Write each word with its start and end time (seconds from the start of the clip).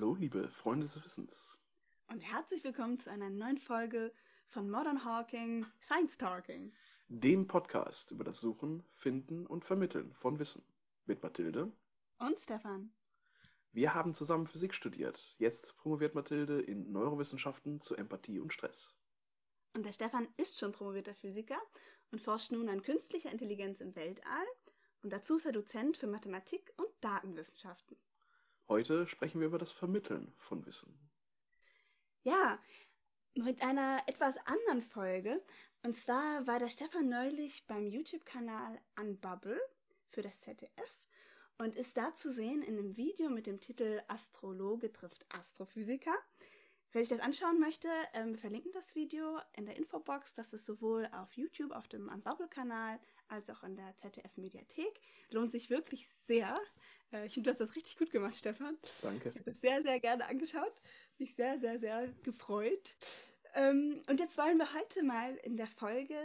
Hallo, 0.00 0.14
liebe 0.14 0.48
Freunde 0.48 0.86
des 0.86 1.04
Wissens. 1.04 1.58
Und 2.06 2.20
herzlich 2.20 2.62
willkommen 2.62 3.00
zu 3.00 3.10
einer 3.10 3.30
neuen 3.30 3.58
Folge 3.58 4.12
von 4.46 4.70
Modern 4.70 5.04
Hawking 5.04 5.66
Science 5.82 6.16
Talking. 6.16 6.72
Dem 7.08 7.48
Podcast 7.48 8.12
über 8.12 8.22
das 8.22 8.38
Suchen, 8.38 8.84
Finden 8.92 9.44
und 9.44 9.64
Vermitteln 9.64 10.14
von 10.14 10.38
Wissen. 10.38 10.62
Mit 11.06 11.20
Mathilde. 11.24 11.72
Und 12.20 12.38
Stefan. 12.38 12.92
Wir 13.72 13.92
haben 13.92 14.14
zusammen 14.14 14.46
Physik 14.46 14.72
studiert. 14.72 15.34
Jetzt 15.36 15.76
promoviert 15.78 16.14
Mathilde 16.14 16.60
in 16.60 16.92
Neurowissenschaften 16.92 17.80
zu 17.80 17.96
Empathie 17.96 18.38
und 18.38 18.52
Stress. 18.52 18.94
Und 19.74 19.84
der 19.84 19.92
Stefan 19.92 20.28
ist 20.36 20.60
schon 20.60 20.70
promovierter 20.70 21.16
Physiker 21.16 21.60
und 22.12 22.20
forscht 22.20 22.52
nun 22.52 22.68
an 22.68 22.82
künstlicher 22.82 23.32
Intelligenz 23.32 23.80
im 23.80 23.96
Weltall. 23.96 24.46
Und 25.02 25.12
dazu 25.12 25.34
ist 25.34 25.46
er 25.46 25.50
Dozent 25.50 25.96
für 25.96 26.06
Mathematik 26.06 26.72
und 26.76 26.88
Datenwissenschaften. 27.00 27.96
Heute 28.68 29.06
sprechen 29.06 29.40
wir 29.40 29.46
über 29.46 29.58
das 29.58 29.72
Vermitteln 29.72 30.30
von 30.36 30.66
Wissen. 30.66 30.92
Ja, 32.22 32.62
mit 33.34 33.62
einer 33.62 34.02
etwas 34.06 34.36
anderen 34.46 34.82
Folge. 34.82 35.42
Und 35.82 35.96
zwar 35.96 36.46
war 36.46 36.58
der 36.58 36.68
Stefan 36.68 37.08
neulich 37.08 37.66
beim 37.66 37.86
YouTube-Kanal 37.86 38.78
Unbubble 39.00 39.58
für 40.10 40.20
das 40.20 40.42
ZDF 40.42 40.94
und 41.56 41.76
ist 41.76 41.96
da 41.96 42.14
zu 42.14 42.30
sehen 42.30 42.62
in 42.62 42.78
einem 42.78 42.96
Video 42.98 43.30
mit 43.30 43.46
dem 43.46 43.58
Titel 43.58 44.02
Astrologe 44.06 44.92
trifft 44.92 45.24
Astrophysiker. 45.30 46.14
Wer 46.92 47.02
sich 47.02 47.16
das 47.16 47.20
anschauen 47.20 47.60
möchte, 47.60 47.88
ähm, 48.12 48.36
verlinken 48.36 48.72
das 48.72 48.94
Video 48.94 49.38
in 49.56 49.64
der 49.64 49.76
Infobox. 49.76 50.34
Das 50.34 50.52
ist 50.52 50.66
sowohl 50.66 51.08
auf 51.12 51.32
YouTube, 51.34 51.72
auf 51.72 51.88
dem 51.88 52.08
Unbubble-Kanal, 52.08 53.00
als 53.28 53.50
auch 53.50 53.62
in 53.62 53.76
der 53.76 53.96
ZDF-Mediathek. 53.96 55.00
Lohnt 55.30 55.52
sich 55.52 55.70
wirklich 55.70 56.08
sehr. 56.26 56.58
Äh, 57.12 57.26
ich 57.26 57.34
finde, 57.34 57.48
du 57.48 57.52
hast 57.52 57.60
das 57.60 57.76
richtig 57.76 57.96
gut 57.96 58.10
gemacht, 58.10 58.36
Stefan. 58.36 58.76
Danke. 59.02 59.30
Ich 59.30 59.36
habe 59.36 59.50
das 59.50 59.60
sehr, 59.60 59.82
sehr 59.82 60.00
gerne 60.00 60.26
angeschaut. 60.26 60.82
Mich 61.18 61.34
sehr, 61.34 61.58
sehr, 61.58 61.78
sehr 61.78 62.08
gefreut. 62.22 62.96
Ähm, 63.54 64.02
und 64.08 64.20
jetzt 64.20 64.38
wollen 64.38 64.58
wir 64.58 64.72
heute 64.74 65.02
mal 65.02 65.34
in 65.36 65.56
der 65.56 65.66
Folge 65.66 66.16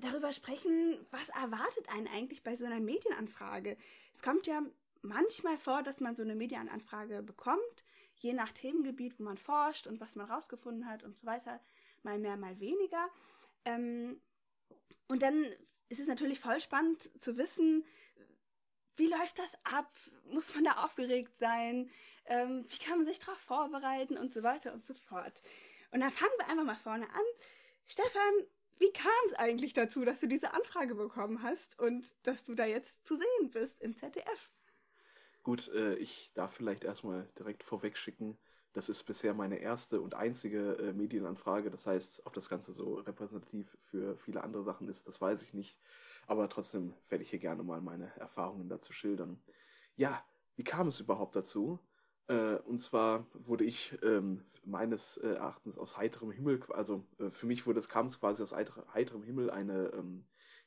darüber 0.00 0.32
sprechen, 0.32 1.06
was 1.10 1.28
erwartet 1.30 1.88
einen 1.88 2.08
eigentlich 2.08 2.42
bei 2.42 2.56
so 2.56 2.64
einer 2.64 2.80
Medienanfrage. 2.80 3.76
Es 4.12 4.22
kommt 4.22 4.46
ja 4.46 4.62
manchmal 5.02 5.56
vor, 5.58 5.82
dass 5.82 6.00
man 6.00 6.16
so 6.16 6.22
eine 6.22 6.34
Medienanfrage 6.34 7.22
bekommt, 7.22 7.84
je 8.16 8.32
nach 8.32 8.52
Themengebiet, 8.52 9.18
wo 9.18 9.22
man 9.22 9.38
forscht 9.38 9.86
und 9.86 10.00
was 10.00 10.16
man 10.16 10.30
rausgefunden 10.30 10.86
hat 10.86 11.04
und 11.04 11.16
so 11.16 11.26
weiter, 11.26 11.60
mal 12.02 12.18
mehr, 12.18 12.36
mal 12.36 12.58
weniger. 12.58 13.08
Ähm, 13.64 14.20
und 15.08 15.22
dann 15.22 15.46
ist 15.88 16.00
es 16.00 16.06
natürlich 16.06 16.40
voll 16.40 16.60
spannend 16.60 17.10
zu 17.20 17.36
wissen, 17.36 17.84
wie 18.96 19.08
läuft 19.08 19.38
das 19.38 19.56
ab? 19.64 19.90
Muss 20.30 20.54
man 20.54 20.64
da 20.64 20.84
aufgeregt 20.84 21.38
sein? 21.38 21.90
Ähm, 22.26 22.64
wie 22.68 22.78
kann 22.78 22.98
man 22.98 23.06
sich 23.06 23.18
darauf 23.18 23.38
vorbereiten 23.38 24.16
und 24.16 24.32
so 24.32 24.42
weiter 24.42 24.72
und 24.72 24.86
so 24.86 24.94
fort. 24.94 25.42
Und 25.90 26.00
dann 26.00 26.10
fangen 26.10 26.32
wir 26.38 26.48
einfach 26.48 26.64
mal 26.64 26.76
vorne 26.76 27.08
an. 27.10 27.24
Stefan, 27.86 28.32
wie 28.78 28.92
kam 28.92 29.12
es 29.26 29.34
eigentlich 29.34 29.72
dazu, 29.72 30.04
dass 30.04 30.20
du 30.20 30.26
diese 30.26 30.52
Anfrage 30.54 30.94
bekommen 30.94 31.42
hast 31.42 31.78
und 31.78 32.06
dass 32.22 32.44
du 32.44 32.54
da 32.54 32.66
jetzt 32.66 33.06
zu 33.06 33.16
sehen 33.16 33.50
bist 33.50 33.80
im 33.80 33.96
ZDF? 33.96 34.50
Gut, 35.42 35.68
äh, 35.68 35.96
ich 35.96 36.30
darf 36.34 36.54
vielleicht 36.54 36.84
erstmal 36.84 37.28
direkt 37.38 37.62
vorweg 37.62 37.96
schicken. 37.98 38.38
Das 38.74 38.88
ist 38.88 39.04
bisher 39.04 39.34
meine 39.34 39.58
erste 39.58 40.00
und 40.00 40.14
einzige 40.14 40.76
äh, 40.78 40.92
Medienanfrage. 40.92 41.70
Das 41.70 41.86
heißt, 41.86 42.26
ob 42.26 42.34
das 42.34 42.48
Ganze 42.48 42.72
so 42.72 42.94
repräsentativ 42.96 43.78
für 43.84 44.16
viele 44.18 44.42
andere 44.42 44.64
Sachen 44.64 44.88
ist, 44.88 45.06
das 45.06 45.20
weiß 45.20 45.42
ich 45.42 45.54
nicht. 45.54 45.78
Aber 46.26 46.48
trotzdem 46.48 46.92
werde 47.08 47.22
ich 47.22 47.30
hier 47.30 47.38
gerne 47.38 47.62
mal 47.62 47.80
meine 47.80 48.14
Erfahrungen 48.16 48.68
dazu 48.68 48.92
schildern. 48.92 49.40
Ja, 49.96 50.22
wie 50.56 50.64
kam 50.64 50.88
es 50.88 50.98
überhaupt 50.98 51.36
dazu? 51.36 51.78
Äh, 52.26 52.56
und 52.66 52.80
zwar 52.80 53.26
wurde 53.32 53.64
ich 53.64 53.96
ähm, 54.02 54.44
meines 54.64 55.18
äh, 55.18 55.28
Erachtens 55.28 55.78
aus 55.78 55.96
heiterem 55.96 56.32
Himmel, 56.32 56.60
also 56.70 57.04
äh, 57.18 57.30
für 57.30 57.46
mich 57.46 57.66
wurde 57.66 57.78
es 57.78 57.88
kam 57.88 58.06
es 58.06 58.18
quasi 58.18 58.42
aus 58.42 58.54
heiterem 58.54 59.22
Himmel 59.22 59.50
eine 59.50 59.92
ähm, 59.92 60.24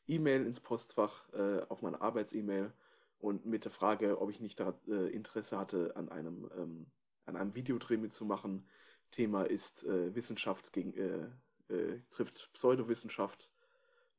E-Mail 0.07 0.45
ins 0.45 0.62
Postfach 0.62 1.28
äh, 1.34 1.62
auf 1.68 1.81
meine 1.81 2.00
Arbeits-E-Mail 2.00 2.72
und 3.19 3.45
mit 3.45 3.66
der 3.66 3.72
Frage, 3.72 4.22
ob 4.22 4.29
ich 4.29 4.39
nicht 4.39 4.59
da 4.59 4.79
äh, 4.88 5.09
Interesse 5.09 5.57
hatte, 5.57 5.95
an 5.95 6.09
einem 6.09 6.50
ähm, 6.56 6.85
an 7.27 7.35
einem 7.35 7.53
Videodreh 7.53 7.97
mitzumachen. 7.97 8.67
Thema 9.11 9.43
ist 9.43 9.83
äh, 9.85 10.15
Wissenschaft 10.15 10.73
gegen 10.73 10.93
trifft 12.11 12.49
Pseudowissenschaft. 12.53 13.51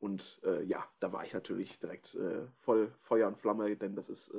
Und 0.01 0.39
ja, 0.67 0.87
da 1.01 1.15
war 1.15 1.25
ich 1.25 1.33
natürlich 1.33 1.79
direkt 1.79 2.15
voll 2.59 2.93
Feuer 3.01 3.27
und 3.27 3.39
Flamme, 3.39 3.75
denn 3.75 3.97
das 3.97 4.11
ist 4.11 4.31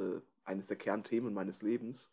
eines 0.43 0.67
der 0.67 0.77
Kernthemen 0.77 1.33
meines 1.33 1.63
Lebens. 1.63 2.11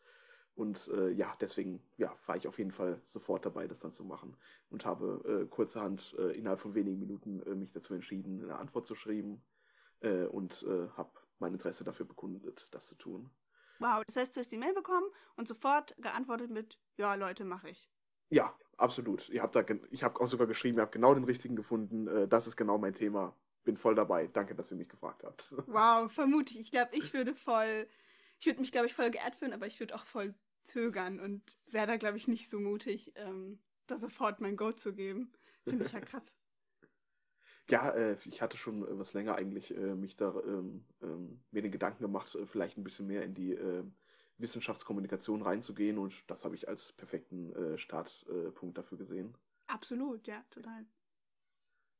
Und 0.56 0.88
äh, 0.88 1.10
ja, 1.10 1.36
deswegen 1.38 1.82
ja, 1.98 2.16
war 2.24 2.36
ich 2.36 2.48
auf 2.48 2.58
jeden 2.58 2.72
Fall 2.72 2.98
sofort 3.04 3.44
dabei, 3.44 3.68
das 3.68 3.80
dann 3.80 3.92
zu 3.92 4.04
machen. 4.04 4.36
Und 4.70 4.86
habe 4.86 5.42
äh, 5.44 5.46
kurzerhand 5.46 6.16
äh, 6.18 6.32
innerhalb 6.32 6.60
von 6.60 6.74
wenigen 6.74 6.98
Minuten 6.98 7.42
äh, 7.42 7.54
mich 7.54 7.72
dazu 7.72 7.92
entschieden, 7.92 8.42
eine 8.42 8.56
Antwort 8.56 8.86
zu 8.86 8.94
schreiben 8.94 9.42
äh, 10.00 10.24
und 10.24 10.64
äh, 10.66 10.88
habe 10.96 11.10
mein 11.38 11.52
Interesse 11.52 11.84
dafür 11.84 12.06
bekundet, 12.06 12.68
das 12.70 12.86
zu 12.86 12.94
tun. 12.94 13.28
Wow, 13.78 14.02
das 14.06 14.16
heißt, 14.16 14.36
du 14.36 14.40
hast 14.40 14.52
die 14.52 14.56
Mail 14.56 14.74
bekommen 14.74 15.06
und 15.36 15.48
sofort 15.48 15.94
geantwortet 15.98 16.50
mit, 16.50 16.78
ja, 16.96 17.14
Leute, 17.14 17.44
mache 17.44 17.70
ich. 17.70 17.88
Ja, 18.28 18.56
absolut. 18.76 19.28
Ihr 19.28 19.42
habt 19.42 19.54
da, 19.54 19.64
ich 19.90 20.02
habe 20.02 20.20
auch 20.20 20.26
sogar 20.26 20.46
geschrieben, 20.46 20.78
ihr 20.78 20.82
habt 20.82 20.92
genau 20.92 21.14
den 21.14 21.24
richtigen 21.24 21.56
gefunden. 21.56 22.28
das 22.28 22.46
ist 22.46 22.56
genau 22.56 22.78
mein 22.78 22.94
Thema. 22.94 23.36
Bin 23.64 23.76
voll 23.76 23.94
dabei. 23.94 24.28
Danke, 24.28 24.54
dass 24.54 24.70
ihr 24.70 24.76
mich 24.76 24.88
gefragt 24.88 25.24
habt. 25.24 25.52
Wow, 25.66 26.10
vermutlich. 26.10 26.60
Ich 26.60 26.70
glaube, 26.70 26.94
ich 26.94 27.12
würde 27.12 27.34
voll, 27.34 27.88
ich 28.38 28.46
würde 28.46 28.60
mich, 28.60 28.72
glaube 28.72 28.86
ich, 28.86 28.94
voll 28.94 29.10
geehrt 29.10 29.34
fühlen, 29.34 29.52
aber 29.52 29.66
ich 29.66 29.80
würde 29.80 29.94
auch 29.94 30.06
voll 30.06 30.34
zögern 30.62 31.20
und 31.20 31.42
wäre 31.66 31.86
da, 31.86 31.96
glaube 31.96 32.16
ich, 32.16 32.28
nicht 32.28 32.48
so 32.48 32.58
mutig, 32.58 33.12
ähm, 33.16 33.58
da 33.86 33.98
sofort 33.98 34.40
mein 34.40 34.56
Go 34.56 34.72
zu 34.72 34.92
geben. 34.94 35.32
Finde 35.64 35.84
ich 35.84 35.92
ja 35.92 36.00
krass. 36.00 36.34
Ja, 37.68 37.90
äh, 37.90 38.16
ich 38.24 38.42
hatte 38.42 38.56
schon 38.56 38.82
äh, 38.82 38.98
was 38.98 39.12
länger 39.12 39.34
eigentlich 39.34 39.76
äh, 39.76 39.94
mich 39.94 40.16
da 40.16 40.34
ähm, 40.46 40.84
ähm, 41.02 41.40
mir 41.50 41.62
den 41.62 41.72
Gedanken 41.72 42.02
gemacht, 42.02 42.34
äh, 42.34 42.46
vielleicht 42.46 42.78
ein 42.78 42.84
bisschen 42.84 43.06
mehr 43.06 43.22
in 43.22 43.34
die 43.34 43.52
äh, 43.52 43.82
Wissenschaftskommunikation 44.38 45.42
reinzugehen 45.42 45.98
und 45.98 46.28
das 46.30 46.44
habe 46.44 46.54
ich 46.54 46.68
als 46.68 46.92
perfekten 46.92 47.54
äh, 47.54 47.78
Startpunkt 47.78 48.76
dafür 48.78 48.98
gesehen. 48.98 49.34
Absolut, 49.66 50.26
ja, 50.28 50.44
total. 50.50 50.86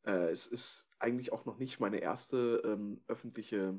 es 0.05 0.47
ist 0.47 0.89
eigentlich 1.01 1.33
auch 1.33 1.47
noch 1.47 1.59
nicht 1.59 1.81
meine 1.81 1.99
erste 1.99 2.63
ähm, 2.65 3.03
öffentliche 3.09 3.77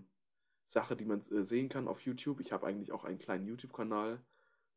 Sache, 0.67 0.97
die 0.97 1.05
man 1.05 1.21
sehen 1.21 1.69
kann 1.69 1.87
auf 1.87 2.01
YouTube. 2.01 2.41
Ich 2.41 2.51
habe 2.51 2.67
eigentlich 2.67 2.91
auch 2.91 3.05
einen 3.05 3.17
kleinen 3.17 3.47
YouTube-Kanal, 3.47 4.19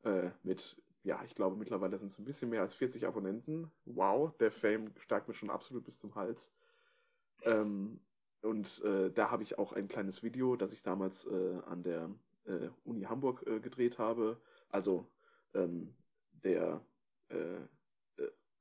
äh, 0.03 0.31
mit, 0.43 0.81
ja, 1.03 1.23
ich 1.25 1.35
glaube 1.35 1.57
mittlerweile 1.57 1.99
sind 1.99 2.13
es 2.13 2.19
ein 2.19 2.25
bisschen 2.25 2.51
mehr 2.51 2.63
als 2.63 2.75
40 2.75 3.07
Abonnenten. 3.07 3.71
Wow, 3.85 4.37
der 4.39 4.51
Fame 4.51 4.93
steigt 4.99 5.29
mir 5.29 5.35
schon 5.35 5.51
absolut 5.51 5.85
bis 5.85 5.99
zum 5.99 6.15
Hals. 6.15 6.51
Ähm, 7.45 8.01
und 8.43 8.83
äh, 8.85 9.11
da 9.11 9.31
habe 9.31 9.43
ich 9.43 9.59
auch 9.59 9.73
ein 9.73 9.89
kleines 9.89 10.23
Video, 10.23 10.57
das 10.57 10.73
ich 10.73 10.83
damals 10.83 11.27
äh, 11.27 11.59
an 11.67 11.83
der 11.83 12.11
äh, 12.45 12.69
Uni 12.85 13.03
Hamburg 13.03 13.47
äh, 13.47 13.61
gedreht 13.61 13.99
habe. 13.99 14.41
Also 14.71 15.07
ähm, 15.55 15.95
der 16.45 16.81
äh, 17.29 17.61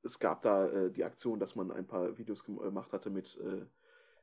es 0.02 0.18
gab 0.18 0.40
da 0.40 0.88
die 0.88 1.04
Aktion, 1.04 1.38
dass 1.38 1.56
man 1.56 1.70
ein 1.70 1.86
paar 1.86 2.16
Videos 2.16 2.42
gemacht 2.42 2.90
hatte 2.94 3.10
mit 3.10 3.38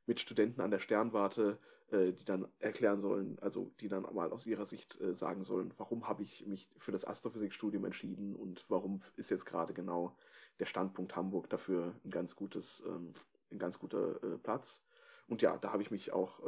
mit 0.08 0.20
Studenten 0.20 0.62
an 0.62 0.72
der 0.72 0.80
Sternwarte, 0.80 1.60
äh, 1.92 2.14
die 2.14 2.26
dann 2.26 2.48
erklären 2.60 3.02
sollen, 3.02 3.38
also 3.40 3.72
die 3.80 3.90
dann 3.90 4.04
mal 4.14 4.32
aus 4.32 4.46
ihrer 4.46 4.66
Sicht 4.66 5.00
äh, 5.02 5.14
sagen 5.14 5.44
sollen, 5.44 5.74
warum 5.78 6.08
habe 6.08 6.24
ich 6.24 6.48
mich 6.48 6.68
für 6.78 6.92
das 6.92 7.06
Astrophysikstudium 7.06 7.86
entschieden 7.86 8.36
und 8.36 8.66
warum 8.70 9.02
ist 9.18 9.30
jetzt 9.30 9.46
gerade 9.46 9.74
genau 9.74 10.16
der 10.60 10.66
Standpunkt 10.66 11.16
Hamburg 11.16 11.50
dafür 11.50 11.94
ein 12.04 12.10
ganz 12.10 12.36
gutes, 12.36 12.84
ähm, 12.88 13.14
ein 13.52 13.60
ganz 13.60 13.80
guter 13.80 14.22
äh, 14.24 14.38
Platz. 14.38 14.84
Und 15.28 15.42
ja, 15.42 15.58
da 15.58 15.72
habe 15.72 15.84
ich 15.84 15.92
mich 15.92 16.12
auch 16.12 16.40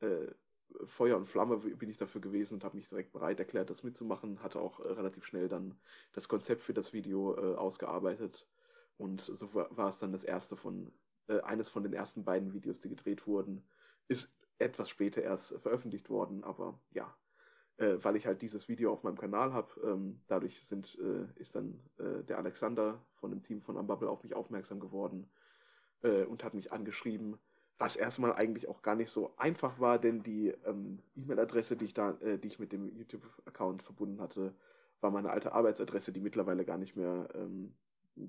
äh, 0.00 0.06
äh, 0.06 0.34
Feuer 0.86 1.16
und 1.16 1.26
Flamme 1.26 1.58
bin 1.58 1.90
ich 1.90 1.98
dafür 1.98 2.20
gewesen 2.20 2.54
und 2.54 2.64
habe 2.64 2.76
mich 2.76 2.88
direkt 2.88 3.12
bereit 3.12 3.38
erklärt, 3.38 3.70
das 3.70 3.82
mitzumachen. 3.82 4.42
Hatte 4.42 4.60
auch 4.60 4.80
äh, 4.80 4.88
relativ 4.88 5.24
schnell 5.24 5.48
dann 5.48 5.78
das 6.12 6.28
Konzept 6.28 6.62
für 6.62 6.74
das 6.74 6.92
Video 6.92 7.34
ausgearbeitet. 7.56 8.48
Und 8.96 9.20
so 9.20 9.54
war, 9.54 9.76
war 9.76 9.88
es 9.88 9.98
dann 9.98 10.12
das 10.12 10.24
erste 10.24 10.56
von 10.56 10.92
äh, 11.28 11.40
eines 11.40 11.68
von 11.68 11.82
den 11.82 11.92
ersten 11.92 12.24
beiden 12.24 12.52
Videos, 12.52 12.80
die 12.80 12.88
gedreht 12.88 13.26
wurden, 13.26 13.66
ist 14.08 14.30
etwas 14.58 14.90
später 14.90 15.22
erst 15.22 15.58
veröffentlicht 15.60 16.10
worden, 16.10 16.44
aber 16.44 16.78
ja, 16.90 17.16
äh, 17.78 17.96
weil 18.02 18.16
ich 18.16 18.26
halt 18.26 18.42
dieses 18.42 18.68
Video 18.68 18.92
auf 18.92 19.02
meinem 19.02 19.18
Kanal 19.18 19.52
habe, 19.52 19.80
ähm, 19.82 20.20
dadurch 20.26 20.62
sind, 20.64 20.98
äh, 20.98 21.26
ist 21.40 21.54
dann 21.54 21.80
äh, 21.98 22.22
der 22.24 22.38
Alexander 22.38 23.04
von 23.14 23.30
dem 23.30 23.42
Team 23.42 23.62
von 23.62 23.76
Unbubble 23.76 24.08
auf 24.08 24.22
mich 24.22 24.34
aufmerksam 24.34 24.80
geworden 24.80 25.30
äh, 26.04 26.24
und 26.24 26.44
hat 26.44 26.54
mich 26.54 26.72
angeschrieben, 26.72 27.38
was 27.78 27.96
erstmal 27.96 28.32
eigentlich 28.34 28.68
auch 28.68 28.82
gar 28.82 28.94
nicht 28.94 29.10
so 29.10 29.34
einfach 29.36 29.80
war, 29.80 29.98
denn 29.98 30.22
die 30.22 30.54
ähm, 30.64 31.00
E-Mail-Adresse, 31.16 31.76
die 31.76 31.86
ich 31.86 31.94
da, 31.94 32.12
äh, 32.20 32.38
die 32.38 32.46
ich 32.46 32.60
mit 32.60 32.72
dem 32.72 32.94
YouTube-Account 32.96 33.82
verbunden 33.82 34.20
hatte, 34.20 34.54
war 35.00 35.10
meine 35.10 35.30
alte 35.30 35.52
Arbeitsadresse, 35.52 36.12
die 36.12 36.20
mittlerweile 36.20 36.64
gar 36.64 36.78
nicht 36.78 36.94
mehr, 36.94 37.28
ähm, 37.34 37.74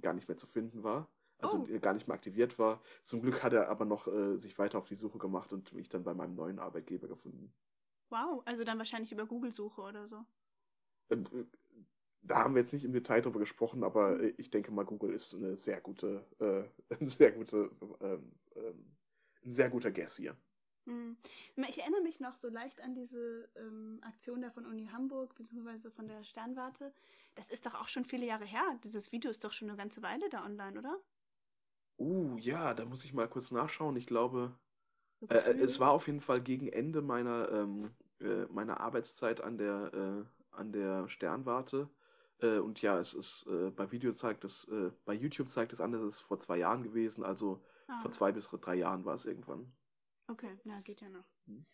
gar 0.02 0.14
nicht 0.14 0.28
mehr 0.28 0.38
zu 0.38 0.48
finden 0.48 0.84
war 0.84 1.08
also 1.40 1.58
oh. 1.70 1.80
gar 1.80 1.94
nicht 1.94 2.08
mehr 2.08 2.16
aktiviert 2.16 2.58
war. 2.60 2.82
Zum 3.04 3.22
Glück 3.22 3.44
hat 3.44 3.54
er 3.54 3.70
aber 3.70 3.86
noch 3.86 4.08
äh, 4.08 4.38
sich 4.38 4.58
weiter 4.58 4.78
auf 4.78 4.88
die 4.88 4.96
Suche 4.96 5.18
gemacht 5.18 5.52
und 5.52 5.74
mich 5.74 5.90
dann 5.90 6.04
bei 6.04 6.14
meinem 6.14 6.36
neuen 6.36 6.60
Arbeitgeber 6.60 7.08
gefunden. 7.08 7.54
Wow, 8.10 8.42
also 8.46 8.64
dann 8.64 8.78
wahrscheinlich 8.78 9.12
über 9.12 9.26
Google-Suche 9.26 9.82
oder 9.82 10.08
so. 10.08 10.24
Ähm, 11.10 11.26
äh, 11.34 11.46
da 12.28 12.38
haben 12.38 12.56
wir 12.56 12.62
jetzt 12.62 12.74
nicht 12.74 12.86
im 12.86 12.94
Detail 12.94 13.22
drüber 13.22 13.40
gesprochen, 13.40 13.84
aber 13.84 14.20
äh, 14.20 14.34
ich 14.38 14.50
denke 14.50 14.72
mal, 14.72 14.86
Google 14.86 15.14
ist 15.14 15.34
eine 15.34 15.58
sehr 15.58 15.82
gute, 15.82 16.26
äh, 16.40 16.94
eine 17.00 17.10
sehr 17.10 17.32
gute, 17.32 17.72
ähm, 18.02 18.32
ähm, 18.56 18.96
ein 19.44 19.52
sehr 19.52 19.70
guter 19.70 19.92
Guess 19.92 20.18
hier. 20.18 20.36
Hm. 20.86 21.18
Ich 21.68 21.80
erinnere 21.80 22.02
mich 22.02 22.20
noch 22.20 22.36
so 22.36 22.48
leicht 22.48 22.82
an 22.82 22.94
diese 22.94 23.50
ähm, 23.56 24.00
Aktion 24.02 24.42
da 24.42 24.52
von 24.52 24.66
Uni 24.66 24.88
Hamburg, 24.92 25.36
beziehungsweise 25.36 25.90
von 25.90 26.08
der 26.08 26.24
Sternwarte. 26.24 26.94
Das 27.34 27.50
ist 27.50 27.66
doch 27.66 27.74
auch 27.74 27.90
schon 27.90 28.06
viele 28.06 28.26
Jahre 28.26 28.46
her. 28.46 28.64
Dieses 28.84 29.12
Video 29.12 29.32
ist 29.32 29.44
doch 29.44 29.52
schon 29.52 29.70
eine 29.70 29.78
ganze 29.78 30.04
Weile 30.04 30.30
da 30.30 30.46
online, 30.46 30.78
oder? 30.78 31.00
Uh, 31.98 32.38
ja, 32.38 32.74
da 32.74 32.86
muss 32.86 33.04
ich 33.04 33.14
mal 33.14 33.28
kurz 33.28 33.52
nachschauen. 33.52 33.96
Ich 33.96 34.06
glaube, 34.06 34.54
äh, 35.30 35.36
äh 35.36 35.60
es 35.60 35.80
war 35.80 35.92
auf 35.92 36.08
jeden 36.08 36.22
Fall 36.22 36.42
gegen 36.42 36.68
Ende 36.68 37.02
meiner, 37.02 37.52
ähm, 37.52 37.90
äh, 38.20 38.46
meiner 38.52 38.80
Arbeitszeit 38.80 39.42
an 39.42 39.58
der, 39.58 39.92
äh, 39.94 40.56
an 40.56 40.72
der 40.72 41.08
Sternwarte. 41.08 41.90
Äh, 42.40 42.60
und 42.60 42.82
ja, 42.82 43.00
es 43.00 43.14
ist 43.14 43.48
äh, 43.48 43.72
bei 43.72 43.92
Video 43.92 44.12
zeigt 44.12 44.44
es, 44.44 44.68
bei 45.06 45.14
YouTube 45.14 45.50
zeigt 45.50 45.74
es 45.74 45.82
an, 45.82 45.92
dass 45.92 46.02
es 46.02 46.20
vor 46.20 46.40
zwei 46.40 46.58
Jahren 46.58 46.84
gewesen, 46.84 47.24
also 47.24 47.64
ah. 47.88 48.00
vor 48.00 48.12
zwei 48.12 48.32
bis 48.32 48.50
drei 48.50 48.76
Jahren 48.76 49.06
war 49.06 49.16
es 49.16 49.26
irgendwann. 49.26 49.72
Okay, 50.28 50.58
na, 50.64 50.82
geht 50.82 51.02
ja 51.02 51.10
noch. 51.10 51.26
Hm. 51.46 51.66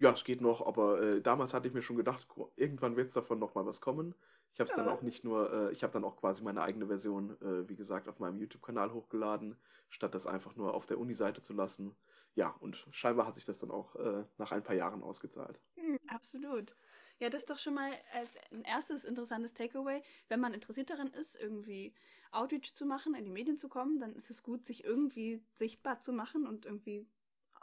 Ja, 0.00 0.12
es 0.12 0.24
geht 0.24 0.40
noch, 0.40 0.64
aber 0.64 1.02
äh, 1.02 1.20
damals 1.20 1.52
hatte 1.52 1.66
ich 1.66 1.74
mir 1.74 1.82
schon 1.82 1.96
gedacht, 1.96 2.26
irgendwann 2.54 2.96
wird 2.96 3.08
es 3.08 3.14
davon 3.14 3.40
nochmal 3.40 3.66
was 3.66 3.80
kommen. 3.80 4.14
Ich 4.52 4.60
habe 4.60 4.70
es 4.70 4.76
ja. 4.76 4.84
dann 4.84 4.92
auch 4.92 5.02
nicht 5.02 5.24
nur, 5.24 5.52
äh, 5.52 5.72
ich 5.72 5.82
habe 5.82 5.92
dann 5.92 6.04
auch 6.04 6.16
quasi 6.16 6.42
meine 6.42 6.62
eigene 6.62 6.86
Version, 6.86 7.36
äh, 7.42 7.68
wie 7.68 7.74
gesagt, 7.74 8.08
auf 8.08 8.20
meinem 8.20 8.38
YouTube-Kanal 8.38 8.92
hochgeladen, 8.92 9.56
statt 9.88 10.14
das 10.14 10.26
einfach 10.26 10.54
nur 10.54 10.74
auf 10.74 10.86
der 10.86 10.98
Uni-Seite 10.98 11.42
zu 11.42 11.52
lassen. 11.52 11.96
Ja, 12.34 12.50
und 12.60 12.86
scheinbar 12.92 13.26
hat 13.26 13.34
sich 13.34 13.44
das 13.44 13.58
dann 13.58 13.72
auch 13.72 13.96
äh, 13.96 14.24
nach 14.38 14.52
ein 14.52 14.62
paar 14.62 14.76
Jahren 14.76 15.02
ausgezahlt. 15.02 15.60
Hm, 15.74 15.98
absolut. 16.06 16.76
Ja, 17.20 17.30
das 17.30 17.42
ist 17.42 17.50
doch 17.50 17.58
schon 17.58 17.74
mal 17.74 17.90
als 18.12 18.36
ein 18.52 18.62
erstes 18.62 19.04
interessantes 19.04 19.52
Takeaway. 19.52 20.02
Wenn 20.28 20.40
man 20.40 20.54
interessiert 20.54 20.90
daran 20.90 21.08
ist, 21.08 21.34
irgendwie 21.34 21.92
Outreach 22.30 22.74
zu 22.74 22.86
machen, 22.86 23.14
in 23.14 23.24
die 23.24 23.30
Medien 23.30 23.56
zu 23.56 23.68
kommen, 23.68 23.98
dann 23.98 24.14
ist 24.14 24.30
es 24.30 24.42
gut, 24.42 24.64
sich 24.64 24.84
irgendwie 24.84 25.42
sichtbar 25.54 26.00
zu 26.00 26.12
machen 26.12 26.46
und 26.46 26.64
irgendwie 26.64 27.08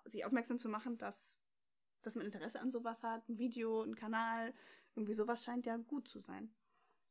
sich 0.05 0.25
aufmerksam 0.25 0.59
zu 0.59 0.67
machen, 0.67 0.97
dass, 0.97 1.39
dass 2.01 2.15
man 2.15 2.25
Interesse 2.25 2.59
an 2.59 2.71
sowas 2.71 3.01
hat, 3.01 3.27
ein 3.29 3.37
Video, 3.37 3.81
ein 3.81 3.95
Kanal, 3.95 4.53
irgendwie 4.95 5.13
sowas 5.13 5.43
scheint 5.43 5.65
ja 5.65 5.77
gut 5.77 6.07
zu 6.07 6.19
sein. 6.19 6.53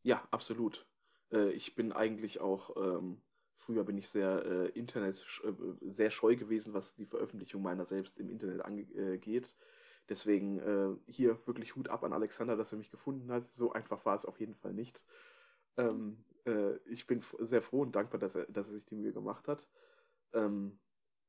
Ja, 0.03 0.27
absolut. 0.31 0.87
Äh, 1.33 1.51
ich 1.53 1.75
bin 1.75 1.93
eigentlich 1.93 2.41
auch, 2.41 2.77
ähm, 2.77 3.23
früher 3.57 3.85
bin 3.85 3.97
ich 3.97 4.09
sehr 4.09 4.45
äh, 4.45 4.69
Internet, 4.79 5.25
äh, 5.45 5.53
sehr 5.93 6.11
scheu 6.11 6.37
gewesen, 6.37 6.75
was 6.75 6.95
die 6.95 7.07
Veröffentlichung 7.07 7.63
meiner 7.63 7.87
selbst 7.87 8.19
im 8.19 8.29
Internet 8.29 8.63
angeht. 8.63 8.95
Äh, 8.95 9.19
Deswegen 10.09 10.59
äh, 10.59 11.11
hier 11.11 11.39
wirklich 11.47 11.77
Hut 11.77 11.89
ab 11.89 12.05
an 12.05 12.13
Alexander, 12.13 12.57
dass 12.57 12.73
er 12.73 12.79
mich 12.79 12.91
gefunden 12.91 13.31
hat. 13.33 13.51
So 13.51 13.73
einfach 13.73 14.05
war 14.05 14.15
es 14.15 14.27
auf 14.27 14.39
jeden 14.39 14.55
Fall 14.55 14.75
nicht. 14.75 15.03
Ähm, 15.77 16.25
äh, 16.47 16.77
ich 16.87 17.07
bin 17.07 17.23
sehr 17.41 17.63
froh 17.63 17.83
und 17.83 17.97
dankbar, 17.97 18.21
dass 18.21 18.35
er, 18.35 18.47
dass 18.47 18.69
er 18.69 18.75
sich 18.75 18.85
die 18.85 18.97
Mühe 18.97 19.13
gemacht 19.13 19.49
hat. 19.49 19.67
Ähm, 20.33 20.79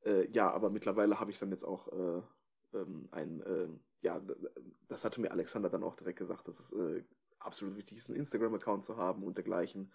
äh, 0.04 0.28
ja, 0.30 0.50
aber 0.50 0.70
mittlerweile 0.70 1.18
habe 1.20 1.30
ich 1.30 1.38
dann 1.38 1.50
jetzt 1.50 1.64
auch 1.64 1.88
äh, 1.92 2.22
ähm, 2.74 3.08
ein, 3.12 3.40
äh, 3.42 3.68
ja, 4.02 4.20
das 4.88 5.04
hatte 5.04 5.20
mir 5.20 5.30
Alexander 5.30 5.70
dann 5.70 5.82
auch 5.82 5.96
direkt 5.96 6.18
gesagt, 6.18 6.48
dass 6.48 6.60
es 6.60 6.72
äh, 6.72 7.02
absolut 7.38 7.76
wichtig 7.76 7.98
ist, 7.98 8.08
einen 8.08 8.18
Instagram-Account 8.18 8.84
zu 8.84 8.96
haben 8.96 9.22
und 9.22 9.36
dergleichen. 9.36 9.92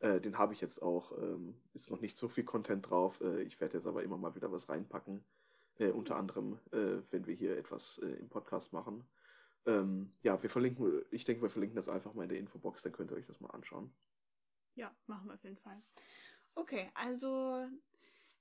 den 0.00 0.36
habe 0.36 0.52
ich 0.52 0.60
jetzt 0.60 0.82
auch. 0.82 1.12
Ähm, 1.18 1.54
ist 1.74 1.90
noch 1.90 2.00
nicht 2.00 2.16
so 2.16 2.28
viel 2.28 2.44
Content 2.44 2.90
drauf. 2.90 3.20
ich 3.20 3.60
werde 3.60 3.76
jetzt 3.76 3.86
aber 3.86 4.02
immer 4.02 4.18
mal 4.18 4.34
wieder 4.34 4.50
was 4.50 4.68
reinpacken. 4.68 5.24
Äh, 5.82 5.90
unter 5.90 6.14
anderem, 6.14 6.60
äh, 6.70 7.02
wenn 7.10 7.26
wir 7.26 7.34
hier 7.34 7.58
etwas 7.58 7.98
äh, 7.98 8.06
im 8.06 8.28
Podcast 8.28 8.72
machen. 8.72 9.04
Ähm, 9.66 10.12
ja, 10.22 10.40
wir 10.40 10.48
verlinken, 10.48 11.02
ich 11.10 11.24
denke, 11.24 11.42
wir 11.42 11.50
verlinken 11.50 11.74
das 11.74 11.88
einfach 11.88 12.14
mal 12.14 12.22
in 12.22 12.28
der 12.28 12.38
Infobox, 12.38 12.82
dann 12.82 12.92
könnt 12.92 13.10
ihr 13.10 13.16
euch 13.16 13.26
das 13.26 13.40
mal 13.40 13.50
anschauen. 13.50 13.92
Ja, 14.76 14.94
machen 15.08 15.26
wir 15.26 15.34
auf 15.34 15.42
jeden 15.42 15.58
Fall. 15.58 15.82
Okay, 16.54 16.88
also 16.94 17.66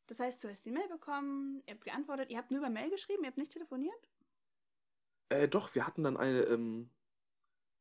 das 0.06 0.20
heißt, 0.20 0.44
du 0.44 0.50
hast 0.50 0.64
die 0.66 0.72
Mail 0.72 0.88
bekommen, 0.88 1.64
ihr 1.66 1.74
habt 1.74 1.84
geantwortet, 1.84 2.30
ihr 2.30 2.38
habt 2.38 2.52
nur 2.52 2.60
über 2.60 2.70
Mail 2.70 2.92
geschrieben, 2.92 3.24
ihr 3.24 3.30
habt 3.30 3.40
nicht 3.40 3.54
telefoniert? 3.54 4.10
Äh, 5.30 5.48
doch, 5.48 5.74
wir 5.74 5.88
hatten 5.88 6.04
dann 6.04 6.18
eine, 6.18 6.42
ähm, 6.44 6.92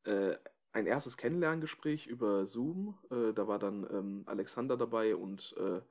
äh, 0.05 0.37
ein 0.73 0.87
erstes 0.87 1.19
Kennenlerngespräch 1.19 2.07
über 2.07 2.47
Zoom. 2.47 2.97
Äh, 3.11 3.35
da 3.35 3.47
war 3.47 3.59
dann 3.59 3.87
ähm, 3.93 4.23
Alexander 4.25 4.79
dabei 4.79 5.17
und 5.17 5.55
äh, 5.59 5.83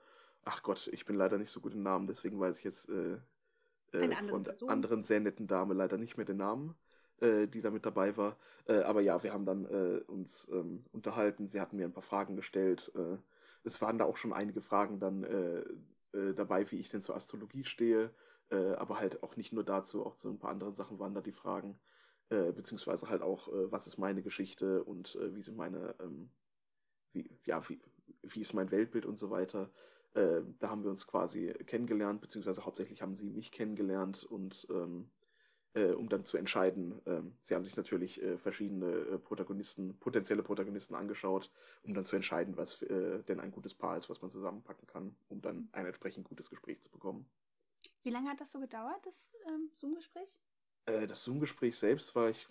ach 0.44 0.64
Gott, 0.64 0.88
ich 0.92 1.06
bin 1.06 1.18
leider 1.18 1.38
nicht 1.38 1.52
so 1.52 1.62
gut 1.62 1.76
im 1.76 1.84
Namen, 1.84 2.08
deswegen 2.08 2.40
weiß 2.40 2.58
ich 2.58 2.64
jetzt 2.64 2.90
äh, 3.94 4.14
von 4.30 4.44
der 4.44 4.56
anderen 4.68 5.04
sehr 5.04 5.20
netten 5.20 5.48
Dame 5.48 5.74
leider 5.74 5.98
nicht 5.98 6.18
mehr 6.18 6.26
den 6.26 6.38
Namen, 6.38 6.76
äh, 7.22 7.48
die 7.48 7.62
da 7.62 7.72
mit 7.72 7.86
dabei 7.86 8.16
war. 8.18 8.38
Äh, 8.66 8.82
aber 8.82 9.02
ja, 9.02 9.22
wir 9.24 9.34
haben 9.34 9.46
dann 9.46 9.66
äh, 9.66 10.02
uns 10.08 10.48
ähm, 10.52 10.86
unterhalten. 10.92 11.48
Sie 11.48 11.60
hatten 11.60 11.78
mir 11.78 11.86
ein 11.86 11.94
paar 11.94 12.04
Fragen 12.04 12.36
gestellt. 12.36 12.92
Äh, 12.96 13.18
es 13.64 13.82
waren 13.82 13.98
da 13.98 14.06
auch 14.06 14.18
schon 14.18 14.34
einige 14.34 14.62
Fragen 14.62 15.00
dann 15.00 15.24
äh, 15.24 15.64
dabei, 16.34 16.70
wie 16.72 16.80
ich 16.80 16.90
denn 16.90 17.02
zur 17.02 17.16
Astrologie 17.16 17.66
stehe. 17.66 18.12
aber 18.50 19.00
halt 19.00 19.22
auch 19.22 19.36
nicht 19.36 19.54
nur 19.54 19.64
dazu, 19.64 20.04
auch 20.04 20.16
zu 20.16 20.28
ein 20.28 20.40
paar 20.40 20.50
anderen 20.50 20.74
Sachen 20.74 20.98
waren 20.98 21.14
da 21.14 21.22
die 21.22 21.32
Fragen. 21.32 21.80
beziehungsweise 22.30 23.10
halt 23.10 23.22
auch, 23.22 23.48
was 23.70 23.86
ist 23.86 24.00
meine 24.00 24.24
Geschichte 24.24 24.84
und 24.84 25.16
wie 25.22 25.44
sind 25.44 25.56
meine, 25.56 25.94
ähm, 26.00 26.32
wie, 27.12 27.30
ja, 27.46 27.62
wie, 27.70 27.80
wie 28.24 28.42
ist 28.42 28.54
mein 28.54 28.72
Weltbild 28.72 29.06
und 29.06 29.18
so 29.18 29.30
weiter. 29.30 29.70
Äh, 30.14 30.42
da 30.60 30.70
haben 30.70 30.84
wir 30.84 30.90
uns 30.90 31.06
quasi 31.06 31.54
kennengelernt, 31.66 32.22
beziehungsweise 32.22 32.66
hauptsächlich 32.66 33.02
haben 33.02 33.16
sie 33.16 33.30
mich 33.30 33.52
kennengelernt 33.52 34.24
und 34.24 34.68
ähm, 34.70 35.10
äh, 35.74 35.92
um 35.92 36.10
dann 36.10 36.26
zu 36.26 36.38
entscheiden, 36.38 37.00
äh, 37.06 37.22
sie 37.44 37.54
haben 37.54 37.64
sich 37.64 37.78
natürlich 37.78 38.22
äh, 38.22 38.38
verschiedene 38.38 38.88
äh, 38.88 39.18
Protagonisten, 39.20 39.98
potenzielle 40.00 40.42
Protagonisten 40.42 40.96
angeschaut, 40.96 41.52
um 41.84 41.94
dann 41.94 42.06
zu 42.06 42.16
entscheiden, 42.16 42.58
was 42.58 42.80
denn 42.80 43.40
ein 43.40 43.52
gutes 43.52 43.74
Paar 43.74 43.98
ist, 43.98 44.10
was 44.10 44.22
man 44.22 44.32
zusammenpacken 44.32 44.88
kann, 44.88 45.16
um 45.28 45.42
dann 45.42 45.70
ein 45.72 45.86
entsprechend 45.86 46.28
gutes 46.28 46.50
Gespräch 46.50 46.82
zu 46.82 46.90
bekommen. 46.90 47.30
Wie 48.04 48.10
lange 48.10 48.30
hat 48.30 48.42
das 48.42 48.52
so 48.52 48.60
gedauert, 48.60 49.06
das 49.06 49.32
ähm, 49.48 49.70
Zoom-Gespräch? 49.74 50.30
das 50.86 51.24
Zoom-Gespräch 51.24 51.78
selbst 51.78 52.16
war 52.16 52.32
ich, 52.32 52.48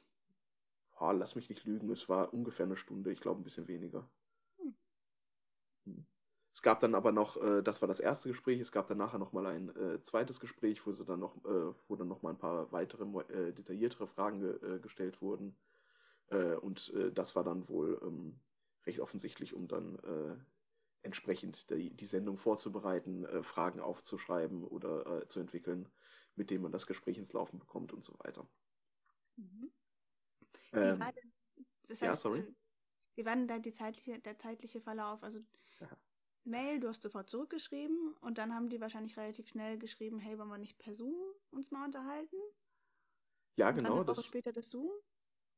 oh, 1.01 1.11
lass 1.11 1.35
mich 1.35 1.49
nicht 1.49 1.65
lügen, 1.65 1.91
es 1.91 2.09
war 2.09 2.33
ungefähr 2.33 2.67
eine 2.67 2.77
Stunde, 2.77 3.11
ich 3.11 3.21
glaube 3.21 3.41
ein 3.41 3.45
bisschen 3.45 3.67
weniger. 3.67 4.09
Es 6.59 6.63
gab 6.63 6.81
dann 6.81 6.97
aber 6.97 7.13
noch, 7.13 7.37
äh, 7.37 7.63
das 7.63 7.83
war 7.83 7.87
das 7.87 8.01
erste 8.01 8.31
Gespräch, 8.31 8.59
es 8.59 8.73
gab 8.73 8.89
dann 8.89 8.99
nachher 8.99 9.21
nochmal 9.21 9.47
ein 9.47 9.69
äh, 9.77 10.03
zweites 10.03 10.41
Gespräch, 10.41 10.85
wo 10.85 10.93
sie 10.93 11.05
dann 11.05 11.21
noch, 11.21 11.37
äh, 11.45 11.73
wo 11.87 11.95
dann 11.95 12.09
noch 12.09 12.23
mal 12.23 12.31
ein 12.31 12.37
paar 12.37 12.73
weitere, 12.73 13.05
äh, 13.05 13.53
detailliertere 13.53 14.09
Fragen 14.09 14.41
ge 14.41 14.75
äh, 14.75 14.81
gestellt 14.81 15.23
wurden. 15.23 15.57
Äh, 16.31 16.55
und 16.57 16.93
das 17.15 17.37
war 17.37 17.45
dann 17.45 17.69
wohl 17.69 18.01
ähm, 18.03 18.41
recht 18.87 18.99
offensichtlich, 18.99 19.55
um 19.55 19.69
dann 19.69 20.01
entsprechend 21.03 21.71
die, 21.71 21.91
die 21.91 22.07
Sendung 22.07 22.39
vorzubereiten, 22.39 23.25
Fragen 23.45 23.79
aufzuschreiben 23.79 24.65
oder 24.65 25.29
zu 25.29 25.39
entwickeln, 25.39 25.89
mit 26.35 26.51
denen 26.51 26.63
man 26.63 26.73
das 26.73 26.89
Gespräch 26.89 27.19
ins 27.19 27.33
Laufen 27.33 27.61
bekommt 27.61 27.93
und 27.93 28.03
so 28.03 28.15
weiter. 28.19 28.49
Mhm. 29.37 29.71
Ähm, 30.73 31.05
das 31.87 32.03
heißt, 32.03 32.03
ja, 32.03 32.15
sorry. 32.17 32.45
Wie 33.15 33.25
war 33.25 33.37
denn 33.37 33.47
da 33.47 33.59
die 33.59 33.73
zeitliche, 33.73 34.19
der 34.19 34.37
zeitliche 34.39 34.81
Verlauf? 34.81 35.23
Also. 35.23 35.39
Mail, 36.49 36.81
du 36.81 36.89
hast 36.89 37.03
sofort 37.03 37.31
zurückgeschrieben 37.31 38.15
und 38.21 38.39
dann 38.39 38.55
haben 38.55 38.69
die 38.69 38.81
wahrscheinlich 38.81 39.17
relativ 39.17 39.49
schnell 39.49 39.79
geschrieben, 39.79 40.19
hey, 40.19 40.39
wollen 40.39 40.49
wir 40.49 40.59
nicht 40.59 40.79
per 40.79 40.95
Zoom 40.95 41.15
uns 41.51 41.71
mal 41.71 41.85
unterhalten? 41.85 42.37
Ja, 43.57 43.69
und 43.69 43.77
genau. 43.77 43.89
Dann 43.89 43.99
eine 43.99 44.07
Woche 44.09 44.17
das 44.17 44.25
später 44.25 44.53
das 44.53 44.69
Zoom? 44.71 44.91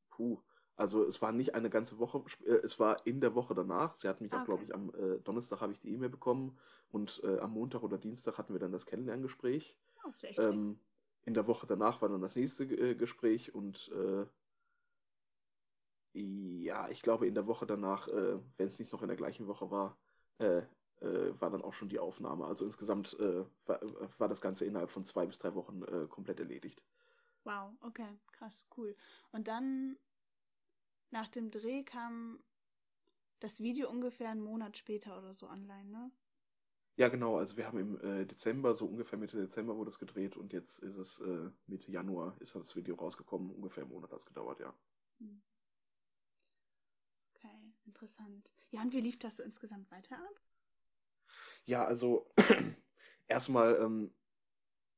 Puh. 0.09 0.41
Also 0.75 1.05
es 1.05 1.21
war 1.21 1.31
nicht 1.31 1.53
eine 1.53 1.69
ganze 1.69 1.99
Woche, 1.99 2.23
äh, 2.45 2.53
es 2.63 2.79
war 2.79 3.05
in 3.05 3.21
der 3.21 3.35
Woche 3.35 3.53
danach. 3.53 3.95
Sie 3.97 4.07
hat 4.07 4.21
mich 4.21 4.33
ah, 4.33 4.41
auch, 4.41 4.45
glaube 4.45 4.63
ich, 4.63 4.73
am 4.73 4.91
äh, 4.95 5.19
Donnerstag 5.19 5.61
habe 5.61 5.73
ich 5.73 5.79
die 5.79 5.93
E-Mail 5.93 6.09
bekommen 6.09 6.57
und 6.89 7.21
äh, 7.23 7.39
am 7.39 7.51
Montag 7.51 7.83
oder 7.83 7.97
Dienstag 7.97 8.37
hatten 8.37 8.53
wir 8.53 8.59
dann 8.59 8.71
das 8.71 8.85
Kennenlerngespräch. 8.85 9.77
Oh, 10.03 10.09
echt 10.21 10.39
ähm, 10.39 10.79
in 11.23 11.35
der 11.35 11.45
Woche 11.45 11.67
danach 11.67 12.01
war 12.01 12.09
dann 12.09 12.21
das 12.21 12.35
nächste 12.35 12.63
äh, 12.63 12.95
Gespräch 12.95 13.53
und 13.53 13.91
äh, 13.93 14.25
ja, 16.13 16.89
ich 16.89 17.03
glaube 17.03 17.27
in 17.27 17.35
der 17.35 17.47
Woche 17.47 17.65
danach, 17.65 18.09
wenn 18.09 18.67
es 18.67 18.77
nicht 18.79 18.91
noch 18.91 19.01
in 19.01 19.07
der 19.07 19.15
gleichen 19.15 19.47
Woche 19.47 19.71
war, 19.71 19.97
äh, 21.01 21.39
war 21.39 21.49
dann 21.49 21.61
auch 21.61 21.73
schon 21.73 21.89
die 21.89 21.99
Aufnahme. 21.99 22.45
Also 22.45 22.65
insgesamt 22.65 23.17
äh, 23.19 23.45
war, 23.65 23.81
war, 24.17 24.27
das 24.27 24.41
Ganze 24.41 24.65
innerhalb 24.65 24.91
von 24.91 25.03
zwei 25.03 25.25
bis 25.25 25.39
drei 25.39 25.53
Wochen 25.55 25.83
äh, 25.83 26.07
komplett 26.07 26.39
erledigt. 26.39 26.83
Wow, 27.43 27.73
okay, 27.81 28.19
krass, 28.31 28.65
cool. 28.77 28.95
Und 29.31 29.47
dann 29.47 29.97
nach 31.09 31.27
dem 31.27 31.51
Dreh 31.51 31.83
kam 31.83 32.43
das 33.39 33.59
Video 33.59 33.89
ungefähr 33.89 34.29
einen 34.29 34.43
Monat 34.43 34.77
später 34.77 35.17
oder 35.17 35.33
so 35.33 35.49
online, 35.49 35.89
ne? 35.89 36.11
Ja, 36.97 37.07
genau. 37.07 37.37
Also 37.37 37.57
wir 37.57 37.65
haben 37.65 37.79
im 37.79 38.01
äh, 38.01 38.25
Dezember, 38.25 38.75
so 38.75 38.85
ungefähr 38.85 39.17
Mitte 39.17 39.37
Dezember 39.37 39.75
wurde 39.75 39.89
es 39.89 39.97
gedreht 39.97 40.37
und 40.37 40.53
jetzt 40.53 40.79
ist 40.79 40.97
es 40.97 41.19
äh, 41.19 41.49
Mitte 41.65 41.91
Januar 41.91 42.35
ist 42.41 42.53
das 42.53 42.75
Video 42.75 42.95
rausgekommen. 42.95 43.49
Ungefähr 43.49 43.83
einen 43.83 43.91
Monat 43.91 44.11
hat 44.11 44.19
es 44.19 44.25
gedauert, 44.25 44.59
ja. 44.59 44.73
Hm. 45.19 45.41
Okay, 47.33 47.73
interessant. 47.85 48.51
Ja, 48.69 48.81
und 48.81 48.93
wie 48.93 49.01
lief 49.01 49.17
das 49.17 49.37
so 49.37 49.43
insgesamt 49.43 49.89
weiter 49.89 50.17
ab? 50.17 50.41
Ja, 51.65 51.85
also 51.85 52.31
erstmal, 53.27 53.75
ähm, 53.81 54.11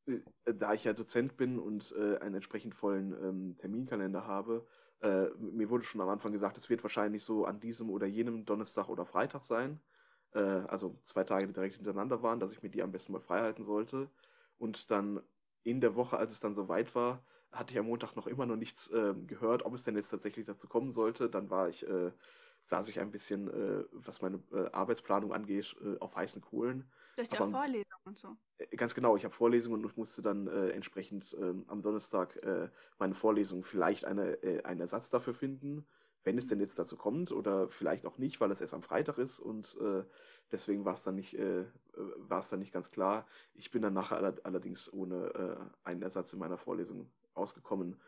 äh, 0.05 0.19
da 0.53 0.73
ich 0.73 0.83
ja 0.83 0.93
Dozent 0.93 1.37
bin 1.37 1.59
und 1.59 1.93
äh, 1.97 2.17
einen 2.19 2.35
entsprechend 2.35 2.75
vollen 2.75 3.13
ähm, 3.13 3.57
Terminkalender 3.57 4.25
habe, 4.27 4.65
äh, 5.01 5.27
mir 5.39 5.69
wurde 5.69 5.83
schon 5.85 6.01
am 6.01 6.09
Anfang 6.09 6.31
gesagt, 6.31 6.57
es 6.57 6.69
wird 6.69 6.83
wahrscheinlich 6.83 7.23
so 7.23 7.45
an 7.45 7.59
diesem 7.59 7.89
oder 7.89 8.07
jenem 8.07 8.45
Donnerstag 8.45 8.89
oder 8.89 9.05
Freitag 9.05 9.43
sein. 9.43 9.79
Äh, 10.33 10.39
also 10.39 10.99
zwei 11.03 11.23
Tage, 11.23 11.47
die 11.47 11.53
direkt 11.53 11.75
hintereinander 11.75 12.23
waren, 12.23 12.39
dass 12.39 12.53
ich 12.53 12.63
mir 12.63 12.69
die 12.69 12.83
am 12.83 12.91
besten 12.91 13.11
mal 13.13 13.19
frei 13.19 13.41
halten 13.41 13.65
sollte. 13.65 14.09
Und 14.57 14.91
dann 14.91 15.21
in 15.63 15.81
der 15.81 15.95
Woche, 15.95 16.17
als 16.17 16.31
es 16.33 16.39
dann 16.39 16.55
soweit 16.55 16.95
war, 16.95 17.23
hatte 17.51 17.73
ich 17.73 17.79
am 17.79 17.85
Montag 17.87 18.15
noch 18.15 18.27
immer 18.27 18.45
noch 18.45 18.55
nichts 18.55 18.89
äh, 18.91 19.13
gehört, 19.27 19.65
ob 19.65 19.73
es 19.75 19.83
denn 19.83 19.95
jetzt 19.95 20.09
tatsächlich 20.09 20.45
dazu 20.45 20.67
kommen 20.67 20.91
sollte. 20.93 21.29
Dann 21.29 21.49
war 21.49 21.69
ich, 21.69 21.87
äh, 21.87 22.11
saß 22.65 22.87
ich 22.89 22.99
ein 22.99 23.11
bisschen, 23.11 23.49
äh, 23.49 23.83
was 23.91 24.21
meine 24.21 24.41
äh, 24.51 24.69
Arbeitsplanung 24.71 25.33
angeht, 25.33 25.75
äh, 25.83 25.99
auf 25.99 26.15
heißen 26.15 26.41
Kohlen. 26.41 26.89
Du 27.15 27.21
hast 27.21 27.33
ja 27.33 27.37
Vorlesungen 27.37 28.03
und 28.05 28.17
so. 28.17 28.35
Äh, 28.57 28.75
ganz 28.75 28.95
genau, 28.95 29.15
ich 29.15 29.25
habe 29.25 29.33
Vorlesungen 29.33 29.83
und 29.83 29.91
ich 29.91 29.97
musste 29.97 30.21
dann 30.21 30.47
entsprechend 30.47 31.35
ähm, 31.39 31.65
am 31.67 31.81
Donnerstag 31.81 32.39
meine 32.97 33.13
Vorlesung 33.13 33.63
vielleicht 33.63 34.05
eine, 34.05 34.37
einen 34.63 34.79
Ersatz 34.79 35.09
dafür 35.09 35.33
finden, 35.33 35.85
wenn 36.23 36.37
es 36.37 36.47
denn 36.47 36.59
jetzt 36.59 36.79
dazu 36.79 36.95
kommt 36.95 37.31
oder 37.31 37.69
vielleicht 37.69 38.05
auch 38.05 38.17
nicht, 38.17 38.39
weil 38.39 38.51
es 38.51 38.61
erst 38.61 38.73
am 38.73 38.81
Freitag 38.81 39.17
ist 39.17 39.39
und 39.39 39.77
deswegen 40.51 40.85
war 40.85 40.93
es 40.93 41.03
dann 41.03 41.15
nicht, 41.15 41.37
war 41.97 42.39
es 42.39 42.49
dann 42.49 42.59
nicht 42.59 42.73
ganz 42.73 42.91
klar. 42.91 43.25
Ich 43.53 43.71
bin 43.71 43.81
dann 43.81 43.93
nachher 43.93 44.35
allerdings 44.43 44.91
ohne 44.91 45.71
einen 45.83 46.01
Ersatz 46.01 46.33
in 46.33 46.39
meiner 46.39 46.57
Vorlesung 46.57 47.09
ausgekommen. 47.33 47.99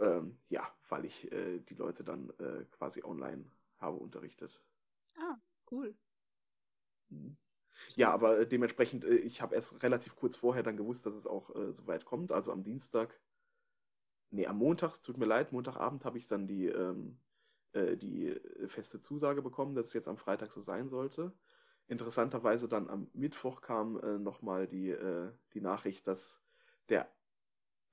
Ähm, 0.00 0.38
ja, 0.48 0.68
weil 0.88 1.04
ich 1.04 1.30
äh, 1.30 1.60
die 1.60 1.74
Leute 1.74 2.02
dann 2.02 2.30
äh, 2.38 2.64
quasi 2.72 3.02
online 3.04 3.44
habe 3.84 3.98
unterrichtet. 3.98 4.62
Ah, 5.16 5.36
cool. 5.70 5.94
Mhm. 7.10 7.36
Ja, 7.96 8.12
aber 8.12 8.40
äh, 8.40 8.46
dementsprechend, 8.46 9.04
äh, 9.04 9.16
ich 9.16 9.42
habe 9.42 9.54
erst 9.54 9.82
relativ 9.82 10.16
kurz 10.16 10.36
vorher 10.36 10.62
dann 10.62 10.76
gewusst, 10.76 11.06
dass 11.06 11.14
es 11.14 11.26
auch 11.26 11.54
äh, 11.54 11.72
so 11.72 11.86
weit 11.86 12.04
kommt. 12.04 12.32
Also 12.32 12.52
am 12.52 12.62
Dienstag, 12.62 13.20
nee, 14.30 14.46
am 14.46 14.58
Montag, 14.58 14.98
tut 15.02 15.18
mir 15.18 15.26
leid, 15.26 15.52
Montagabend 15.52 16.04
habe 16.04 16.18
ich 16.18 16.26
dann 16.26 16.46
die, 16.46 16.66
ähm, 16.66 17.18
äh, 17.72 17.96
die 17.96 18.40
feste 18.68 19.00
Zusage 19.00 19.42
bekommen, 19.42 19.74
dass 19.74 19.88
es 19.88 19.92
jetzt 19.92 20.08
am 20.08 20.16
Freitag 20.16 20.52
so 20.52 20.60
sein 20.60 20.88
sollte. 20.88 21.32
Interessanterweise 21.86 22.68
dann 22.68 22.88
am 22.88 23.10
Mittwoch 23.12 23.60
kam 23.60 23.98
äh, 24.00 24.18
nochmal 24.18 24.66
die, 24.66 24.90
äh, 24.90 25.30
die 25.52 25.60
Nachricht, 25.60 26.06
dass 26.06 26.40
der 26.88 27.08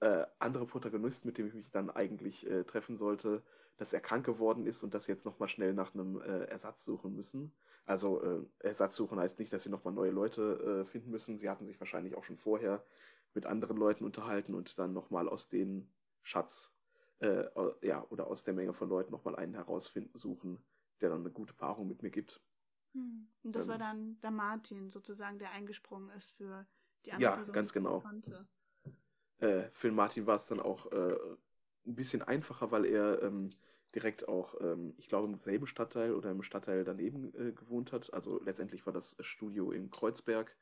äh, 0.01 0.25
andere 0.39 0.65
Protagonist, 0.65 1.25
mit 1.25 1.37
dem 1.37 1.47
ich 1.47 1.53
mich 1.53 1.69
dann 1.69 1.89
eigentlich 1.89 2.49
äh, 2.49 2.63
treffen 2.63 2.97
sollte, 2.97 3.43
dass 3.77 3.93
er 3.93 4.01
krank 4.01 4.25
geworden 4.25 4.65
ist 4.65 4.83
und 4.83 4.93
dass 4.93 5.05
sie 5.05 5.11
jetzt 5.11 5.25
nochmal 5.25 5.47
schnell 5.47 5.73
nach 5.73 5.93
einem 5.93 6.19
äh, 6.21 6.45
Ersatz 6.45 6.83
suchen 6.83 7.15
müssen. 7.15 7.53
Also 7.85 8.21
äh, 8.21 8.45
Ersatz 8.59 8.95
suchen 8.95 9.19
heißt 9.19 9.39
nicht, 9.39 9.53
dass 9.53 9.63
sie 9.63 9.69
nochmal 9.69 9.93
neue 9.93 10.11
Leute 10.11 10.83
äh, 10.83 10.85
finden 10.89 11.11
müssen. 11.11 11.37
Sie 11.37 11.49
hatten 11.49 11.67
sich 11.67 11.79
wahrscheinlich 11.79 12.15
auch 12.15 12.23
schon 12.23 12.37
vorher 12.37 12.83
mit 13.33 13.45
anderen 13.45 13.77
Leuten 13.77 14.03
unterhalten 14.03 14.55
und 14.55 14.77
dann 14.79 14.91
nochmal 14.91 15.29
aus 15.29 15.49
den 15.49 15.87
Schatz, 16.23 16.73
äh, 17.19 17.45
ja, 17.81 18.05
oder 18.09 18.27
aus 18.27 18.43
der 18.43 18.55
Menge 18.55 18.73
von 18.73 18.89
Leuten 18.89 19.11
nochmal 19.11 19.35
einen 19.35 19.53
herausfinden, 19.53 20.17
suchen, 20.17 20.57
der 20.99 21.09
dann 21.09 21.21
eine 21.21 21.29
gute 21.29 21.53
Paarung 21.53 21.87
mit 21.87 22.01
mir 22.01 22.11
gibt. 22.11 22.41
Hm. 22.93 23.27
Und 23.43 23.55
das 23.55 23.65
ähm, 23.65 23.69
war 23.69 23.77
dann 23.77 24.19
der 24.21 24.31
Martin 24.31 24.89
sozusagen, 24.89 25.37
der 25.37 25.51
eingesprungen 25.51 26.09
ist 26.17 26.31
für 26.31 26.65
die 27.05 27.13
andere 27.13 27.23
ja, 27.23 27.35
Person. 27.35 27.53
Ja, 27.53 27.61
ganz 27.61 27.73
genau. 27.73 27.99
Konnte 27.99 28.47
äh, 29.41 29.63
für 29.73 29.91
Martin 29.91 30.25
war 30.27 30.35
es 30.35 30.47
dann 30.47 30.59
auch 30.59 30.91
äh, 30.91 31.15
ein 31.85 31.95
bisschen 31.95 32.21
einfacher, 32.21 32.71
weil 32.71 32.85
er 32.85 33.21
ähm, 33.23 33.49
direkt 33.93 34.27
auch, 34.27 34.55
ähm, 34.61 34.93
ich 34.97 35.09
glaube, 35.09 35.27
im 35.27 35.37
selben 35.39 35.67
Stadtteil 35.67 36.13
oder 36.13 36.31
im 36.31 36.43
Stadtteil 36.43 36.83
daneben 36.83 37.33
äh, 37.35 37.51
gewohnt 37.51 37.91
hat. 37.91 38.13
Also 38.13 38.41
letztendlich 38.43 38.85
war 38.85 38.93
das 38.93 39.17
Studio 39.19 39.71
in 39.71 39.89
Kreuzberg, 39.91 40.55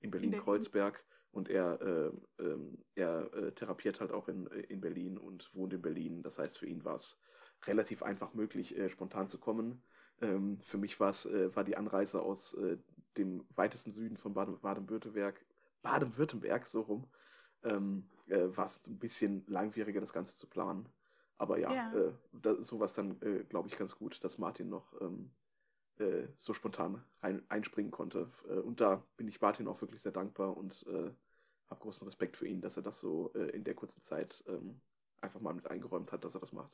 in 0.00 0.10
Berlin-Kreuzberg. 0.10 1.02
Und 1.30 1.50
er, 1.50 1.80
äh, 1.80 2.42
ähm, 2.42 2.78
er 2.94 3.32
äh, 3.34 3.52
therapiert 3.52 4.00
halt 4.00 4.12
auch 4.12 4.28
in, 4.28 4.46
äh, 4.50 4.60
in 4.60 4.80
Berlin 4.80 5.18
und 5.18 5.54
wohnt 5.54 5.72
in 5.74 5.82
Berlin. 5.82 6.22
Das 6.22 6.38
heißt, 6.38 6.58
für 6.58 6.66
ihn 6.66 6.84
war 6.84 6.96
es 6.96 7.18
relativ 7.66 8.02
einfach 8.02 8.34
möglich, 8.34 8.76
äh, 8.76 8.88
spontan 8.88 9.28
zu 9.28 9.38
kommen. 9.38 9.82
Ähm, 10.20 10.58
für 10.62 10.78
mich 10.78 10.98
war 11.00 11.12
war 11.12 11.64
die 11.64 11.76
Anreise 11.76 12.22
aus 12.22 12.56
dem 13.16 13.44
weitesten 13.54 13.92
Süden 13.92 14.16
von 14.16 14.34
Baden-Württemberg, 14.34 15.44
Baden-Württemberg, 15.82 16.66
so 16.66 16.80
rum, 16.80 17.06
ähm, 17.64 18.08
äh, 18.26 18.48
war 18.56 18.66
es 18.66 18.86
ein 18.86 18.98
bisschen 18.98 19.44
langwieriger, 19.46 20.00
das 20.00 20.12
Ganze 20.12 20.36
zu 20.36 20.46
planen. 20.46 20.88
Aber 21.36 21.58
ja, 21.58 21.72
ja. 21.72 21.92
Äh, 21.94 22.12
da, 22.32 22.62
sowas 22.62 22.94
dann, 22.94 23.20
äh, 23.22 23.44
glaube 23.44 23.68
ich, 23.68 23.76
ganz 23.76 23.96
gut, 23.96 24.22
dass 24.24 24.38
Martin 24.38 24.68
noch 24.68 25.00
ähm, 25.00 25.30
äh, 25.98 26.28
so 26.36 26.52
spontan 26.52 27.04
rein, 27.22 27.42
einspringen 27.48 27.92
konnte. 27.92 28.30
Äh, 28.48 28.54
und 28.54 28.80
da 28.80 29.04
bin 29.16 29.28
ich 29.28 29.40
Martin 29.40 29.68
auch 29.68 29.80
wirklich 29.80 30.02
sehr 30.02 30.12
dankbar 30.12 30.56
und 30.56 30.84
äh, 30.86 31.10
habe 31.70 31.80
großen 31.80 32.06
Respekt 32.06 32.36
für 32.36 32.46
ihn, 32.46 32.60
dass 32.60 32.76
er 32.76 32.82
das 32.82 32.98
so 32.98 33.32
äh, 33.34 33.50
in 33.50 33.64
der 33.64 33.74
kurzen 33.74 34.00
Zeit 34.00 34.42
ähm, 34.48 34.80
einfach 35.20 35.40
mal 35.40 35.54
mit 35.54 35.70
eingeräumt 35.70 36.12
hat, 36.12 36.24
dass 36.24 36.34
er 36.34 36.40
das 36.40 36.52
macht. 36.52 36.72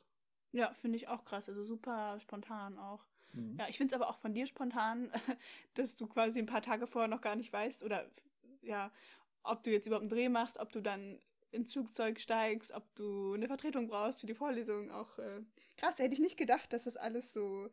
Ja, 0.53 0.73
finde 0.73 0.97
ich 0.97 1.09
auch 1.09 1.25
krass. 1.25 1.49
Also 1.49 1.65
super 1.65 2.19
spontan 2.21 2.79
auch. 2.79 3.05
Mhm. 3.33 3.57
Ja, 3.59 3.69
ich 3.69 3.77
finde 3.77 3.95
es 3.95 4.01
aber 4.01 4.09
auch 4.09 4.19
von 4.19 4.35
dir 4.35 4.47
spontan, 4.47 5.11
dass 5.75 5.97
du 5.97 6.07
quasi 6.07 6.39
ein 6.39 6.47
paar 6.47 6.63
Tage 6.63 6.87
vorher 6.87 7.09
noch 7.09 7.21
gar 7.21 7.37
nicht 7.37 7.53
weißt 7.53 7.83
oder 7.83 8.09
ja, 8.63 8.91
ob 9.45 9.63
du 9.63 9.71
jetzt 9.71 9.87
überhaupt 9.87 10.03
einen 10.03 10.11
Dreh 10.11 10.29
machst, 10.29 10.59
ob 10.59 10.73
du 10.73 10.81
dann 10.81 11.21
ins 11.53 11.73
Flugzeug 11.73 12.19
steigst, 12.19 12.73
ob 12.73 12.95
du 12.97 13.35
eine 13.35 13.47
Vertretung 13.47 13.87
brauchst 13.89 14.21
für 14.21 14.27
die 14.27 14.35
Vorlesung. 14.35 14.91
Auch 14.91 15.19
äh, 15.19 15.43
krass, 15.77 15.99
hätte 15.99 16.15
ich 16.15 16.21
nicht 16.21 16.37
gedacht, 16.37 16.73
dass 16.73 16.85
das 16.85 16.97
alles 16.97 17.33
so, 17.33 17.71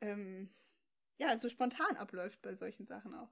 ähm, 0.00 0.50
ja, 1.18 1.38
so 1.38 1.48
spontan 1.48 1.96
abläuft 1.96 2.40
bei 2.42 2.54
solchen 2.54 2.86
Sachen 2.86 3.14
auch. 3.14 3.28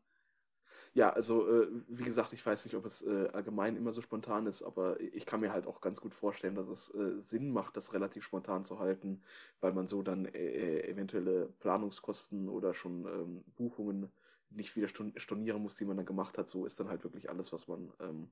Ja, 0.95 1.11
also 1.11 1.47
äh, 1.63 1.69
wie 1.89 2.05
gesagt, 2.05 2.33
ich 2.33 2.45
weiß 2.45 2.65
nicht, 2.65 2.75
ob 2.75 2.87
es 2.87 3.03
äh, 3.03 3.29
allgemein 3.33 3.77
immer 3.77 3.93
so 3.93 4.01
spontan 4.01 4.47
ist, 4.47 4.63
aber 4.63 4.99
ich 5.01 5.27
kann 5.27 5.41
mir 5.41 5.53
halt 5.53 5.67
auch 5.67 5.81
ganz 5.81 6.01
gut 6.01 6.15
vorstellen, 6.15 6.55
dass 6.55 6.69
es 6.69 6.95
äh, 6.95 7.21
Sinn 7.21 7.51
macht, 7.51 7.77
das 7.77 7.93
relativ 7.93 8.25
spontan 8.25 8.65
zu 8.65 8.79
halten, 8.79 9.23
weil 9.61 9.73
man 9.75 9.87
so 9.87 10.03
dann 10.03 10.25
äh, 10.27 10.81
eventuelle 10.89 11.49
Planungskosten 11.61 12.49
oder 12.49 12.73
schon 12.75 13.05
ähm, 13.07 13.45
Buchungen 13.57 14.11
nicht 14.51 14.77
wieder 14.77 14.89
stornieren 14.89 15.63
muss, 15.63 15.77
die 15.77 15.85
man 15.85 15.97
dann 15.97 16.07
gemacht 16.07 16.39
hat. 16.39 16.49
So 16.49 16.67
ist 16.67 16.79
dann 16.81 16.89
halt 16.89 17.05
wirklich 17.05 17.31
alles, 17.31 17.53
was 17.53 17.69
man 17.69 17.93
ähm, 18.01 18.31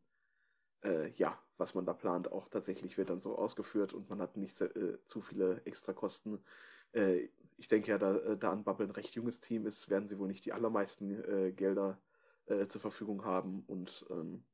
äh, 0.85 1.11
ja, 1.17 1.39
was 1.57 1.75
man 1.75 1.87
da 1.87 1.93
plant, 1.93 2.31
auch 2.31 2.49
tatsächlich 2.49 2.99
wird 2.99 3.11
dann 3.11 3.21
so 3.21 3.37
ausgeführt 3.37 3.95
und 3.95 4.09
man 4.11 4.21
hat 4.21 4.37
nicht 4.37 4.61
äh, 4.61 4.99
zu 5.07 5.21
viele 5.21 5.63
Extrakosten. 5.65 6.45
Äh, 6.93 7.29
ich 7.57 7.69
denke 7.69 7.91
ja, 7.91 7.99
da, 7.99 8.17
äh, 8.17 8.37
da 8.37 8.53
an 8.53 8.65
Bubble 8.65 8.87
ein 8.87 8.91
recht 8.91 9.15
junges 9.15 9.41
Team 9.41 9.67
ist, 9.67 9.89
werden 9.89 10.09
sie 10.09 10.19
wohl 10.19 10.29
nicht 10.29 10.45
die 10.45 10.53
allermeisten 10.53 11.25
äh, 11.25 11.53
Gelder 11.53 11.99
äh, 12.47 12.67
zur 12.67 12.81
Verfügung 12.81 13.25
haben 13.25 13.65
und 13.67 14.05
ähm, 14.11 14.45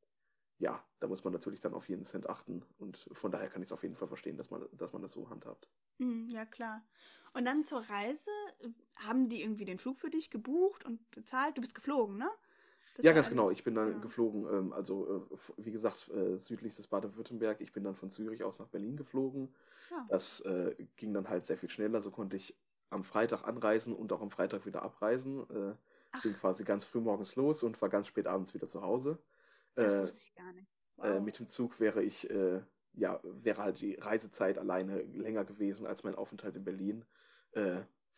ja, 0.61 0.85
da 1.00 1.09
muss 1.09 1.25
man 1.25 1.33
natürlich 1.33 1.61
dann 1.61 1.73
auf 1.73 1.88
jeden 1.88 2.05
Cent 2.05 2.29
achten 2.29 2.62
und 2.79 3.09
von 3.12 3.33
daher 3.33 3.49
kann 3.49 3.62
ich 3.62 3.69
es 3.69 3.73
auf 3.73 3.83
jeden 3.83 3.97
Fall 3.97 4.09
verstehen, 4.09 4.37
dass 4.37 4.50
man, 4.50 4.67
dass 4.73 4.93
man 4.93 5.00
das 5.00 5.12
so 5.12 5.29
handhabt. 5.31 5.69
Mhm, 5.99 6.29
ja, 6.29 6.45
klar. 6.45 6.83
Und 7.33 7.47
dann 7.47 7.64
zur 7.64 7.81
Reise, 7.81 8.31
haben 8.97 9.29
die 9.31 9.43
irgendwie 9.43 9.64
den 9.64 9.79
Flug 9.79 9.99
für 9.99 10.11
dich 10.11 10.31
gebucht 10.31 10.85
und 10.85 11.11
bezahlt? 11.12 11.57
Du 11.57 11.62
bist 11.62 11.75
geflogen, 11.75 12.19
ne? 12.19 12.29
Das 12.97 13.05
ja, 13.05 13.12
ganz 13.12 13.29
alles, 13.29 13.31
genau. 13.31 13.50
Ich 13.50 13.64
bin 13.64 13.75
dann 13.75 13.93
ja. 13.93 13.99
geflogen, 13.99 14.47
ähm, 14.52 14.73
also 14.75 15.26
äh, 15.33 15.38
wie 15.57 15.71
gesagt, 15.71 16.11
äh, 16.11 16.37
südlichstes 16.37 16.88
Baden-Württemberg. 16.88 17.62
Ich 17.62 17.73
bin 17.73 17.83
dann 17.83 17.95
von 17.95 18.11
Zürich 18.11 18.45
aus 18.45 18.59
nach 18.59 18.69
Berlin 18.69 18.97
geflogen. 18.97 19.55
Ja. 19.90 20.07
Das 20.11 20.40
äh, 20.40 20.75
ging 20.97 21.14
dann 21.14 21.29
halt 21.31 21.47
sehr 21.47 21.57
viel 21.57 21.71
schneller. 21.71 22.02
So 22.02 22.11
konnte 22.11 22.37
ich 22.37 22.55
am 22.90 23.05
Freitag 23.05 23.45
anreisen 23.45 23.95
und 23.95 24.12
auch 24.12 24.21
am 24.21 24.31
Freitag 24.31 24.67
wieder 24.67 24.83
abreisen. 24.83 25.49
Äh, 25.49 25.75
bin 26.23 26.35
quasi 26.35 26.64
ganz 26.64 26.85
früh 26.85 27.00
morgens 27.00 27.37
los 27.37 27.62
und 27.62 27.81
war 27.81 27.88
ganz 27.88 28.09
spät 28.09 28.26
abends 28.26 28.52
wieder 28.52 28.67
zu 28.67 28.83
Hause. 28.83 29.19
Das 29.75 29.97
äh, 29.97 30.03
wusste 30.03 30.21
ich 30.23 30.35
gar 30.35 30.53
nicht. 30.53 30.69
Äh, 30.99 31.15
wow. 31.15 31.23
mit 31.23 31.39
dem 31.39 31.49
Zug 31.49 31.81
wäre 31.81 32.03
ich, 32.03 32.29
ja, 32.93 33.21
wäre 33.23 33.62
halt 33.62 33.81
die 33.81 33.95
Reisezeit 33.95 34.59
alleine 34.59 35.03
länger 35.03 35.45
gewesen 35.45 35.87
als 35.87 36.03
mein 36.03 36.15
Aufenthalt 36.15 36.57
in 36.57 36.65
Berlin 36.65 37.05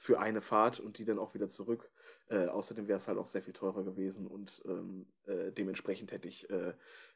für 0.03 0.19
eine 0.19 0.41
Fahrt 0.41 0.81
und 0.81 0.99
die 0.99 1.05
dann 1.05 1.21
auch 1.21 1.33
wieder 1.33 1.49
zurück. 1.49 1.89
Äh, 2.29 2.47
außerdem 2.47 2.89
wäre 2.89 2.97
es 2.97 3.07
halt 3.07 3.19
auch 3.19 3.29
sehr 3.29 3.41
viel 3.41 3.53
teurer 3.53 3.85
gewesen 3.85 4.27
und 4.27 4.61
ähm, 4.65 5.07
äh, 5.27 5.53
dementsprechend 5.53 6.11
hätte 6.11 6.27
ich 6.27 6.51
äh, 6.51 6.73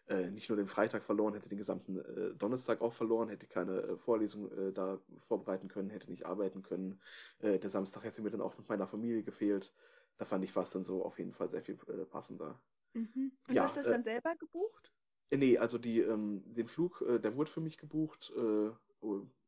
äh 0.07 0.31
nicht 0.31 0.49
nur 0.49 0.57
den 0.57 0.69
Freitag 0.69 1.03
verloren, 1.03 1.35
hätte 1.35 1.49
den 1.49 1.59
gesamten 1.59 1.99
äh, 1.99 2.35
Donnerstag 2.37 2.81
auch 2.81 2.93
verloren, 2.93 3.29
hätte 3.29 3.49
keine 3.49 3.81
äh, 3.81 3.97
Vorlesung 3.97 4.73
da 4.73 5.01
vorbereiten 5.19 5.67
können, 5.67 5.91
hätte 5.91 6.11
nicht 6.11 6.27
arbeiten 6.27 6.63
können. 6.63 7.01
der 7.41 7.71
Samstag 7.71 8.05
hätte 8.05 8.23
mir 8.23 8.31
dann 8.31 8.41
auch 8.41 8.57
mit 8.57 8.69
meiner 8.69 8.87
Familie 8.87 9.25
gefehlt. 9.25 9.75
Da 10.19 10.25
fand 10.25 10.45
ich 10.45 10.53
fast 10.53 10.75
dann 10.75 10.85
so 10.85 11.05
auf 11.05 11.19
jeden 11.19 11.33
Fall 11.33 11.49
sehr 11.49 11.63
viel 11.63 11.77
passender. 12.11 12.61
Mhm. 12.97 13.33
Und 13.49 13.55
ja, 13.55 13.63
du 13.63 13.63
hast 13.63 13.77
das 13.77 13.87
dann 13.87 14.03
selber 14.03 14.35
gebucht? 14.37 14.93
Nee, 15.31 15.59
also 15.59 15.79
die, 15.79 16.01
ähm, 16.01 16.43
den 16.47 16.69
Flug, 16.69 17.05
der 17.07 17.37
wurde 17.37 17.51
für 17.51 17.61
mich 17.61 17.79
gebucht 17.79 18.33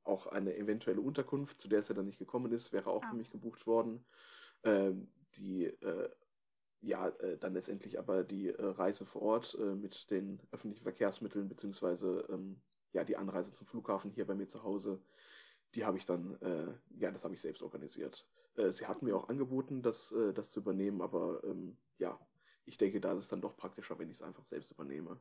auch 0.08 0.26
eine 0.26 0.56
eventuelle 0.56 1.00
Unterkunft, 1.00 1.60
zu 1.60 1.68
der 1.68 1.80
es 1.80 1.88
ja 1.88 1.94
dann 1.94 2.06
nicht 2.06 2.18
gekommen 2.18 2.50
ist, 2.52 2.72
wäre 2.72 2.90
auch 2.90 3.04
ah. 3.04 3.10
für 3.10 3.16
mich 3.16 3.30
gebucht 3.30 3.66
worden. 3.66 4.04
Ähm, 4.64 5.08
die 5.36 5.66
äh, 5.66 6.08
ja, 6.80 7.08
äh, 7.08 7.36
dann 7.38 7.54
letztendlich 7.54 7.98
aber 7.98 8.24
die 8.24 8.48
äh, 8.48 8.64
Reise 8.64 9.04
vor 9.04 9.22
Ort 9.22 9.56
äh, 9.60 9.74
mit 9.74 10.10
den 10.10 10.40
öffentlichen 10.50 10.84
Verkehrsmitteln, 10.84 11.48
beziehungsweise 11.48 12.26
ähm, 12.30 12.60
ja, 12.92 13.04
die 13.04 13.16
Anreise 13.16 13.52
zum 13.52 13.66
Flughafen 13.66 14.10
hier 14.10 14.26
bei 14.26 14.34
mir 14.34 14.48
zu 14.48 14.62
Hause, 14.62 15.00
die 15.74 15.84
habe 15.84 15.98
ich 15.98 16.06
dann, 16.06 16.40
äh, 16.40 16.72
ja, 16.98 17.10
das 17.10 17.24
habe 17.24 17.34
ich 17.34 17.40
selbst 17.40 17.62
organisiert. 17.62 18.26
Äh, 18.56 18.72
sie 18.72 18.86
hatten 18.86 19.04
mir 19.04 19.16
auch 19.16 19.28
angeboten, 19.28 19.82
das, 19.82 20.14
das 20.34 20.50
zu 20.50 20.60
übernehmen, 20.60 21.02
aber 21.02 21.42
ähm, 21.44 21.76
ja, 21.98 22.18
ich 22.68 22.78
denke, 22.78 23.00
da 23.00 23.12
ist 23.12 23.24
es 23.24 23.28
dann 23.28 23.40
doch 23.42 23.56
praktischer, 23.56 23.98
wenn 23.98 24.10
ich 24.10 24.18
es 24.18 24.22
einfach 24.22 24.46
selbst 24.46 24.70
übernehme. 24.72 25.20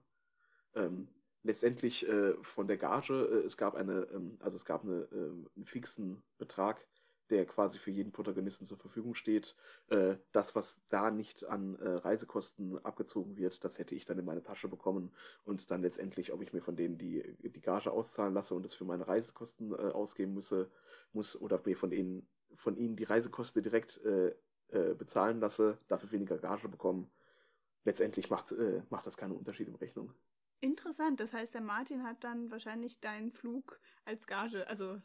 ähm, 0.76 1.10
letztendlich 1.44 2.08
äh, 2.08 2.36
von 2.44 2.68
der 2.68 2.78
Gage, 2.78 3.14
äh, 3.44 3.48
es 3.48 3.58
gab 3.58 3.76
eine, 3.76 4.08
ähm, 4.14 4.38
also 4.42 4.58
es 4.58 4.66
gab 4.66 4.84
eine, 4.84 5.08
ähm, 5.12 5.50
einen 5.56 5.66
fixen 5.66 6.24
Betrag, 6.38 6.86
der 7.30 7.46
quasi 7.46 7.78
für 7.80 7.92
jeden 7.92 8.12
Protagonisten 8.14 8.66
zur 8.66 8.78
Verfügung 8.78 9.16
steht. 9.16 9.56
Äh, 9.90 10.18
das, 10.32 10.56
was 10.56 10.82
da 10.90 11.12
nicht 11.12 11.46
an 11.46 11.76
äh, 11.80 11.90
Reisekosten 11.90 12.84
abgezogen 12.86 13.38
wird, 13.38 13.64
das 13.64 13.80
hätte 13.80 13.96
ich 13.96 14.06
dann 14.06 14.20
in 14.20 14.26
meine 14.26 14.44
Tasche 14.44 14.68
bekommen 14.70 15.14
und 15.44 15.72
dann 15.72 15.82
letztendlich, 15.82 16.34
ob 16.34 16.42
ich 16.42 16.54
mir 16.54 16.62
von 16.62 16.76
denen 16.78 16.98
die, 16.98 17.24
die 17.42 17.62
Gage 17.62 17.92
auszahlen 17.92 18.34
lasse 18.34 18.56
und 18.56 18.66
es 18.66 18.74
für 18.74 18.86
meine 18.86 19.08
Reisekosten 19.08 19.74
äh, 19.74 19.76
ausgeben 19.76 20.34
müsse, 20.34 20.70
muss 21.14 21.40
oder 21.40 21.62
mir 21.66 21.78
von 21.78 21.92
ihnen, 21.92 22.28
von 22.56 22.78
ihnen 22.78 22.96
die 22.96 23.04
Reisekosten 23.06 23.62
direkt 23.64 24.00
äh, 24.04 24.34
bezahlen 24.98 25.40
lasse, 25.40 25.78
dafür 25.88 26.12
weniger 26.12 26.38
Gage 26.38 26.68
bekommen. 26.68 27.10
Letztendlich 27.88 28.30
macht, 28.30 28.52
äh, 28.52 28.82
macht 28.90 29.08
das 29.08 29.16
keinen 29.16 29.32
Unterschied 29.32 29.70
in 29.70 29.76
Rechnung. 29.76 30.14
Interessant, 30.60 31.22
das 31.22 31.34
heißt, 31.34 31.54
der 31.54 31.62
Martin 31.62 32.04
hat 32.04 32.22
dann 32.22 32.52
wahrscheinlich 32.52 33.00
deinen 33.00 33.32
Flug 33.32 33.80
als 34.04 34.28
Gage, 34.28 34.68
also 34.68 35.02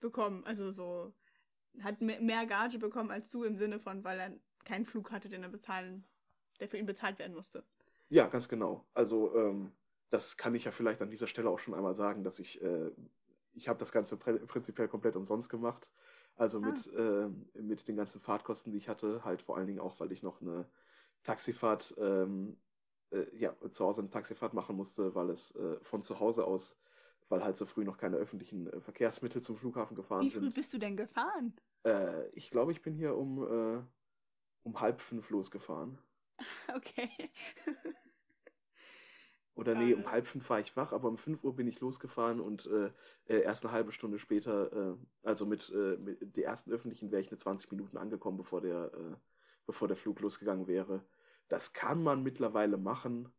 bekommen, 0.00 0.44
also 0.44 0.70
so 0.70 1.14
hat 1.80 2.02
mehr 2.02 2.44
Gage 2.44 2.78
bekommen 2.78 3.10
als 3.10 3.30
du 3.30 3.44
im 3.44 3.56
Sinne 3.56 3.80
von, 3.80 4.04
weil 4.04 4.20
er 4.20 4.32
keinen 4.66 4.84
Flug 4.84 5.12
hatte, 5.12 5.30
den 5.30 5.44
er 5.44 5.48
bezahlen, 5.48 6.04
der 6.60 6.68
für 6.68 6.76
ihn 6.76 6.84
bezahlt 6.84 7.18
werden 7.18 7.34
musste. 7.34 7.64
Ja, 8.10 8.26
ganz 8.26 8.50
genau. 8.50 8.86
Also 8.92 9.34
ähm, 9.34 9.72
das 10.10 10.36
kann 10.36 10.54
ich 10.54 10.64
ja 10.64 10.72
vielleicht 10.72 11.00
an 11.00 11.08
dieser 11.08 11.28
Stelle 11.28 11.48
auch 11.48 11.58
schon 11.58 11.72
einmal 11.72 11.94
sagen, 11.94 12.22
dass 12.22 12.38
ich, 12.38 12.60
äh, 12.60 12.90
ich 13.54 13.66
habe 13.66 13.78
das 13.78 13.92
Ganze 13.92 14.18
prinzipiell 14.18 14.88
komplett 14.88 15.16
umsonst 15.16 15.48
gemacht. 15.48 15.88
Also 16.34 16.58
ah. 16.58 16.66
mit, 16.66 16.92
äh, 16.92 17.62
mit 17.62 17.88
den 17.88 17.96
ganzen 17.96 18.20
Fahrtkosten, 18.20 18.72
die 18.72 18.78
ich 18.78 18.90
hatte, 18.90 19.24
halt 19.24 19.40
vor 19.40 19.56
allen 19.56 19.68
Dingen 19.68 19.80
auch, 19.80 19.98
weil 20.00 20.12
ich 20.12 20.22
noch 20.22 20.42
eine 20.42 20.68
Taxifahrt, 21.26 21.94
ähm, 21.98 22.56
äh, 23.10 23.24
ja, 23.36 23.54
zu 23.70 23.84
Hause 23.84 24.00
eine 24.00 24.10
Taxifahrt 24.10 24.54
machen 24.54 24.76
musste, 24.76 25.14
weil 25.14 25.30
es 25.30 25.54
äh, 25.56 25.78
von 25.82 26.02
zu 26.02 26.20
Hause 26.20 26.44
aus 26.44 26.78
weil 27.28 27.42
halt 27.42 27.56
so 27.56 27.66
früh 27.66 27.84
noch 27.84 27.98
keine 27.98 28.16
öffentlichen 28.16 28.68
äh, 28.68 28.80
Verkehrsmittel 28.80 29.42
zum 29.42 29.56
Flughafen 29.56 29.96
gefahren 29.96 30.22
sind. 30.22 30.30
Wie 30.30 30.34
früh 30.34 30.44
sind. 30.44 30.54
bist 30.54 30.74
du 30.74 30.78
denn 30.78 30.96
gefahren? 30.96 31.54
Äh, 31.84 32.28
ich 32.30 32.50
glaube, 32.50 32.72
ich 32.72 32.82
bin 32.82 32.94
hier 32.94 33.16
um, 33.16 33.42
äh, 33.42 33.82
um 34.62 34.80
halb 34.80 35.00
fünf 35.00 35.30
losgefahren. 35.30 35.98
Okay. 36.74 37.08
Oder 39.54 39.74
nee, 39.74 39.94
um 39.94 40.10
halb 40.10 40.26
fünf 40.26 40.50
war 40.50 40.60
ich 40.60 40.76
wach, 40.76 40.92
aber 40.92 41.08
um 41.08 41.16
fünf 41.16 41.42
Uhr 41.42 41.56
bin 41.56 41.66
ich 41.66 41.80
losgefahren 41.80 42.40
und 42.40 42.66
äh, 42.66 42.90
äh 43.24 43.40
erst 43.40 43.64
eine 43.64 43.72
halbe 43.72 43.90
Stunde 43.90 44.18
später, 44.18 44.70
äh, 44.70 44.96
also 45.22 45.46
mit, 45.46 45.72
äh, 45.72 45.96
mit 45.96 46.36
der 46.36 46.44
ersten 46.44 46.70
öffentlichen 46.72 47.10
wäre 47.10 47.22
ich 47.22 47.28
eine 47.28 47.38
20 47.38 47.70
Minuten 47.70 47.96
angekommen, 47.96 48.36
bevor 48.36 48.60
der, 48.60 49.18
bevor 49.64 49.88
der 49.88 49.96
Flug 49.96 50.20
losgegangen 50.20 50.66
wäre. 50.66 51.06
Das 51.48 51.72
kann 51.72 52.02
man 52.02 52.22
mittlerweile 52.22 52.76
machen. 52.76 53.32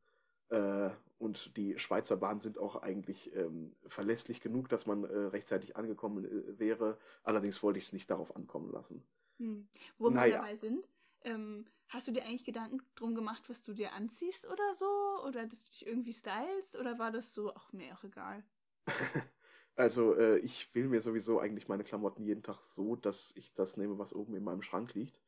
Äh, 0.49 0.89
und 1.19 1.57
die 1.57 1.77
Schweizer 1.79 2.15
Bahnen 2.15 2.39
sind 2.39 2.59
auch 2.59 2.75
eigentlich 2.77 3.35
ähm, 3.35 3.75
verlässlich 3.87 4.39
genug, 4.39 4.69
dass 4.69 4.85
man 4.85 5.03
äh, 5.03 5.17
rechtzeitig 5.17 5.75
angekommen 5.75 6.25
äh, 6.25 6.59
wäre. 6.59 6.97
Allerdings 7.23 7.61
wollte 7.63 7.79
ich 7.79 7.85
es 7.85 7.93
nicht 7.93 8.09
darauf 8.09 8.35
ankommen 8.35 8.71
lassen. 8.71 9.03
Hm. 9.39 9.67
Wo 9.97 10.09
naja. 10.09 10.27
wir 10.27 10.37
dabei 10.37 10.55
sind, 10.57 10.87
ähm, 11.21 11.65
hast 11.87 12.07
du 12.07 12.11
dir 12.11 12.23
eigentlich 12.23 12.45
Gedanken 12.45 12.81
drum 12.95 13.15
gemacht, 13.15 13.43
was 13.49 13.63
du 13.63 13.73
dir 13.73 13.93
anziehst 13.93 14.45
oder 14.47 14.75
so? 14.75 14.85
Oder 15.25 15.47
dass 15.47 15.63
du 15.65 15.71
dich 15.71 15.87
irgendwie 15.87 16.13
stylst? 16.13 16.77
Oder 16.77 16.99
war 16.99 17.11
das 17.11 17.33
so, 17.33 17.53
ach, 17.55 17.73
mir 17.73 17.93
auch 17.95 18.03
egal? 18.03 18.43
also, 19.75 20.15
äh, 20.15 20.37
ich 20.39 20.73
will 20.75 20.87
mir 20.87 21.01
sowieso 21.01 21.39
eigentlich 21.39 21.67
meine 21.67 21.83
Klamotten 21.83 22.23
jeden 22.23 22.43
Tag 22.43 22.61
so, 22.61 22.95
dass 22.95 23.33
ich 23.35 23.53
das 23.55 23.75
nehme, 23.75 23.97
was 23.97 24.13
oben 24.13 24.35
in 24.35 24.43
meinem 24.43 24.61
Schrank 24.61 24.93
liegt. 24.93 25.19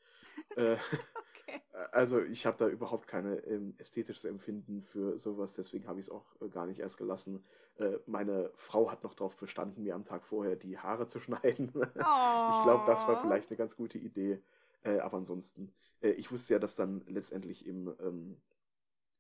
Äh, 0.55 0.77
also 1.91 2.21
ich 2.21 2.45
habe 2.45 2.57
da 2.57 2.67
überhaupt 2.67 3.07
keine 3.07 3.37
ähm, 3.45 3.75
ästhetisches 3.77 4.25
Empfinden 4.25 4.81
für 4.81 5.17
sowas, 5.17 5.53
deswegen 5.53 5.87
habe 5.87 5.99
ich 5.99 6.07
es 6.07 6.11
auch 6.11 6.25
äh, 6.41 6.49
gar 6.49 6.65
nicht 6.65 6.79
erst 6.79 6.97
gelassen. 6.97 7.43
Äh, 7.77 7.97
meine 8.05 8.51
Frau 8.55 8.91
hat 8.91 9.03
noch 9.03 9.13
darauf 9.13 9.37
bestanden, 9.37 9.83
mir 9.83 9.95
am 9.95 10.05
Tag 10.05 10.25
vorher 10.25 10.55
die 10.55 10.77
Haare 10.77 11.07
zu 11.07 11.19
schneiden. 11.19 11.67
ich 11.67 12.63
glaube, 12.63 12.83
das 12.85 13.07
war 13.07 13.21
vielleicht 13.21 13.49
eine 13.49 13.57
ganz 13.57 13.75
gute 13.75 13.97
Idee. 13.97 14.41
Äh, 14.83 14.99
aber 14.99 15.17
ansonsten, 15.17 15.73
äh, 16.01 16.11
ich 16.11 16.31
wusste 16.31 16.53
ja, 16.53 16.59
dass 16.59 16.75
dann 16.75 17.03
letztendlich 17.07 17.65
im, 17.65 17.93
ähm, 17.99 18.37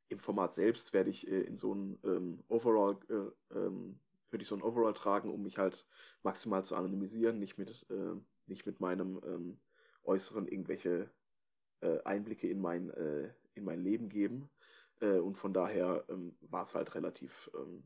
im 0.09 0.19
Format 0.19 0.53
selbst 0.53 0.93
werde 0.93 1.09
ich 1.09 1.27
äh, 1.27 1.41
in 1.41 1.57
so 1.57 1.73
ein 1.73 1.99
ähm, 2.03 2.43
Overall, 2.47 2.97
äh, 3.09 3.57
ähm, 3.57 3.99
würde 4.29 4.43
ich 4.43 4.47
so 4.47 4.55
ein 4.55 4.61
Overall 4.61 4.93
tragen, 4.93 5.31
um 5.31 5.43
mich 5.43 5.57
halt 5.57 5.85
maximal 6.23 6.63
zu 6.63 6.75
anonymisieren, 6.75 7.39
nicht 7.39 7.57
mit, 7.57 7.87
nicht 8.45 8.67
mit 8.67 8.79
meinem 8.79 9.19
ähm, 9.25 9.59
Äußeren 10.03 10.47
irgendwelche 10.47 11.11
äh, 11.81 12.01
Einblicke 12.03 12.49
in 12.49 12.59
mein, 12.59 12.89
äh, 12.91 13.33
in 13.53 13.63
mein 13.63 13.81
Leben 13.81 14.09
geben. 14.09 14.49
Äh, 15.01 15.19
und 15.19 15.37
von 15.37 15.53
daher 15.53 16.05
ähm, 16.09 16.37
war 16.41 16.63
es 16.63 16.75
halt 16.75 16.93
relativ, 16.95 17.49
ähm, 17.55 17.83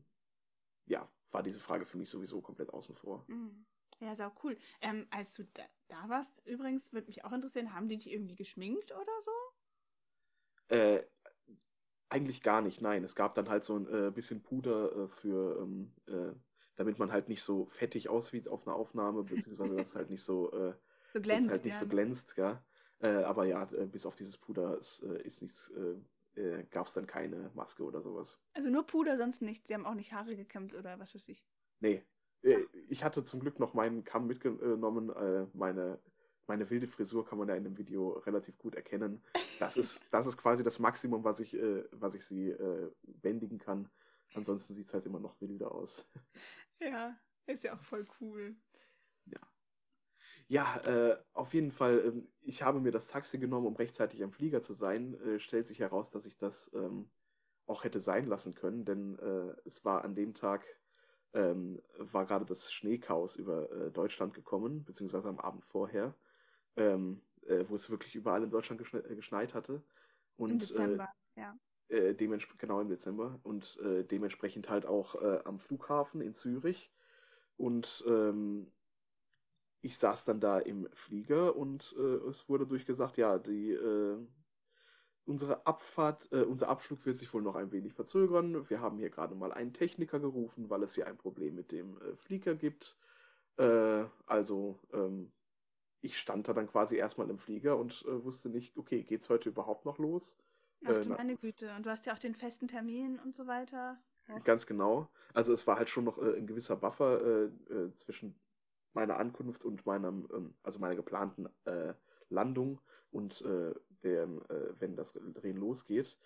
ja, 0.86 1.08
war 1.30 1.42
diese 1.42 1.60
Frage 1.60 1.86
für 1.86 1.98
mich 1.98 2.10
sowieso 2.10 2.40
komplett 2.40 2.70
außen 2.70 2.96
vor. 2.96 3.24
Mhm. 3.28 3.66
Ja, 4.00 4.16
sau 4.16 4.32
cool. 4.42 4.58
Ähm, 4.80 5.06
als 5.10 5.34
du 5.34 5.44
da, 5.54 5.62
da 5.88 6.08
warst, 6.08 6.44
übrigens, 6.44 6.92
würde 6.92 7.06
mich 7.06 7.24
auch 7.24 7.32
interessieren, 7.32 7.74
haben 7.74 7.88
die 7.88 7.96
dich 7.96 8.10
irgendwie 8.10 8.34
geschminkt 8.34 8.90
oder 8.92 9.12
so? 9.22 10.74
Äh, 10.74 11.04
eigentlich 12.08 12.42
gar 12.42 12.60
nicht, 12.60 12.80
nein. 12.80 13.04
Es 13.04 13.14
gab 13.14 13.34
dann 13.34 13.48
halt 13.48 13.64
so 13.64 13.76
ein 13.76 13.86
äh, 13.88 14.10
bisschen 14.10 14.42
Puder 14.42 15.04
äh, 15.04 15.08
für, 15.08 15.60
ähm, 15.62 15.92
äh, 16.06 16.32
damit 16.76 16.98
man 16.98 17.12
halt 17.12 17.28
nicht 17.28 17.42
so 17.42 17.66
fettig 17.66 18.08
aussieht 18.08 18.48
auf 18.48 18.66
einer 18.66 18.76
Aufnahme, 18.76 19.22
beziehungsweise 19.22 19.76
dass 19.76 19.90
es 19.90 19.96
halt 19.96 20.10
nicht 20.10 20.24
so, 20.24 20.52
äh, 20.52 20.74
so 21.14 21.20
glänzt, 21.20 21.50
halt 21.50 21.64
nicht 21.64 21.74
ja. 21.74 21.80
so 21.80 21.86
glänzt, 21.86 22.36
ja. 22.36 22.62
Äh, 23.00 23.22
aber 23.22 23.46
ja, 23.46 23.62
äh, 23.72 23.86
bis 23.86 24.04
auf 24.04 24.16
dieses 24.16 24.36
Puder 24.36 24.78
ist, 24.78 25.02
äh, 25.02 25.22
ist 25.22 25.42
nichts, 25.42 25.70
äh, 26.34 26.64
gab 26.70 26.88
es 26.88 26.94
dann 26.94 27.06
keine 27.06 27.50
Maske 27.54 27.84
oder 27.84 28.02
sowas. 28.02 28.38
Also 28.52 28.68
nur 28.68 28.84
Puder, 28.84 29.16
sonst 29.16 29.42
nichts. 29.42 29.68
Sie 29.68 29.74
haben 29.74 29.86
auch 29.86 29.94
nicht 29.94 30.12
Haare 30.12 30.36
gekämmt 30.36 30.74
oder 30.74 30.98
was 30.98 31.14
weiß 31.14 31.28
ich. 31.28 31.46
Nee. 31.80 32.02
Ich 32.88 33.04
hatte 33.04 33.24
zum 33.24 33.40
Glück 33.40 33.58
noch 33.58 33.72
meinen 33.72 34.04
Kamm 34.04 34.26
mitgenommen. 34.26 35.10
Meine, 35.54 35.98
meine 36.46 36.68
wilde 36.68 36.86
Frisur 36.86 37.24
kann 37.24 37.38
man 37.38 37.48
ja 37.48 37.54
in 37.54 37.64
dem 37.64 37.78
Video 37.78 38.10
relativ 38.26 38.58
gut 38.58 38.74
erkennen. 38.74 39.22
Das 39.58 39.78
ist, 39.78 40.02
das 40.10 40.26
ist 40.26 40.36
quasi 40.36 40.62
das 40.62 40.78
Maximum, 40.78 41.24
was 41.24 41.40
ich, 41.40 41.56
was 41.92 42.12
ich 42.12 42.26
sie 42.26 42.54
bändigen 43.02 43.58
kann. 43.58 43.88
Ansonsten 44.34 44.74
sieht 44.74 44.84
es 44.84 44.92
halt 44.92 45.06
immer 45.06 45.20
noch 45.20 45.40
wilder 45.40 45.72
aus. 45.72 46.06
Ja, 46.80 47.16
ist 47.46 47.64
ja 47.64 47.74
auch 47.74 47.82
voll 47.82 48.06
cool. 48.20 48.56
Ja. 50.48 50.80
Äh, 50.86 51.16
auf 51.32 51.54
jeden 51.54 51.72
Fall, 51.72 52.02
ähm, 52.06 52.28
ich 52.42 52.62
habe 52.62 52.80
mir 52.80 52.92
das 52.92 53.08
Taxi 53.08 53.38
genommen, 53.38 53.66
um 53.66 53.76
rechtzeitig 53.76 54.22
am 54.22 54.32
Flieger 54.32 54.60
zu 54.60 54.72
sein. 54.72 55.14
Äh, 55.20 55.38
stellt 55.38 55.66
sich 55.66 55.80
heraus, 55.80 56.10
dass 56.10 56.26
ich 56.26 56.36
das 56.36 56.70
ähm, 56.74 57.10
auch 57.66 57.84
hätte 57.84 58.00
sein 58.00 58.26
lassen 58.26 58.54
können, 58.54 58.84
denn 58.84 59.18
äh, 59.18 59.54
es 59.64 59.84
war 59.84 60.04
an 60.04 60.14
dem 60.14 60.34
Tag, 60.34 60.64
ähm, 61.32 61.80
war 61.96 62.26
gerade 62.26 62.44
das 62.44 62.72
Schneechaos 62.72 63.36
über 63.36 63.70
äh, 63.70 63.90
Deutschland 63.90 64.34
gekommen, 64.34 64.84
beziehungsweise 64.84 65.28
am 65.28 65.38
Abend 65.38 65.64
vorher, 65.64 66.14
ähm, 66.76 67.22
äh, 67.46 67.64
wo 67.68 67.74
es 67.74 67.90
wirklich 67.90 68.14
überall 68.14 68.42
in 68.42 68.50
Deutschland 68.50 68.78
geschne 68.78 69.00
äh, 69.00 69.16
geschneit 69.16 69.54
hatte. 69.54 69.82
Und, 70.36 70.50
Im 70.50 70.58
Dezember, 70.58 71.08
ja. 71.36 71.56
genau 72.58 72.80
im 72.80 72.88
Dezember 72.88 73.38
und 73.44 73.78
dementsprechend 74.10 74.68
halt 74.68 74.84
auch 74.84 75.14
am 75.44 75.60
Flughafen 75.60 76.20
in 76.20 76.34
Zürich. 76.34 76.92
Und 77.56 78.02
ähm, 78.08 78.72
ich 79.84 79.98
saß 79.98 80.24
dann 80.24 80.40
da 80.40 80.58
im 80.58 80.88
Flieger 80.94 81.54
und 81.56 81.94
äh, 81.98 82.28
es 82.30 82.48
wurde 82.48 82.66
durchgesagt, 82.66 83.18
ja, 83.18 83.38
die, 83.38 83.72
äh, 83.72 84.16
unsere 85.26 85.66
Abfahrt, 85.66 86.26
äh, 86.32 86.40
unser 86.40 86.70
Abflug 86.70 87.04
wird 87.04 87.18
sich 87.18 87.32
wohl 87.34 87.42
noch 87.42 87.54
ein 87.54 87.70
wenig 87.70 87.92
verzögern. 87.92 88.68
Wir 88.70 88.80
haben 88.80 88.96
hier 88.96 89.10
gerade 89.10 89.34
mal 89.34 89.52
einen 89.52 89.74
Techniker 89.74 90.20
gerufen, 90.20 90.70
weil 90.70 90.82
es 90.82 90.94
hier 90.94 91.06
ein 91.06 91.18
Problem 91.18 91.54
mit 91.54 91.70
dem 91.70 91.98
äh, 92.00 92.16
Flieger 92.16 92.54
gibt. 92.54 92.96
Äh, 93.58 94.04
also, 94.24 94.78
ähm, 94.94 95.30
ich 96.00 96.18
stand 96.18 96.48
da 96.48 96.54
dann 96.54 96.66
quasi 96.66 96.96
erstmal 96.96 97.28
im 97.28 97.38
Flieger 97.38 97.76
und 97.76 98.06
äh, 98.08 98.24
wusste 98.24 98.48
nicht, 98.48 98.78
okay, 98.78 99.02
geht's 99.02 99.28
heute 99.28 99.50
überhaupt 99.50 99.84
noch 99.84 99.98
los? 99.98 100.38
Ach 100.86 101.02
du 101.02 101.10
meine 101.10 101.36
Güte. 101.36 101.74
Und 101.76 101.84
du 101.84 101.90
hast 101.90 102.06
ja 102.06 102.14
auch 102.14 102.18
den 102.18 102.34
festen 102.34 102.68
Termin 102.68 103.18
und 103.18 103.34
so 103.36 103.46
weiter. 103.46 103.98
Ganz 104.44 104.66
genau. 104.66 105.10
Also 105.34 105.52
es 105.52 105.66
war 105.66 105.76
halt 105.76 105.90
schon 105.90 106.04
noch 106.04 106.16
ein 106.18 106.46
gewisser 106.46 106.76
Buffer 106.76 107.50
zwischen 107.98 108.34
meiner 108.94 109.18
Ankunft 109.18 109.64
und 109.64 109.84
meinem, 109.86 110.28
ähm, 110.32 110.54
also 110.62 110.78
meiner 110.78 110.96
geplanten 110.96 111.48
äh, 111.64 111.94
Landung 112.30 112.80
und 113.10 113.42
äh, 113.42 113.74
dem, 114.02 114.42
äh, 114.48 114.72
wenn 114.78 114.96
das 114.96 115.12
Drehen 115.12 115.56
losgeht. 115.56 116.16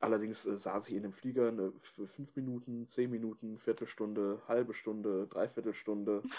Allerdings 0.00 0.46
äh, 0.46 0.56
saß 0.56 0.88
ich 0.88 0.94
in 0.94 1.02
dem 1.02 1.12
Flieger 1.12 1.48
eine, 1.48 1.72
für 1.80 2.06
fünf 2.06 2.34
Minuten, 2.36 2.88
zehn 2.88 3.10
Minuten, 3.10 3.58
Viertelstunde, 3.58 4.42
halbe 4.46 4.74
Stunde, 4.74 5.26
Dreiviertelstunde. 5.28 6.22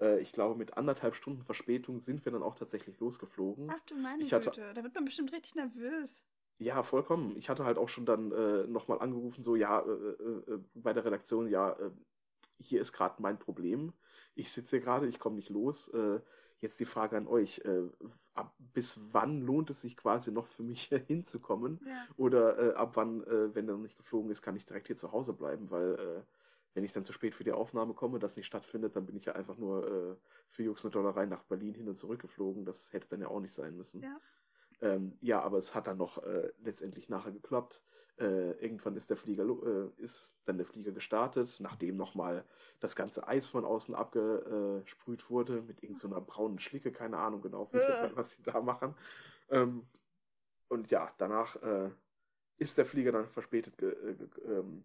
Äh, 0.00 0.18
ich 0.18 0.32
glaube, 0.32 0.58
mit 0.58 0.76
anderthalb 0.76 1.14
Stunden 1.14 1.44
Verspätung 1.44 2.00
sind 2.00 2.24
wir 2.24 2.32
dann 2.32 2.42
auch 2.42 2.56
tatsächlich 2.56 2.98
losgeflogen. 2.98 3.70
Ach 3.70 3.78
du 3.86 3.94
meine 3.94 4.24
ich 4.24 4.32
hatte, 4.32 4.50
Güte, 4.50 4.74
da 4.74 4.82
wird 4.82 4.92
man 4.92 5.04
bestimmt 5.04 5.32
richtig 5.32 5.54
nervös. 5.54 6.24
Ja, 6.58 6.82
vollkommen. 6.82 7.36
Ich 7.36 7.48
hatte 7.48 7.64
halt 7.64 7.78
auch 7.78 7.88
schon 7.88 8.04
dann 8.04 8.32
äh, 8.32 8.66
nochmal 8.66 8.98
angerufen, 8.98 9.44
so, 9.44 9.54
ja, 9.54 9.82
äh, 9.82 10.58
bei 10.74 10.92
der 10.92 11.04
Redaktion, 11.04 11.46
ja, 11.46 11.76
hier 12.58 12.80
ist 12.80 12.92
gerade 12.92 13.22
mein 13.22 13.38
Problem 13.38 13.92
ich 14.34 14.52
sitze 14.52 14.76
hier 14.76 14.80
gerade, 14.80 15.06
ich 15.06 15.18
komme 15.18 15.36
nicht 15.36 15.50
los. 15.50 15.88
Äh, 15.88 16.20
jetzt 16.60 16.80
die 16.80 16.84
Frage 16.84 17.16
an 17.16 17.26
euch, 17.26 17.60
äh, 17.64 17.82
ab, 18.34 18.54
bis 18.72 18.98
wann 19.12 19.40
lohnt 19.40 19.70
es 19.70 19.80
sich 19.80 19.96
quasi 19.96 20.32
noch 20.32 20.46
für 20.46 20.62
mich 20.62 20.82
hier 20.88 20.98
hinzukommen? 20.98 21.80
Ja. 21.86 22.06
Oder 22.16 22.58
äh, 22.58 22.74
ab 22.74 22.92
wann, 22.94 23.22
äh, 23.24 23.54
wenn 23.54 23.68
er 23.68 23.74
noch 23.74 23.82
nicht 23.82 23.96
geflogen 23.96 24.30
ist, 24.30 24.42
kann 24.42 24.56
ich 24.56 24.66
direkt 24.66 24.86
hier 24.88 24.96
zu 24.96 25.12
Hause 25.12 25.32
bleiben? 25.32 25.70
Weil 25.70 25.94
äh, 25.94 26.22
wenn 26.74 26.84
ich 26.84 26.92
dann 26.92 27.04
zu 27.04 27.12
spät 27.12 27.34
für 27.34 27.44
die 27.44 27.52
Aufnahme 27.52 27.94
komme, 27.94 28.18
das 28.18 28.36
nicht 28.36 28.46
stattfindet, 28.46 28.96
dann 28.96 29.06
bin 29.06 29.16
ich 29.16 29.24
ja 29.24 29.34
einfach 29.34 29.56
nur 29.56 29.86
äh, 29.86 30.16
für 30.48 30.64
Jux 30.64 30.84
und 30.84 30.94
Dollerei 30.94 31.26
nach 31.26 31.44
Berlin 31.44 31.74
hin 31.74 31.88
und 31.88 31.96
zurück 31.96 32.20
geflogen. 32.20 32.64
Das 32.64 32.92
hätte 32.92 33.06
dann 33.08 33.20
ja 33.20 33.28
auch 33.28 33.40
nicht 33.40 33.54
sein 33.54 33.76
müssen. 33.76 34.02
Ja. 34.02 34.20
Ähm, 34.80 35.16
ja, 35.20 35.40
aber 35.40 35.58
es 35.58 35.74
hat 35.74 35.86
dann 35.86 35.98
noch 35.98 36.22
äh, 36.22 36.50
letztendlich 36.62 37.08
nachher 37.08 37.32
geklappt. 37.32 37.82
Äh, 38.16 38.52
irgendwann 38.62 38.96
ist 38.96 39.10
der 39.10 39.16
Flieger 39.16 39.44
äh, 39.44 40.02
ist 40.02 40.34
dann 40.44 40.56
der 40.56 40.66
Flieger 40.66 40.92
gestartet, 40.92 41.56
nachdem 41.60 41.96
nochmal 41.96 42.44
das 42.78 42.94
ganze 42.94 43.26
Eis 43.26 43.46
von 43.46 43.64
außen 43.64 43.94
abgesprüht 43.94 45.28
wurde 45.30 45.62
mit 45.62 45.82
irgendeiner 45.82 46.20
so 46.20 46.24
braunen 46.24 46.60
Schlicke, 46.60 46.92
keine 46.92 47.18
Ahnung 47.18 47.42
genau, 47.42 47.68
was 48.14 48.32
sie 48.32 48.42
da 48.42 48.60
machen. 48.60 48.94
Ähm, 49.50 49.86
und 50.68 50.90
ja, 50.90 51.12
danach 51.18 51.56
äh, 51.62 51.90
ist 52.58 52.78
der 52.78 52.86
Flieger 52.86 53.12
dann 53.12 53.28
verspätet 53.28 53.78
ge 53.78 53.90
äh, 53.90 54.14
ge 54.14 54.28
ähm, 54.46 54.84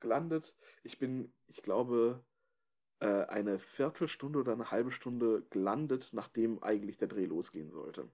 gelandet. 0.00 0.56
Ich 0.82 0.98
bin, 0.98 1.32
ich 1.48 1.62
glaube, 1.62 2.22
äh, 3.00 3.24
eine 3.26 3.58
Viertelstunde 3.58 4.38
oder 4.38 4.52
eine 4.52 4.70
halbe 4.70 4.92
Stunde 4.92 5.42
gelandet, 5.50 6.10
nachdem 6.12 6.62
eigentlich 6.62 6.98
der 6.98 7.08
Dreh 7.08 7.26
losgehen 7.26 7.70
sollte. 7.70 8.08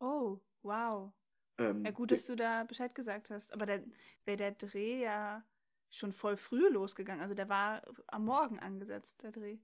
Oh, 0.00 0.38
wow. 0.62 1.12
Ähm, 1.58 1.84
Ja, 1.84 1.92
gut, 1.92 2.12
dass 2.12 2.26
du 2.26 2.36
da 2.36 2.64
Bescheid 2.64 2.94
gesagt 2.94 3.30
hast. 3.30 3.52
Aber 3.52 3.66
da 3.66 3.78
wäre 4.24 4.38
der 4.38 4.52
Dreh 4.52 5.02
ja 5.02 5.44
schon 5.90 6.12
voll 6.12 6.36
früh 6.36 6.68
losgegangen. 6.70 7.22
Also 7.22 7.34
der 7.34 7.48
war 7.48 7.82
am 8.08 8.24
Morgen 8.26 8.58
angesetzt, 8.60 9.22
der 9.22 9.32
Dreh. 9.32 9.58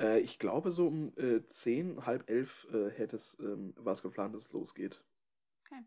Äh, 0.00 0.18
ich 0.20 0.38
glaube, 0.40 0.72
so 0.72 0.88
um 0.88 1.12
äh, 1.16 1.46
10, 1.46 2.04
halb 2.06 2.28
elf 2.28 2.66
äh, 2.72 2.90
hätte 2.90 3.16
es, 3.16 3.38
ähm, 3.40 3.72
war 3.76 3.92
es 3.92 4.02
geplant, 4.02 4.34
dass 4.34 4.46
es 4.46 4.52
losgeht. 4.52 5.00
Okay. 5.66 5.84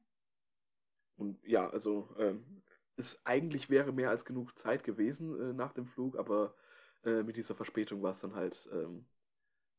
Und 1.16 1.44
ja, 1.46 1.70
also 1.70 2.10
ähm, 2.20 2.64
es 2.96 3.20
eigentlich 3.26 3.70
wäre 3.70 3.92
mehr 3.92 4.10
als 4.10 4.26
genug 4.26 4.58
Zeit 4.58 4.84
gewesen 4.84 5.40
äh, 5.40 5.54
nach 5.54 5.74
dem 5.74 5.86
Flug, 5.86 6.18
aber 6.18 6.56
äh, 7.04 7.24
mit 7.24 7.38
dieser 7.38 7.56
Verspätung 7.56 8.02
war 8.04 8.12
es 8.12 8.22
dann 8.22 8.36
halt, 8.36 8.68
ähm, 8.72 9.06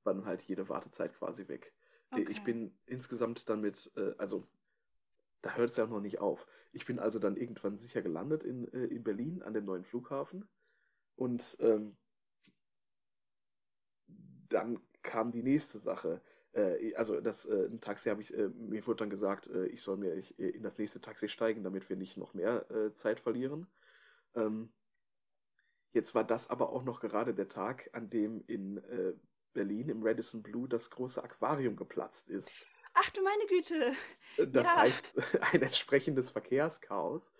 war 0.05 0.15
dann 0.15 0.27
halt 0.27 0.43
jede 0.45 0.69
Wartezeit 0.69 1.15
quasi 1.15 1.49
weg. 1.49 1.75
Äh, 2.15 2.21
Ich 2.23 2.39
Okay. 2.39 2.45
bin 2.45 2.75
insgesamt 2.87 3.49
dann 3.49 3.61
mit, 3.61 3.91
äh, 3.97 4.15
also 4.19 4.47
da 5.43 5.55
hört 5.57 5.71
es 5.71 5.77
ja 5.77 5.85
auch 5.85 5.91
noch 5.91 6.01
nicht 6.01 6.21
auf. 6.21 6.47
Ich 6.73 6.87
bin 6.87 6.99
also 6.99 7.19
dann 7.19 7.37
irgendwann 7.37 7.79
sicher 7.79 8.03
gelandet 8.03 8.45
in, 8.45 8.73
äh, 8.73 8.87
in 8.87 9.05
Berlin 9.05 9.43
an 9.43 9.55
dem 9.55 9.65
neuen 9.65 9.85
Flughafen 9.85 10.49
und 11.17 11.43
ähm, 11.61 11.97
dann 14.49 14.81
kam 15.03 15.33
die 15.33 15.43
nächste 15.43 15.79
Sache. 15.79 16.21
Äh, 16.53 16.95
also 16.95 17.21
das 17.21 17.45
äh, 17.47 17.67
ein 17.67 17.81
Taxi 17.81 18.09
habe 18.09 18.23
ich, 18.23 18.33
äh, 18.35 18.49
mir 18.49 18.87
wurde 18.87 18.99
dann 18.99 19.11
gesagt, 19.11 19.49
ich 19.49 19.83
soll 19.83 19.97
mir 19.97 20.15
ich, 20.15 20.39
in 20.39 20.63
das 20.63 20.79
nächste 20.79 21.01
Taxi 21.01 21.29
steigen, 21.29 21.63
damit 21.63 21.89
wir 21.89 21.97
nicht 21.97 22.17
noch 22.17 22.35
mehr 22.35 22.67
Zeit 22.95 23.21
verlieren. 23.21 23.67
Ähm, 24.35 24.73
jetzt 25.93 26.15
war 26.15 26.25
das 26.25 26.51
aber 26.51 26.71
auch 26.71 26.85
noch 26.85 27.01
gerade 27.01 27.35
der 27.35 27.49
Tag, 27.49 27.91
an 27.93 28.11
dem 28.11 28.43
in 28.47 28.81
Berlin 29.55 29.89
im 29.89 30.03
Radisson 30.03 30.43
Blue 30.43 30.69
das 30.69 30.91
große 30.91 31.23
Aquarium 31.23 31.77
geplatzt 31.77 32.29
ist. 32.29 32.51
Ach 32.95 33.11
du 33.11 33.23
meine 33.23 33.47
Güte. 33.47 33.93
Das 34.53 34.67
Ja. 34.67 34.77
heißt, 34.77 35.07
ein 35.53 35.63
entsprechendes 35.63 36.31
Verkehrschaos. 36.31 37.33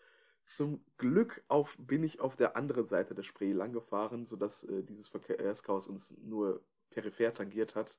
Zum 0.45 0.85
Glück 0.99 1.43
auf, 1.49 1.75
bin 1.79 2.03
ich 2.03 2.21
auf 2.21 2.37
der 2.37 2.57
anderen 2.57 2.87
Seite 2.87 3.15
der 3.15 3.23
Spree 3.23 3.53
langgefahren, 3.53 4.27
sodass 4.27 4.65
äh, 4.65 4.83
dieses 4.83 5.09
Verkehrschaos 5.09 5.89
uns 5.89 6.15
nur 6.19 6.63
peripher 6.91 7.33
tangiert 7.33 7.75
hat 7.75 7.99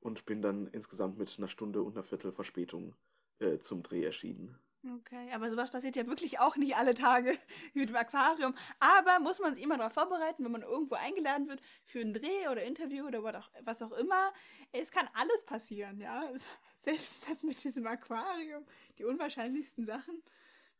und 0.00 0.26
bin 0.26 0.42
dann 0.42 0.66
insgesamt 0.68 1.18
mit 1.18 1.34
einer 1.38 1.48
Stunde 1.48 1.82
und 1.82 1.92
einer 1.94 2.02
Viertel 2.02 2.32
Verspätung 2.32 2.94
äh, 3.38 3.58
zum 3.58 3.82
Dreh 3.82 4.04
erschienen. 4.04 4.58
Okay, 4.86 5.30
aber 5.32 5.48
sowas 5.48 5.70
passiert 5.70 5.96
ja 5.96 6.06
wirklich 6.06 6.40
auch 6.40 6.56
nicht 6.56 6.76
alle 6.76 6.92
Tage 6.94 7.38
mit 7.74 7.88
dem 7.88 7.96
Aquarium. 7.96 8.54
Aber 8.80 9.18
muss 9.18 9.38
man 9.38 9.54
sich 9.54 9.64
immer 9.64 9.78
darauf 9.78 9.94
vorbereiten, 9.94 10.44
wenn 10.44 10.52
man 10.52 10.60
irgendwo 10.62 10.94
eingeladen 10.96 11.48
wird 11.48 11.62
für 11.84 12.00
einen 12.00 12.12
Dreh 12.12 12.48
oder 12.50 12.62
Interview 12.64 13.06
oder 13.06 13.22
was 13.62 13.80
auch, 13.82 13.92
immer. 13.92 14.32
Es 14.72 14.90
kann 14.90 15.08
alles 15.14 15.44
passieren, 15.44 16.00
ja. 16.00 16.28
Es- 16.34 16.46
Selbst 16.76 17.26
das 17.30 17.42
mit 17.42 17.64
diesem 17.64 17.86
Aquarium, 17.86 18.66
die 18.98 19.04
unwahrscheinlichsten 19.04 19.86
Sachen. 19.86 20.22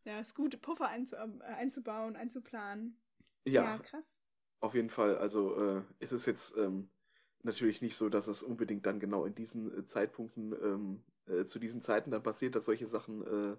Ja, 0.04 0.18
es 0.18 0.28
ist 0.28 0.34
gut, 0.34 0.60
Puffer 0.60 0.90
äh, 0.94 1.42
einzubauen, 1.44 2.14
einzuplanen. 2.14 3.00
Ja, 3.46 3.78
krass. 3.78 4.04
auf 4.60 4.74
jeden 4.74 4.90
Fall. 4.90 5.16
Also 5.16 5.78
äh, 5.78 5.82
es 6.00 6.12
ist 6.12 6.26
jetzt 6.26 6.54
ähm, 6.58 6.90
natürlich 7.42 7.80
nicht 7.80 7.96
so, 7.96 8.10
dass 8.10 8.28
es 8.28 8.42
unbedingt 8.42 8.84
dann 8.84 9.00
genau 9.00 9.24
in 9.24 9.34
diesen 9.34 9.78
äh, 9.78 9.84
Zeitpunkten, 9.86 10.52
ähm, 10.52 11.04
äh, 11.26 11.46
zu 11.46 11.58
diesen 11.58 11.80
Zeiten 11.80 12.10
dann 12.10 12.22
passiert, 12.22 12.54
dass 12.54 12.66
solche 12.66 12.86
Sachen, 12.86 13.22
äh, 13.26 13.56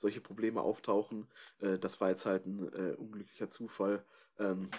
solche 0.00 0.20
Probleme 0.20 0.60
auftauchen. 0.60 1.26
Äh, 1.60 1.78
das 1.78 2.00
war 2.00 2.10
jetzt 2.10 2.26
halt 2.26 2.46
ein 2.46 2.72
äh, 2.72 2.94
unglücklicher 2.96 3.50
Zufall. 3.50 4.04
Ähm, 4.38 4.70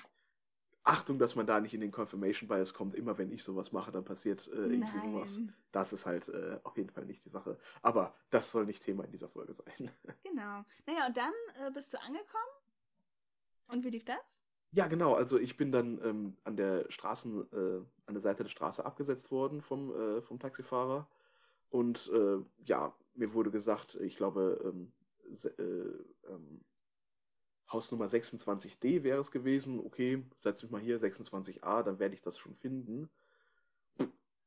Achtung, 0.84 1.20
dass 1.20 1.36
man 1.36 1.46
da 1.46 1.60
nicht 1.60 1.74
in 1.74 1.82
den 1.82 1.92
Confirmation 1.92 2.48
Bias 2.48 2.74
kommt. 2.74 2.96
Immer 2.96 3.18
wenn 3.18 3.32
ich 3.32 3.44
sowas 3.44 3.72
mache, 3.72 3.92
dann 3.92 4.06
passiert 4.06 4.48
äh, 4.48 4.56
irgendwie 4.56 5.00
sowas. 5.00 5.38
Nein. 5.38 5.54
Das 5.72 5.94
ist 5.94 6.06
halt 6.06 6.30
äh, 6.30 6.60
auf 6.64 6.78
jeden 6.78 6.90
Fall 6.90 7.06
nicht 7.06 7.24
die 7.26 7.30
Sache. 7.30 7.60
Aber 7.82 8.16
das 8.32 8.52
soll 8.52 8.66
nicht 8.66 8.84
Thema 8.84 9.04
in 9.04 9.12
dieser 9.12 9.30
Folge 9.30 9.54
sein. 9.54 9.92
Genau. 10.24 10.64
Naja, 10.86 11.08
und 11.08 11.18
dann 11.18 11.34
äh, 11.62 11.72
bist 11.72 11.94
du 11.94 12.00
angekommen. 12.00 12.54
Und 13.68 13.84
wie 13.84 13.90
lief 13.90 14.06
das? 14.06 14.42
Ja, 14.72 14.88
genau. 14.88 15.16
Also 15.16 15.38
ich 15.38 15.58
bin 15.58 15.72
dann 15.72 16.00
ähm, 16.04 16.38
an 16.44 16.56
der 16.56 16.90
Straßen, 16.90 17.52
äh, 17.52 17.82
an 18.06 18.14
der 18.14 18.22
Seite 18.22 18.44
der 18.44 18.50
Straße 18.50 18.86
abgesetzt 18.86 19.32
worden 19.32 19.62
vom, 19.62 19.92
äh, 19.94 20.22
vom 20.22 20.40
Taxifahrer. 20.40 21.08
Und 21.70 22.10
äh, 22.14 22.38
ja, 22.66 22.96
mir 23.16 23.34
wurde 23.34 23.52
gesagt, 23.52 23.96
ich 23.96 24.16
glaube, 24.16 24.60
ähm, 24.64 24.92
äh, 25.30 25.62
ähm, 26.28 26.62
Hausnummer 27.72 28.06
26D 28.06 29.04
wäre 29.04 29.20
es 29.20 29.32
gewesen. 29.32 29.80
Okay, 29.80 30.24
setz 30.40 30.64
mich 30.64 30.72
mal 30.72 30.82
hier, 30.82 31.00
26a, 31.00 31.84
dann 31.84 32.00
werde 32.00 32.16
ich 32.16 32.22
das 32.22 32.38
schon 32.38 32.56
finden. 32.56 33.10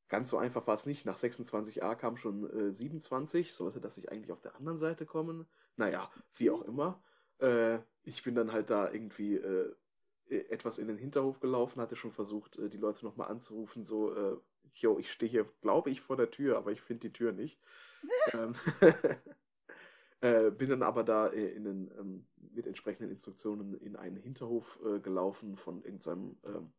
Ganz 0.09 0.29
so 0.29 0.37
einfach 0.37 0.67
war 0.67 0.75
es 0.75 0.85
nicht. 0.85 1.07
Nach 1.07 1.17
26a 1.17 1.95
kam 1.95 2.19
schon 2.19 2.45
äh, 2.51 2.73
27. 2.73 3.55
Sollte 3.55 3.81
das 3.81 3.97
nicht 3.97 4.13
eigentlich 4.13 4.31
auf 4.31 4.43
der 4.43 4.57
anderen 4.57 4.79
Seite 4.79 5.07
kommen? 5.07 5.47
Naja, 5.77 6.11
wie 6.35 6.51
auch 6.51 6.63
immer. 6.63 7.03
Äh, 7.39 7.79
ich 8.03 8.23
bin 8.23 8.35
dann 8.35 8.53
halt 8.53 8.69
da 8.69 8.93
irgendwie 8.93 9.37
äh, 9.37 9.73
äh, 10.29 10.49
etwas 10.51 10.79
in 10.79 10.89
den 10.89 10.99
Hinterhof 10.99 11.41
gelaufen, 11.41 11.81
hatte 11.81 11.97
schon 11.97 12.13
versucht, 12.13 12.59
äh, 12.59 12.69
die 12.69 12.79
Leute 12.79 13.05
nochmal 13.05 13.29
anzurufen, 13.31 13.85
so, 13.85 14.15
äh, 14.15 14.37
yo, 14.75 14.99
ich 14.99 15.11
stehe 15.11 15.31
hier, 15.31 15.47
glaube 15.61 15.91
ich, 15.91 16.01
vor 16.01 16.17
der 16.17 16.31
Tür, 16.31 16.59
aber 16.59 16.73
ich 16.73 16.81
finde 16.81 17.09
die 17.09 17.13
Tür 17.13 17.33
nicht. 17.33 17.59
ähm, 18.33 18.55
äh, 20.23 20.51
bin 20.51 20.71
dann 20.71 20.83
aber 20.83 21.05
da 21.05 21.29
äh, 21.29 21.49
in 21.49 21.65
den, 21.65 21.91
ähm, 21.99 22.27
mit 22.55 22.67
entsprechenden 22.67 23.11
Instruktionen 23.11 23.75
in 23.75 23.97
einen 23.97 24.17
Hinterhof 24.17 24.79
äh, 24.85 25.01
gelaufen 25.01 25.57
von 25.57 25.83
irgendeinem, 25.83 26.39
ähm, 26.45 26.73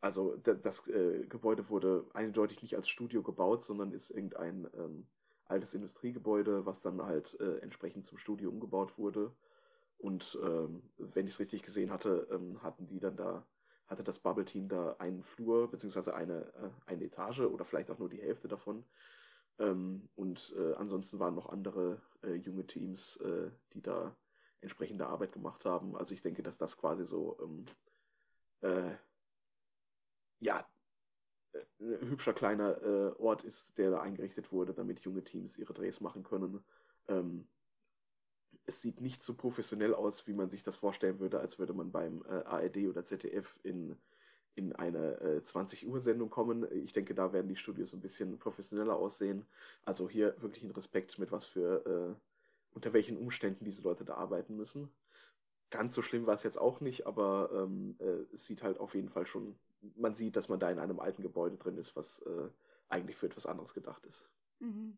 also 0.00 0.36
da, 0.36 0.54
das 0.54 0.86
äh, 0.88 1.26
Gebäude 1.28 1.70
wurde 1.70 2.06
eindeutig 2.14 2.62
nicht 2.62 2.76
als 2.76 2.88
Studio 2.88 3.22
gebaut, 3.22 3.64
sondern 3.64 3.92
ist 3.92 4.10
irgendein 4.10 4.68
ähm, 4.74 5.06
altes 5.46 5.74
Industriegebäude, 5.74 6.66
was 6.66 6.82
dann 6.82 7.02
halt 7.02 7.38
äh, 7.40 7.58
entsprechend 7.58 8.06
zum 8.06 8.18
Studio 8.18 8.50
umgebaut 8.50 8.98
wurde. 8.98 9.32
Und 9.98 10.38
ähm, 10.42 10.82
wenn 10.98 11.26
ich 11.26 11.34
es 11.34 11.40
richtig 11.40 11.62
gesehen 11.62 11.90
hatte, 11.90 12.28
ähm, 12.30 12.62
hatten 12.62 12.86
die 12.86 13.00
dann 13.00 13.16
da, 13.16 13.46
hatte 13.86 14.04
das 14.04 14.18
Bubble 14.18 14.44
Team 14.44 14.68
da 14.68 14.96
einen 14.98 15.22
Flur, 15.22 15.70
beziehungsweise 15.70 16.14
eine, 16.14 16.42
äh, 16.54 16.70
eine 16.86 17.04
Etage 17.04 17.40
oder 17.40 17.64
vielleicht 17.64 17.90
auch 17.90 17.98
nur 17.98 18.10
die 18.10 18.20
Hälfte 18.20 18.48
davon. 18.48 18.84
Ähm, 19.58 20.08
und 20.16 20.54
äh, 20.56 20.74
ansonsten 20.74 21.18
waren 21.18 21.34
noch 21.34 21.48
andere 21.48 22.00
äh, 22.22 22.34
junge 22.34 22.66
Teams, 22.66 23.16
äh, 23.16 23.50
die 23.72 23.82
da 23.82 24.16
entsprechende 24.60 25.06
Arbeit 25.06 25.32
gemacht 25.32 25.64
haben. 25.64 25.96
Also 25.96 26.14
ich 26.14 26.22
denke, 26.22 26.42
dass 26.42 26.58
das 26.58 26.76
quasi 26.76 27.04
so, 27.04 27.38
ähm, 27.40 27.64
äh, 28.62 28.96
ja, 30.40 30.66
äh, 31.52 31.58
ein 31.80 32.08
hübscher 32.08 32.32
kleiner 32.32 32.82
äh, 32.82 33.12
Ort 33.18 33.44
ist, 33.44 33.78
der 33.78 33.90
da 33.90 34.00
eingerichtet 34.00 34.50
wurde, 34.50 34.74
damit 34.74 35.00
junge 35.00 35.22
Teams 35.22 35.58
ihre 35.58 35.74
Drehs 35.74 36.00
machen 36.00 36.24
können. 36.24 36.64
Ähm, 37.06 37.46
es 38.66 38.80
sieht 38.80 39.00
nicht 39.00 39.22
so 39.22 39.34
professionell 39.34 39.94
aus, 39.94 40.26
wie 40.26 40.32
man 40.32 40.50
sich 40.50 40.62
das 40.62 40.76
vorstellen 40.76 41.20
würde, 41.20 41.38
als 41.38 41.58
würde 41.58 41.74
man 41.74 41.92
beim 41.92 42.22
ARD 42.22 42.88
oder 42.88 43.04
ZDF 43.04 43.58
in, 43.62 43.96
in 44.54 44.72
eine 44.72 45.20
äh, 45.20 45.40
20-Uhr-Sendung 45.40 46.30
kommen. 46.30 46.66
Ich 46.84 46.92
denke, 46.92 47.14
da 47.14 47.32
werden 47.32 47.48
die 47.48 47.56
Studios 47.56 47.92
ein 47.92 48.00
bisschen 48.00 48.38
professioneller 48.38 48.96
aussehen. 48.96 49.46
Also 49.84 50.08
hier 50.08 50.34
wirklich 50.40 50.64
ein 50.64 50.70
Respekt 50.70 51.18
mit 51.18 51.32
was 51.32 51.44
für, 51.44 51.84
äh, 51.86 52.74
unter 52.74 52.92
welchen 52.92 53.16
Umständen 53.16 53.64
diese 53.64 53.82
Leute 53.82 54.04
da 54.04 54.14
arbeiten 54.14 54.56
müssen. 54.56 54.90
Ganz 55.70 55.94
so 55.94 56.02
schlimm 56.02 56.26
war 56.26 56.34
es 56.34 56.44
jetzt 56.44 56.58
auch 56.58 56.80
nicht, 56.80 57.06
aber 57.06 57.50
ähm, 57.52 57.96
äh, 57.98 58.34
es 58.34 58.46
sieht 58.46 58.62
halt 58.62 58.78
auf 58.78 58.94
jeden 58.94 59.08
Fall 59.08 59.26
schon, 59.26 59.56
man 59.96 60.14
sieht, 60.14 60.36
dass 60.36 60.48
man 60.48 60.60
da 60.60 60.70
in 60.70 60.78
einem 60.78 61.00
alten 61.00 61.22
Gebäude 61.22 61.56
drin 61.56 61.76
ist, 61.76 61.96
was 61.96 62.20
äh, 62.20 62.48
eigentlich 62.88 63.16
für 63.16 63.26
etwas 63.26 63.46
anderes 63.46 63.74
gedacht 63.74 64.04
ist. 64.06 64.28
Mhm. 64.60 64.96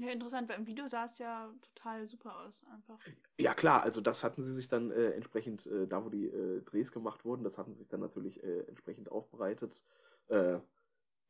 Ja, 0.00 0.12
interessant, 0.12 0.48
weil 0.48 0.58
im 0.58 0.66
Video 0.66 0.88
sah 0.88 1.04
es 1.04 1.18
ja 1.18 1.52
total 1.74 2.08
super 2.08 2.40
aus, 2.40 2.64
einfach. 2.72 2.98
Ja 3.38 3.52
klar, 3.52 3.82
also 3.82 4.00
das 4.00 4.24
hatten 4.24 4.42
sie 4.42 4.54
sich 4.54 4.66
dann 4.66 4.90
äh, 4.90 5.10
entsprechend, 5.10 5.66
äh, 5.66 5.86
da 5.86 6.02
wo 6.02 6.08
die 6.08 6.26
äh, 6.26 6.62
Drehs 6.62 6.90
gemacht 6.90 7.26
wurden, 7.26 7.44
das 7.44 7.58
hatten 7.58 7.74
sie 7.74 7.80
sich 7.80 7.88
dann 7.88 8.00
natürlich 8.00 8.42
äh, 8.42 8.60
entsprechend 8.60 9.10
aufbereitet. 9.12 9.84
Äh, 10.28 10.58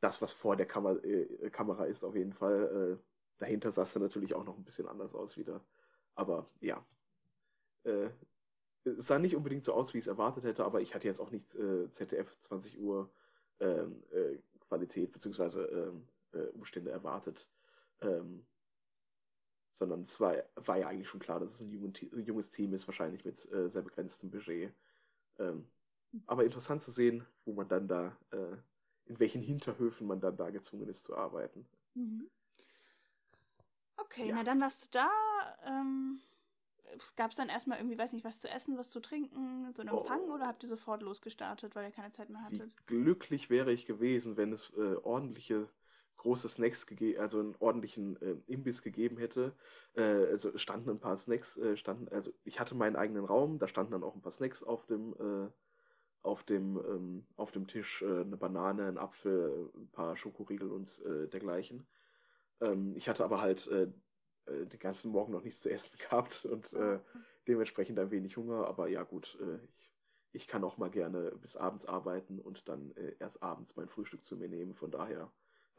das, 0.01 0.23
was 0.23 0.33
vor 0.33 0.55
der 0.55 0.67
Kamer 0.67 1.03
äh, 1.05 1.51
Kamera 1.51 1.85
ist, 1.85 2.05
auf 2.05 2.15
jeden 2.15 2.33
Fall. 2.33 2.99
Dahinter 3.39 3.73
sah 3.73 3.83
es 3.83 3.93
dann 3.93 4.03
natürlich 4.03 4.35
auch 4.35 4.45
noch 4.45 4.57
ein 4.57 4.65
bisschen 4.65 4.87
anders 4.87 5.15
aus 5.15 5.37
wieder. 5.37 5.61
Aber 6.15 6.47
ja. 6.61 6.85
Es 7.83 9.07
sah 9.07 9.19
nicht 9.19 9.35
unbedingt 9.35 9.65
so 9.65 9.73
aus, 9.73 9.95
wie 9.95 9.99
ich 9.99 10.05
es 10.05 10.09
erwartet 10.09 10.45
hätte, 10.45 10.65
aber 10.65 10.81
ich 10.81 10.95
hatte 10.95 11.09
jetzt 11.09 11.21
auch 11.21 11.31
nicht 11.31 11.55
äh, 11.55 11.91
ZDF 11.91 12.39
20 12.41 12.79
Uhr 12.79 13.11
ähm, 13.61 14.03
äh, 14.11 14.39
Qualität 14.69 15.13
bzw. 15.13 15.61
Ähm, 15.63 16.07
äh, 16.33 16.47
Umstände 16.53 16.91
erwartet. 16.91 17.49
Ähm, 18.03 18.47
sondern 19.73 20.05
es 20.05 20.21
war, 20.21 20.37
war 20.57 20.79
ja 20.79 20.89
eigentlich 20.89 21.09
schon 21.09 21.21
klar, 21.21 21.41
dass 21.41 21.55
es 21.55 21.61
ein, 21.61 21.95
junges 22.25 22.51
Team 22.51 22.75
ist, 22.75 22.87
wahrscheinlich 22.89 23.25
mit 23.25 23.51
äh, 23.53 23.69
sehr 23.69 23.83
begrenztem 23.83 24.31
Budget. 24.31 24.75
Ähm, 25.39 25.67
aber 26.27 26.45
interessant 26.45 26.83
zu 26.83 26.91
sehen, 26.91 27.27
wo 27.45 27.53
man 27.53 27.69
dann 27.69 27.87
da, 27.87 28.17
äh, 28.33 28.57
in 29.07 29.19
welchen 29.19 29.43
Hinterhöfen 29.43 30.07
man 30.07 30.21
dann 30.21 30.37
da 30.37 30.51
gezwungen 30.51 30.89
ist 30.89 31.05
zu 31.05 31.17
arbeiten. 31.17 31.67
Mhm. 31.95 32.29
Okay, 33.97 34.29
ja. 34.29 34.35
na 34.35 34.45
dann 34.45 34.61
warst 34.61 34.85
du 34.85 34.89
da. 34.91 35.11
Ähm, 35.67 36.19
Gab 37.15 37.31
es 37.31 37.37
dann 37.37 37.49
erstmal 37.49 37.79
irgendwie, 37.79 37.97
weiß 37.97 38.13
nicht, 38.13 38.25
was 38.25 38.41
zu 38.41 38.49
essen, 38.49 38.77
was 38.77 38.91
zu 38.91 38.99
trinken, 38.99 39.73
so 39.75 39.83
einen 39.83 39.95
Empfang 39.95 40.23
oh. 40.29 40.35
oder 40.35 40.47
habt 40.47 40.65
ihr 40.65 40.69
sofort 40.69 41.03
losgestartet, 41.03 41.77
weil 41.77 41.85
ihr 41.85 41.93
keine 41.93 42.11
Zeit 42.11 42.31
mehr 42.31 42.43
hattet? 42.43 42.75
Wie 42.89 42.97
glücklich 42.97 43.49
wäre 43.49 43.73
ich 43.73 43.87
gewesen, 43.87 44.37
wenn 44.37 44.53
es 44.53 44.73
äh, 44.77 44.97
ordentliche 44.97 45.69
große 46.21 46.49
Snacks 46.49 46.87
gegeben, 46.87 47.21
also 47.21 47.41
einen 47.41 47.57
ordentlichen 47.59 48.21
äh, 48.21 48.37
Imbiss 48.47 48.83
gegeben 48.83 49.17
hätte. 49.17 49.55
Äh, 49.95 50.03
also 50.03 50.57
standen 50.59 50.91
ein 50.91 51.01
paar 51.01 51.17
Snacks, 51.17 51.57
äh, 51.57 51.77
standen, 51.77 52.09
also 52.09 52.31
ich 52.45 52.61
hatte 52.61 52.75
meinen 52.75 52.97
eigenen 52.97 53.25
Raum, 53.25 53.59
da 53.59 53.67
standen 53.67 53.93
dann 53.93 54.05
auch 54.05 54.15
ein 54.15 54.21
paar 54.21 54.33
Snacks 54.33 54.63
auf 54.63 54.85
dem, 54.87 55.15
äh, 55.15 55.51
auf 56.23 56.45
dem, 56.45 56.77
ähm, 56.77 57.27
auf 57.37 57.53
dem 57.53 57.67
Tisch, 57.67 58.03
äh, 58.03 58.21
eine 58.21 58.37
Banane, 58.37 58.87
ein 58.87 58.99
Apfel, 58.99 59.71
ein 59.75 59.89
paar 59.91 60.17
Schokoriegel 60.17 60.71
und 60.71 61.01
äh, 61.07 61.27
dergleichen. 61.29 61.87
Ähm, 62.61 62.95
ich 62.97 63.09
hatte 63.09 63.25
aber 63.25 63.41
halt 63.41 63.71
den 64.47 64.81
ganzen 64.81 65.13
Morgen 65.13 65.33
noch 65.33 65.45
nichts 65.45 65.61
zu 65.61 65.71
essen 65.71 65.97
gehabt 65.99 66.45
und 66.45 66.73
äh, 66.73 66.99
dementsprechend 67.47 67.99
ein 67.99 68.11
wenig 68.11 68.37
Hunger. 68.37 68.67
Aber 68.67 68.89
ja 68.89 69.05
gut, 69.05 69.39
ich, 69.69 69.93
ich 70.33 70.49
kann 70.49 70.65
auch 70.65 70.77
mal 70.77 70.91
gerne 70.91 71.33
bis 71.41 71.57
abends 71.57 71.87
arbeiten 71.87 72.41
und 72.41 72.69
dann 72.69 72.91
äh, 72.97 73.15
erst 73.19 73.43
abends 73.43 73.77
mein 73.77 73.89
Frühstück 73.89 74.25
zu 74.25 74.37
mir 74.37 74.49
nehmen. 74.49 74.75
Von 74.75 74.91
daher 74.91 75.31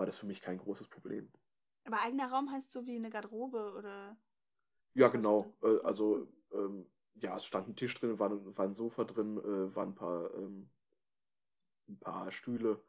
war 0.02 0.08
das 0.08 0.18
für 0.18 0.26
mich 0.26 0.42
kein 0.42 0.58
großes 0.58 0.88
Problem. 0.88 1.30
Aber 1.86 2.02
eigener 2.02 2.32
Raum 2.32 2.52
heißt 2.52 2.72
so 2.72 2.88
wie 2.88 2.96
eine 2.96 3.12
Garderobe 3.12 3.76
oder? 3.78 4.18
Ja, 4.96 5.10
genau. 5.10 5.54
Äh, 5.62 5.78
also 5.84 6.28
ähm, 6.52 6.88
ja, 7.14 7.36
es 7.38 7.46
stand 7.46 7.68
ein 7.68 7.76
Tisch 7.76 7.94
drin, 7.94 8.18
war, 8.18 8.32
war 8.58 8.66
ein 8.66 8.74
Sofa 8.74 9.04
drin, 9.04 9.38
äh, 9.38 9.76
waren 9.76 9.90
ein 9.90 9.96
paar, 9.96 10.34
ähm, 10.34 10.72
ein 11.88 12.00
paar 12.00 12.32
Stühle 12.32 12.82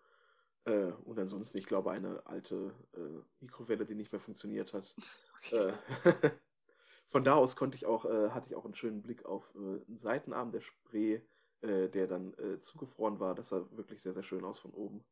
äh, 0.64 0.92
und 1.04 1.18
ansonsten, 1.18 1.58
ich 1.58 1.66
glaube, 1.66 1.90
eine 1.90 2.24
alte 2.24 2.72
äh, 2.94 3.20
Mikrowelle, 3.40 3.84
die 3.84 3.94
nicht 3.94 4.10
mehr 4.10 4.20
funktioniert 4.20 4.72
hat. 4.72 4.94
Okay. 5.44 5.74
Äh, 6.04 6.30
von 7.08 7.24
da 7.24 7.34
aus 7.34 7.56
konnte 7.56 7.76
ich 7.76 7.84
auch, 7.84 8.06
äh, 8.06 8.30
hatte 8.30 8.46
ich 8.48 8.54
auch 8.54 8.64
einen 8.64 8.76
schönen 8.76 9.02
Blick 9.02 9.26
auf 9.26 9.54
einen 9.54 9.98
Seitenarm 9.98 10.52
der 10.52 10.62
Spree, 10.62 11.20
der 11.62 12.06
dann 12.08 12.34
zugefroren 12.60 13.20
war. 13.20 13.34
Das 13.36 13.50
sah 13.50 13.64
wirklich 13.76 14.02
sehr, 14.02 14.14
sehr 14.14 14.22
schön 14.24 14.44
aus 14.44 14.58
von 14.58 14.72
oben. 14.72 15.04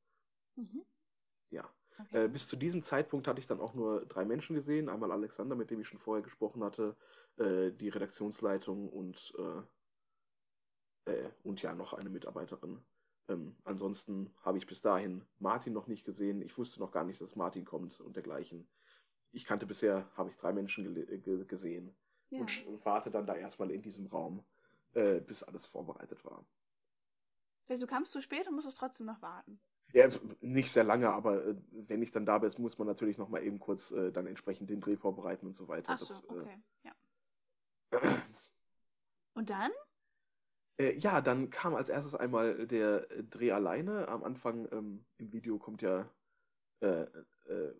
Mhm. 0.56 0.84
Ja. 1.50 1.68
Okay. 2.06 2.28
bis 2.28 2.48
zu 2.48 2.56
diesem 2.56 2.82
Zeitpunkt 2.82 3.26
hatte 3.28 3.40
ich 3.40 3.46
dann 3.46 3.60
auch 3.60 3.74
nur 3.74 4.06
drei 4.06 4.24
Menschen 4.24 4.54
gesehen. 4.54 4.88
Einmal 4.88 5.12
Alexander, 5.12 5.56
mit 5.56 5.70
dem 5.70 5.80
ich 5.80 5.88
schon 5.88 5.98
vorher 5.98 6.22
gesprochen 6.22 6.62
hatte, 6.64 6.96
die 7.38 7.88
Redaktionsleitung 7.88 8.88
und, 8.90 9.32
und 11.42 11.62
ja, 11.62 11.74
noch 11.74 11.94
eine 11.94 12.10
Mitarbeiterin. 12.10 12.82
Ähm, 13.30 13.56
ansonsten 13.64 14.34
habe 14.42 14.58
ich 14.58 14.66
bis 14.66 14.82
dahin 14.82 15.24
Martin 15.38 15.72
noch 15.72 15.86
nicht 15.86 16.04
gesehen. 16.04 16.42
Ich 16.42 16.58
wusste 16.58 16.80
noch 16.80 16.90
gar 16.90 17.04
nicht, 17.04 17.20
dass 17.20 17.36
Martin 17.36 17.64
kommt 17.64 18.00
und 18.00 18.16
dergleichen. 18.16 18.68
Ich 19.32 19.44
kannte 19.44 19.66
bisher, 19.66 20.10
habe 20.16 20.30
ich 20.30 20.36
drei 20.36 20.52
Menschen 20.52 20.92
ge 20.94 21.44
gesehen 21.44 21.94
ja. 22.30 22.40
und 22.40 22.84
warte 22.84 23.10
dann 23.10 23.26
da 23.26 23.36
erstmal 23.36 23.70
in 23.70 23.82
diesem 23.82 24.06
Raum, 24.06 24.44
äh, 24.94 25.20
bis 25.20 25.44
alles 25.44 25.64
vorbereitet 25.64 26.24
war. 26.24 26.44
Also 27.68 27.86
du 27.86 27.92
kamst 27.92 28.10
zu 28.10 28.20
spät 28.20 28.48
und 28.48 28.56
musstest 28.56 28.78
trotzdem 28.78 29.06
noch 29.06 29.22
warten. 29.22 29.60
Ja, 29.92 30.08
nicht 30.40 30.70
sehr 30.70 30.84
lange, 30.84 31.10
aber 31.10 31.44
äh, 31.44 31.54
wenn 31.70 32.02
ich 32.02 32.12
dann 32.12 32.26
da 32.26 32.38
bin, 32.38 32.50
muss 32.58 32.78
man 32.78 32.86
natürlich 32.86 33.18
noch 33.18 33.28
mal 33.28 33.42
eben 33.42 33.58
kurz 33.58 33.90
äh, 33.90 34.12
dann 34.12 34.26
entsprechend 34.26 34.70
den 34.70 34.80
Dreh 34.80 34.96
vorbereiten 34.96 35.46
und 35.46 35.56
so 35.56 35.68
weiter. 35.68 35.92
Ach 35.92 35.98
so, 35.98 36.06
das, 36.06 36.22
äh, 36.24 36.40
okay, 36.40 36.58
ja. 36.84 36.92
und 39.34 39.50
dann? 39.50 39.70
Äh, 40.78 40.96
ja, 40.98 41.20
dann 41.20 41.50
kam 41.50 41.74
als 41.74 41.88
erstes 41.88 42.14
einmal 42.14 42.66
der 42.66 43.06
Dreh 43.30 43.52
alleine. 43.52 44.08
Am 44.08 44.22
Anfang 44.22 44.68
ähm, 44.72 45.04
im 45.18 45.32
Video 45.32 45.58
kommt 45.58 45.82
ja, 45.82 46.08
äh, 46.80 47.02
äh, 47.48 47.74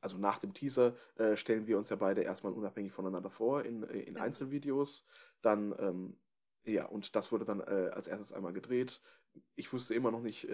also 0.00 0.18
nach 0.18 0.38
dem 0.38 0.54
Teaser, 0.54 0.94
stellen 1.34 1.66
wir 1.66 1.78
uns 1.78 1.88
ja 1.88 1.96
beide 1.96 2.22
erstmal 2.22 2.52
unabhängig 2.52 2.92
voneinander 2.92 3.30
vor 3.30 3.64
in, 3.64 3.82
in 3.82 4.16
Einzelvideos. 4.18 5.04
Dann, 5.42 5.74
ähm, 5.80 6.16
ja, 6.66 6.86
und 6.86 7.14
das 7.16 7.32
wurde 7.32 7.44
dann 7.44 7.60
äh, 7.60 7.90
als 7.92 8.08
erstes 8.08 8.32
einmal 8.32 8.52
gedreht. 8.52 9.00
Ich 9.54 9.72
wusste 9.72 9.94
immer 9.94 10.10
noch 10.10 10.22
nicht, 10.22 10.48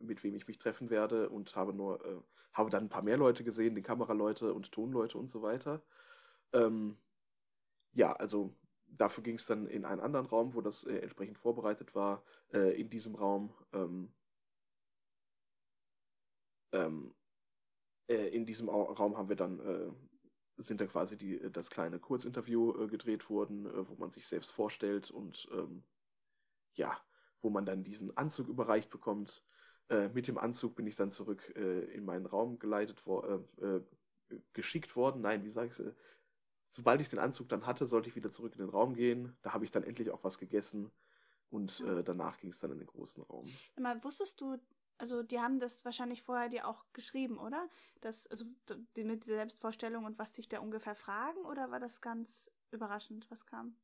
mit 0.00 0.24
wem 0.24 0.34
ich 0.34 0.48
mich 0.48 0.58
treffen 0.58 0.90
werde 0.90 1.28
und 1.30 1.54
habe 1.54 1.72
nur, 1.72 2.24
habe 2.52 2.68
dann 2.68 2.84
ein 2.84 2.88
paar 2.88 3.02
mehr 3.02 3.16
Leute 3.16 3.44
gesehen, 3.44 3.76
die 3.76 3.82
Kameraleute 3.82 4.52
und 4.52 4.72
Tonleute 4.72 5.16
und 5.16 5.30
so 5.30 5.42
weiter. 5.42 5.80
Ähm, 6.52 6.96
ja, 7.92 8.12
also 8.12 8.54
dafür 8.86 9.22
ging 9.22 9.36
es 9.36 9.46
dann 9.46 9.66
in 9.66 9.84
einen 9.84 10.00
anderen 10.00 10.26
Raum, 10.26 10.54
wo 10.54 10.60
das 10.60 10.84
äh, 10.84 10.98
entsprechend 10.98 11.38
vorbereitet 11.38 11.94
war. 11.94 12.22
Äh, 12.52 12.80
in 12.80 12.90
diesem 12.90 13.14
Raum, 13.14 13.54
ähm, 13.72 14.12
ähm, 16.72 17.14
äh, 18.08 18.28
in 18.28 18.46
diesem 18.46 18.68
Raum 18.68 19.16
haben 19.16 19.28
wir 19.28 19.36
dann, 19.36 19.60
äh, 19.60 19.90
sind 20.62 20.80
dann 20.80 20.88
quasi 20.88 21.16
die, 21.16 21.40
äh, 21.40 21.50
das 21.50 21.70
kleine 21.70 21.98
Kurzinterview 21.98 22.84
äh, 22.84 22.88
gedreht 22.88 23.28
worden, 23.30 23.68
wo 23.88 23.94
man 23.96 24.10
sich 24.10 24.26
selbst 24.26 24.52
vorstellt 24.52 25.10
und 25.10 25.48
ähm, 25.52 25.82
ja, 26.74 26.96
wo 27.42 27.50
man 27.50 27.66
dann 27.66 27.84
diesen 27.84 28.16
Anzug 28.16 28.48
überreicht 28.48 28.90
bekommt. 28.90 29.42
mit 30.12 30.28
dem 30.28 30.38
Anzug 30.38 30.76
bin 30.76 30.86
ich 30.86 30.94
dann 30.94 31.10
zurück 31.10 31.48
in 31.56 32.04
meinen 32.04 32.26
Raum 32.26 32.58
geleitet, 32.60 33.04
wo, 33.06 33.44
geschickt 34.52 34.94
worden. 34.94 35.22
Nein, 35.22 35.42
wie 35.42 35.50
sage 35.50 35.68
ich 35.68 35.78
es? 35.78 35.94
sobald 36.70 37.00
ich 37.00 37.08
den 37.08 37.18
Anzug 37.18 37.48
dann 37.48 37.66
hatte, 37.66 37.86
sollte 37.86 38.08
ich 38.08 38.16
wieder 38.16 38.30
zurück 38.30 38.54
in 38.54 38.60
den 38.60 38.70
Raum 38.70 38.94
gehen. 38.94 39.36
Da 39.42 39.52
habe 39.52 39.64
ich 39.64 39.70
dann 39.70 39.82
endlich 39.82 40.10
auch 40.10 40.24
was 40.24 40.38
gegessen 40.38 40.90
und 41.50 41.80
äh, 41.80 42.02
danach 42.02 42.38
ging 42.38 42.50
es 42.50 42.60
dann 42.60 42.72
in 42.72 42.78
den 42.78 42.86
großen 42.86 43.22
Raum. 43.24 43.46
Mal, 43.78 44.02
wusstest 44.02 44.40
du, 44.40 44.56
also 45.00 45.22
die 45.22 45.40
haben 45.40 45.58
das 45.60 45.84
wahrscheinlich 45.84 46.22
vorher 46.22 46.48
dir 46.48 46.68
auch 46.68 46.84
geschrieben, 46.92 47.38
oder? 47.38 47.68
Das, 48.00 48.26
also 48.26 48.44
mit 48.96 49.24
dieser 49.24 49.36
Selbstvorstellung 49.36 50.04
und 50.04 50.18
was 50.18 50.34
sich 50.34 50.48
da 50.48 50.60
ungefähr 50.60 50.94
fragen, 50.94 51.40
oder 51.46 51.70
war 51.70 51.80
das 51.80 52.00
ganz 52.00 52.50
überraschend, 52.70 53.30
was 53.30 53.46
kam? 53.46 53.76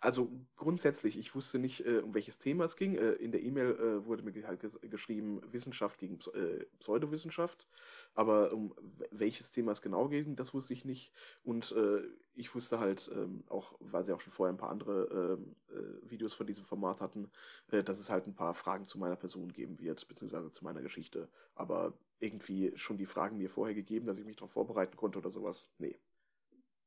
Also 0.00 0.30
grundsätzlich, 0.56 1.18
ich 1.18 1.34
wusste 1.34 1.58
nicht, 1.58 1.86
äh, 1.86 1.98
um 1.98 2.14
welches 2.14 2.38
Thema 2.38 2.64
es 2.64 2.76
ging. 2.76 2.96
Äh, 2.96 3.12
in 3.12 3.32
der 3.32 3.42
E-Mail 3.42 3.70
äh, 3.72 4.06
wurde 4.06 4.22
mir 4.22 4.46
halt 4.46 4.60
ges 4.60 4.78
geschrieben, 4.82 5.40
Wissenschaft 5.52 5.98
gegen 5.98 6.18
äh, 6.34 6.64
Pseudowissenschaft. 6.80 7.68
Aber 8.14 8.52
um 8.52 8.74
welches 9.10 9.50
Thema 9.50 9.72
es 9.72 9.82
genau 9.82 10.08
ging, 10.08 10.36
das 10.36 10.54
wusste 10.54 10.72
ich 10.72 10.84
nicht. 10.84 11.12
Und 11.44 11.72
äh, 11.72 12.02
ich 12.34 12.54
wusste 12.54 12.80
halt 12.80 13.10
ähm, 13.14 13.44
auch, 13.48 13.74
weil 13.80 14.04
sie 14.04 14.12
auch 14.12 14.20
schon 14.20 14.32
vorher 14.32 14.52
ein 14.52 14.58
paar 14.58 14.70
andere 14.70 15.36
ähm, 15.38 15.56
äh, 15.70 16.10
Videos 16.10 16.34
von 16.34 16.46
diesem 16.46 16.64
Format 16.64 17.00
hatten, 17.00 17.30
dass 17.68 17.98
es 17.98 18.10
halt 18.10 18.26
ein 18.26 18.34
paar 18.34 18.54
Fragen 18.54 18.86
zu 18.86 18.98
meiner 18.98 19.16
Person 19.16 19.52
geben 19.52 19.78
wird, 19.78 20.06
beziehungsweise 20.08 20.50
zu 20.50 20.64
meiner 20.64 20.82
Geschichte. 20.82 21.28
Aber 21.54 21.94
irgendwie 22.20 22.72
schon 22.76 22.96
die 22.98 23.06
Fragen 23.06 23.38
mir 23.38 23.50
vorher 23.50 23.74
gegeben, 23.74 24.06
dass 24.06 24.18
ich 24.18 24.24
mich 24.24 24.36
darauf 24.36 24.52
vorbereiten 24.52 24.96
konnte 24.96 25.18
oder 25.18 25.30
sowas. 25.30 25.68
Nee. 25.78 25.98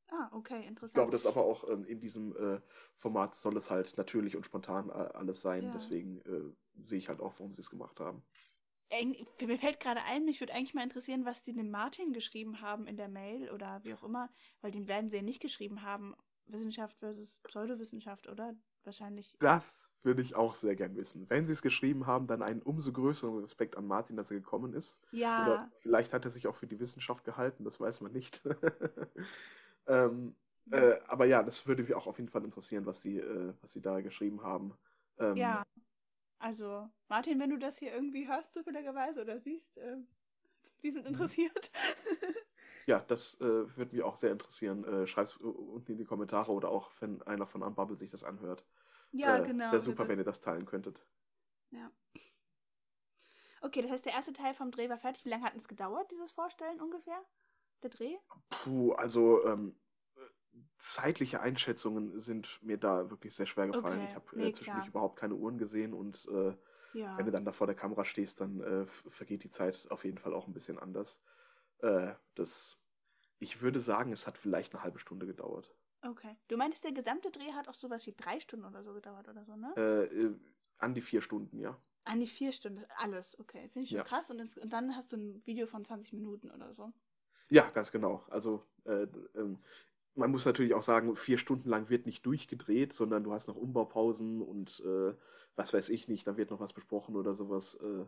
Ah, 0.09 0.29
okay, 0.31 0.65
interessant. 0.67 0.89
Ich 0.89 0.93
glaube, 0.93 1.11
das 1.11 1.25
aber 1.25 1.43
auch 1.43 1.67
ähm, 1.69 1.83
in 1.85 1.99
diesem 1.99 2.35
äh, 2.35 2.61
Format 2.95 3.35
soll 3.35 3.57
es 3.57 3.71
halt 3.71 3.97
natürlich 3.97 4.35
und 4.35 4.45
spontan 4.45 4.89
äh, 4.89 4.93
alles 4.93 5.41
sein. 5.41 5.63
Ja. 5.63 5.71
Deswegen 5.71 6.21
äh, 6.21 6.83
sehe 6.85 6.99
ich 6.99 7.09
halt 7.09 7.19
auch, 7.19 7.33
warum 7.39 7.53
sie 7.53 7.61
es 7.61 7.69
gemacht 7.69 7.99
haben. 7.99 8.23
Mir 9.41 9.57
fällt 9.57 9.79
gerade 9.79 10.01
ein, 10.03 10.25
mich 10.25 10.39
würde 10.39 10.53
eigentlich 10.53 10.75
mal 10.75 10.83
interessieren, 10.83 11.25
was 11.25 11.41
die 11.41 11.53
dem 11.53 11.71
Martin 11.71 12.13
geschrieben 12.13 12.61
haben 12.61 12.85
in 12.85 12.97
der 12.97 13.07
Mail 13.07 13.49
oder 13.51 13.83
wie 13.83 13.93
auch 13.93 14.03
immer, 14.03 14.29
weil 14.61 14.71
den 14.71 14.87
werden 14.87 15.09
sie 15.09 15.17
ja 15.17 15.21
nicht 15.23 15.41
geschrieben 15.41 15.81
haben. 15.81 16.15
Wissenschaft 16.47 16.97
versus 16.99 17.37
Pseudowissenschaft, 17.37 18.27
oder? 18.27 18.53
Wahrscheinlich. 18.83 19.35
Das 19.39 19.89
würde 20.03 20.21
ich 20.21 20.35
auch 20.35 20.53
sehr 20.53 20.75
gern 20.75 20.95
wissen. 20.95 21.27
Wenn 21.27 21.47
sie 21.47 21.53
es 21.53 21.63
geschrieben 21.63 22.05
haben, 22.05 22.27
dann 22.27 22.43
einen 22.43 22.61
umso 22.61 22.93
größeren 22.93 23.39
Respekt 23.39 23.75
an 23.75 23.87
Martin, 23.87 24.15
dass 24.15 24.29
er 24.29 24.37
gekommen 24.37 24.73
ist. 24.73 25.01
Ja. 25.11 25.43
Oder 25.43 25.71
vielleicht 25.79 26.13
hat 26.13 26.23
er 26.23 26.29
sich 26.29 26.45
auch 26.45 26.55
für 26.55 26.67
die 26.67 26.79
Wissenschaft 26.79 27.25
gehalten, 27.25 27.63
das 27.63 27.79
weiß 27.79 28.01
man 28.01 28.11
nicht. 28.11 28.43
Ähm, 29.87 30.35
äh, 30.71 30.99
aber 31.07 31.25
ja, 31.25 31.43
das 31.43 31.67
würde 31.67 31.83
mich 31.83 31.93
auch 31.93 32.07
auf 32.07 32.17
jeden 32.17 32.29
Fall 32.29 32.43
interessieren, 32.43 32.85
was 32.85 33.01
sie, 33.01 33.17
äh, 33.17 33.53
was 33.61 33.73
sie 33.73 33.81
da 33.81 34.01
geschrieben 34.01 34.41
haben. 34.41 34.73
Ähm, 35.19 35.35
ja. 35.35 35.63
Also, 36.39 36.89
Martin, 37.07 37.39
wenn 37.39 37.49
du 37.49 37.57
das 37.57 37.77
hier 37.77 37.93
irgendwie 37.93 38.27
hörst, 38.27 38.53
zufälligerweise 38.53 39.21
oder 39.21 39.39
siehst, 39.39 39.77
äh, 39.77 39.97
wir 40.81 40.91
sind 40.91 41.03
mhm. 41.03 41.13
interessiert. 41.13 41.71
ja, 42.85 42.99
das 42.99 43.39
äh, 43.41 43.77
würde 43.77 43.95
mich 43.95 44.03
auch 44.03 44.15
sehr 44.15 44.31
interessieren. 44.31 44.83
Äh, 44.85 45.07
Schreib 45.07 45.25
es 45.25 45.37
unten 45.37 45.91
in 45.91 45.97
die 45.97 46.05
Kommentare 46.05 46.51
oder 46.51 46.69
auch, 46.69 46.91
wenn 46.99 47.21
einer 47.23 47.45
von 47.45 47.63
Unbubble 47.63 47.97
sich 47.97 48.09
das 48.09 48.23
anhört. 48.23 48.65
Ja, 49.11 49.37
äh, 49.37 49.45
genau. 49.45 49.71
Wäre 49.71 49.81
super, 49.81 50.07
wenn 50.07 50.19
ihr 50.19 50.25
das 50.25 50.41
teilen 50.41 50.65
könntet. 50.65 51.05
Ja. 51.71 51.91
Okay, 53.61 53.81
das 53.81 53.91
heißt, 53.91 54.05
der 54.05 54.13
erste 54.13 54.33
Teil 54.33 54.53
vom 54.53 54.71
Dreh 54.71 54.89
war 54.89 54.97
fertig. 54.97 55.25
Wie 55.25 55.29
lange 55.29 55.45
hat 55.45 55.55
es 55.55 55.67
gedauert, 55.67 56.11
dieses 56.11 56.31
Vorstellen 56.31 56.79
ungefähr? 56.79 57.19
Der 57.83 57.89
Dreh? 57.89 58.17
Puh, 58.49 58.93
also 58.93 59.45
ähm, 59.45 59.75
zeitliche 60.77 61.41
Einschätzungen 61.41 62.21
sind 62.21 62.59
mir 62.61 62.77
da 62.77 63.09
wirklich 63.09 63.35
sehr 63.35 63.45
schwer 63.45 63.67
gefallen. 63.67 64.03
Okay, 64.03 64.05
Ich 64.05 64.15
habe 64.15 64.35
nee, 64.35 64.49
äh, 64.49 64.51
zwischendurch 64.51 64.87
klar. 64.87 64.89
überhaupt 64.89 65.19
keine 65.19 65.35
Uhren 65.35 65.57
gesehen 65.57 65.93
und 65.93 66.27
äh, 66.27 66.55
Ja. 66.93 67.15
wenn 67.15 67.25
du 67.25 67.31
dann 67.31 67.45
da 67.45 67.51
vor 67.53 67.67
der 67.67 67.75
Kamera 67.75 68.05
stehst, 68.05 68.41
dann 68.41 68.59
äh, 68.61 68.85
vergeht 68.87 69.43
die 69.43 69.49
Zeit 69.49 69.87
auf 69.89 70.03
jeden 70.05 70.17
Fall 70.17 70.33
auch 70.33 70.47
ein 70.47 70.53
bisschen 70.53 70.79
anders. 70.79 71.21
Äh, 71.79 72.15
das, 72.35 72.77
ich 73.39 73.61
würde 73.61 73.81
sagen, 73.81 74.11
es 74.11 74.27
hat 74.27 74.37
vielleicht 74.37 74.73
eine 74.75 74.83
halbe 74.83 74.99
Stunde 74.99 75.27
gedauert. 75.27 75.75
Okay. 76.01 76.37
Du 76.47 76.55
meintest, 76.55 76.83
der 76.85 76.93
gesamte 76.93 77.31
Dreh 77.31 77.51
hat 77.51 77.67
auch 77.67 77.73
sowas 77.75 78.05
wie 78.07 78.13
drei 78.15 78.39
Stunden 78.39 78.65
oder 78.65 78.81
so 78.83 78.93
gedauert 78.93 79.27
oder 79.27 79.43
so, 79.43 79.55
ne? 79.57 79.77
Äh, 79.77 80.33
an 80.77 80.93
die 80.95 81.01
vier 81.01 81.21
Stunden, 81.21 81.59
ja. 81.59 81.79
An 82.03 82.19
die 82.19 82.25
vier 82.27 82.51
Stunden, 82.51 82.83
alles. 82.97 83.37
Okay, 83.39 83.69
finde 83.69 83.81
ich 83.83 83.91
schon 83.91 84.01
Ja. 84.01 84.05
krass. 84.05 84.29
Und, 84.31 84.39
ins, 84.39 84.57
und 84.57 84.73
dann 84.73 84.95
hast 84.95 85.11
du 85.11 85.17
ein 85.17 85.45
Video 85.45 85.67
von 85.67 85.85
20 85.85 86.13
Minuten 86.13 86.49
oder 86.51 86.73
so. 86.73 86.93
Ja, 87.49 87.69
ganz 87.69 87.91
genau. 87.91 88.23
Also 88.29 88.63
äh, 88.85 89.07
ähm, 89.35 89.59
man 90.15 90.31
muss 90.31 90.45
natürlich 90.45 90.73
auch 90.73 90.81
sagen, 90.81 91.15
vier 91.15 91.37
Stunden 91.37 91.69
lang 91.69 91.89
wird 91.89 92.05
nicht 92.05 92.25
durchgedreht, 92.25 92.93
sondern 92.93 93.23
du 93.23 93.33
hast 93.33 93.47
noch 93.47 93.55
Umbaupausen 93.55 94.41
und 94.41 94.81
äh, 94.85 95.13
was 95.55 95.73
weiß 95.73 95.89
ich 95.89 96.07
nicht, 96.07 96.25
da 96.25 96.37
wird 96.37 96.51
noch 96.51 96.59
was 96.59 96.73
besprochen 96.73 97.15
oder 97.15 97.35
sowas. 97.35 97.75
Äh, 97.75 98.05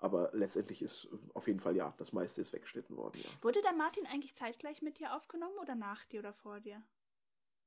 aber 0.00 0.30
letztendlich 0.32 0.80
ist 0.82 1.06
äh, 1.06 1.16
auf 1.34 1.48
jeden 1.48 1.60
Fall 1.60 1.74
ja, 1.76 1.92
das 1.98 2.12
meiste 2.12 2.40
ist 2.40 2.52
weggeschnitten 2.52 2.96
worden. 2.96 3.20
Ja. 3.22 3.30
Wurde 3.42 3.60
der 3.62 3.72
Martin 3.72 4.06
eigentlich 4.06 4.34
zeitgleich 4.36 4.82
mit 4.82 4.98
dir 4.98 5.14
aufgenommen 5.16 5.58
oder 5.60 5.74
nach 5.74 6.04
dir 6.06 6.20
oder 6.20 6.32
vor 6.32 6.60
dir? 6.60 6.82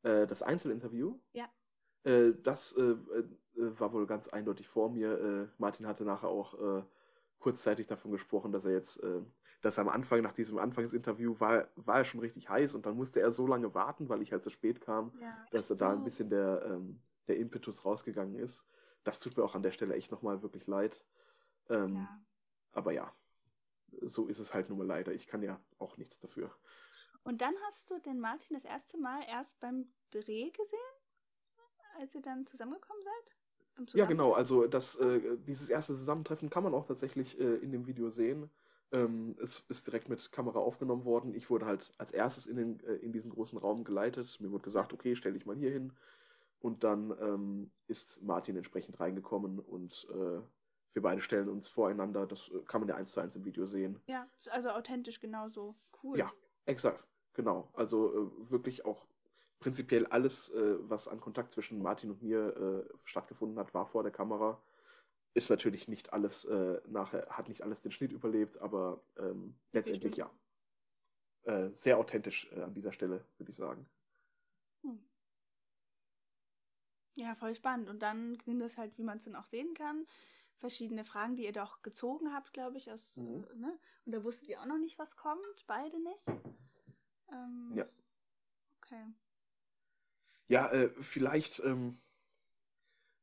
Äh, 0.04 0.26
das 0.28 0.42
Einzelinterview, 0.42 1.20
Ja. 1.34 1.50
äh, 2.04 2.32
das 2.42 2.74
äh, 2.78 2.96
war 3.56 3.92
wohl 3.92 4.08
ganz 4.08 4.30
eindeutig 4.30 4.68
vor 4.68 4.90
mir. 4.90 5.50
Martin 5.58 5.86
hatte 5.86 6.06
nachher 6.06 6.30
auch 6.30 6.84
kurzzeitig 7.40 7.88
davon 7.88 8.12
gesprochen, 8.12 8.52
dass 8.54 8.64
er 8.64 8.72
jetzt, 8.72 9.04
äh, 9.04 9.22
dass 9.62 9.78
am 9.80 9.89
Anfang, 9.89 10.21
nach 10.21 10.34
diesem 10.34 10.58
Anfangsinterview, 10.58 11.39
war, 11.39 11.67
war 11.76 11.97
er 12.00 12.06
schon 12.06 12.19
richtig 12.19 12.50
heiß 12.50 12.76
und 12.76 12.86
dann 12.86 12.95
musste 12.95 13.21
er 13.21 13.32
so 13.32 13.45
lange 13.47 13.74
warten, 13.74 14.10
weil 14.10 14.21
ich 14.21 14.32
halt 14.32 14.43
zu 14.43 14.50
spät 14.50 14.82
kam, 14.82 15.13
Ja. 15.21 15.45
dass 15.52 15.67
da 15.69 15.91
ein 15.91 16.04
bisschen 16.04 16.30
der, 16.30 16.63
ähm, 16.65 17.02
der 17.28 17.38
Impetus 17.38 17.86
rausgegangen 17.86 18.36
ist. 18.36 18.65
Das 19.04 19.19
tut 19.19 19.38
mir 19.38 19.43
auch 19.43 19.56
an 19.56 19.63
der 19.63 19.71
Stelle 19.71 19.95
echt 19.95 20.12
nochmal 20.12 20.41
wirklich 20.41 20.67
leid. 20.67 21.04
Ähm, 21.69 21.95
Ja. 21.95 22.21
Aber 22.74 22.91
ja, 22.91 23.13
so 24.02 24.28
ist 24.28 24.39
es 24.39 24.54
halt 24.54 24.69
nun 24.69 24.78
mal 24.80 24.88
leider. 24.88 25.13
Ich 25.13 25.28
kann 25.28 25.43
ja 25.43 25.60
auch 25.78 25.97
nichts 25.97 26.19
dafür. 26.19 26.52
Und 27.24 27.41
dann 27.41 27.54
hast 27.67 27.89
du 27.91 28.00
den 28.00 28.19
Martin 28.19 28.56
das 28.56 28.65
erste 28.65 28.97
Mal 28.97 29.21
erst 29.28 29.60
beim 29.60 29.91
Dreh 30.12 30.50
gesehen? 30.50 30.80
Als 32.00 32.15
ihr 32.15 32.21
dann 32.21 32.45
zusammengekommen 32.47 33.04
seid? 33.04 33.93
Ja, 33.93 34.06
genau. 34.06 34.34
Also 34.34 34.65
das, 34.67 34.95
äh, 34.95 35.38
dieses 35.39 35.69
erste 35.69 35.93
Zusammentreffen 35.93 36.50
kann 36.50 36.63
man 36.63 36.74
auch 36.74 36.86
tatsächlich 36.86 37.39
äh, 37.39 37.56
in 37.58 37.71
dem 37.71 37.86
Video 37.86 38.10
sehen. 38.10 38.50
Ähm, 38.91 39.36
es 39.41 39.63
ist 39.69 39.88
direkt 39.88 40.10
mit 40.10 40.32
Kamera 40.32 40.60
aufgenommen 40.60 41.06
worden. 41.06 41.34
Ich 41.34 41.49
wurde 41.49 41.65
halt 41.65 41.93
als 41.97 42.12
erstes 42.12 42.45
in, 42.45 42.58
den, 42.58 42.80
äh, 42.82 42.95
in 42.95 43.12
diesen 43.12 43.32
großen 43.32 43.58
Raum 43.58 43.84
geleitet. 43.84 44.39
Mir 44.41 44.51
wurde 44.51 44.63
gesagt, 44.63 44.93
okay, 44.93 45.15
stell 45.15 45.34
dich 45.34 45.45
mal 45.45 45.56
hier 45.56 45.71
hin. 45.71 45.93
Und 46.60 46.84
dann 46.84 47.12
ähm, 47.19 47.71
ist 47.88 48.21
Martin 48.21 48.56
entsprechend 48.56 48.99
reingekommen 48.99 49.60
und 49.60 50.08
äh, 50.12 50.41
wir 50.93 51.01
beide 51.01 51.21
stellen 51.21 51.49
uns 51.49 51.67
voreinander. 51.67 52.27
Das 52.27 52.49
äh, 52.49 52.60
kann 52.67 52.82
man 52.82 52.89
ja 52.89 52.95
eins 52.95 53.12
zu 53.12 53.19
eins 53.19 53.36
im 53.36 53.45
Video 53.45 53.65
sehen. 53.65 53.99
Ja, 54.08 54.27
ist 54.38 54.51
also 54.51 54.69
authentisch 54.69 55.19
genauso. 55.19 55.75
Cool. 56.04 56.17
Ja, 56.19 56.32
exakt, 56.65 57.04
genau. 57.34 57.69
Also 57.73 58.32
äh, 58.45 58.51
wirklich 58.51 58.86
auch 58.86 59.08
prinzipiell 59.60 60.06
alles, 60.08 60.49
äh, 60.49 60.75
was 60.82 61.08
an 61.08 61.21
Kontakt 61.21 61.54
zwischen 61.54 61.82
Martin 61.82 62.12
und 62.12 62.21
mir 62.21 62.86
äh, 62.89 62.93
stattgefunden 63.06 63.58
hat, 63.58 63.73
war 63.73 63.88
vor 63.88 64.04
der 64.04 64.12
Kamera. 64.12 64.62
Ist 65.34 65.50
natürlich 65.50 65.88
nicht 65.88 66.12
alles 66.12 66.44
äh, 66.46 66.82
nachher, 66.88 67.28
hat 67.30 67.48
nicht 67.48 67.62
alles 67.62 67.82
den 67.82 67.91
Schnitt 67.91 68.12
überlebt, 68.12 68.58
aber 68.58 69.02
ähm, 69.17 69.56
letztendlich 69.72 70.17
ja. 70.17 70.30
Äh, 71.44 71.72
sehr 71.74 71.98
authentisch 71.98 72.52
äh, 72.52 72.62
an 72.62 72.74
dieser 72.74 72.91
Stelle, 72.94 73.26
würde 73.38 73.52
ich 73.52 73.58
sagen. 73.58 73.89
Hm. 74.84 75.04
Ja, 77.15 77.34
voll 77.36 77.56
spannend. 77.56 77.89
Und 77.89 78.00
dann 78.04 78.38
ging 78.39 78.60
das 78.60 78.78
halt, 78.78 78.98
wie 78.98 79.04
man 79.04 79.17
es 79.17 79.24
dann 79.24 79.36
auch 79.36 79.46
sehen 79.48 79.74
kann, 79.74 80.06
verschiedene 80.58 81.04
Fragen, 81.04 81.36
die 81.36 81.46
ihr 81.46 81.52
doch 81.54 81.82
gezogen 81.82 82.34
habt, 82.34 82.54
glaube 82.54 82.78
ich, 82.78 82.91
aus, 82.91 83.17
Mhm. 83.17 83.44
äh, 83.52 83.56
ne? 83.56 83.80
Und 84.06 84.12
da 84.12 84.24
wusstet 84.24 84.48
ihr 84.50 84.62
auch 84.62 84.65
noch 84.67 84.78
nicht, 84.78 85.00
was 85.00 85.15
kommt, 85.17 85.65
beide 85.65 86.00
nicht. 86.00 86.28
Ähm, 87.32 87.72
Ja. 87.76 87.86
Okay. 88.78 89.06
Ja, 90.48 90.70
äh, 90.72 90.89
vielleicht, 91.02 91.60
ähm, 91.62 92.00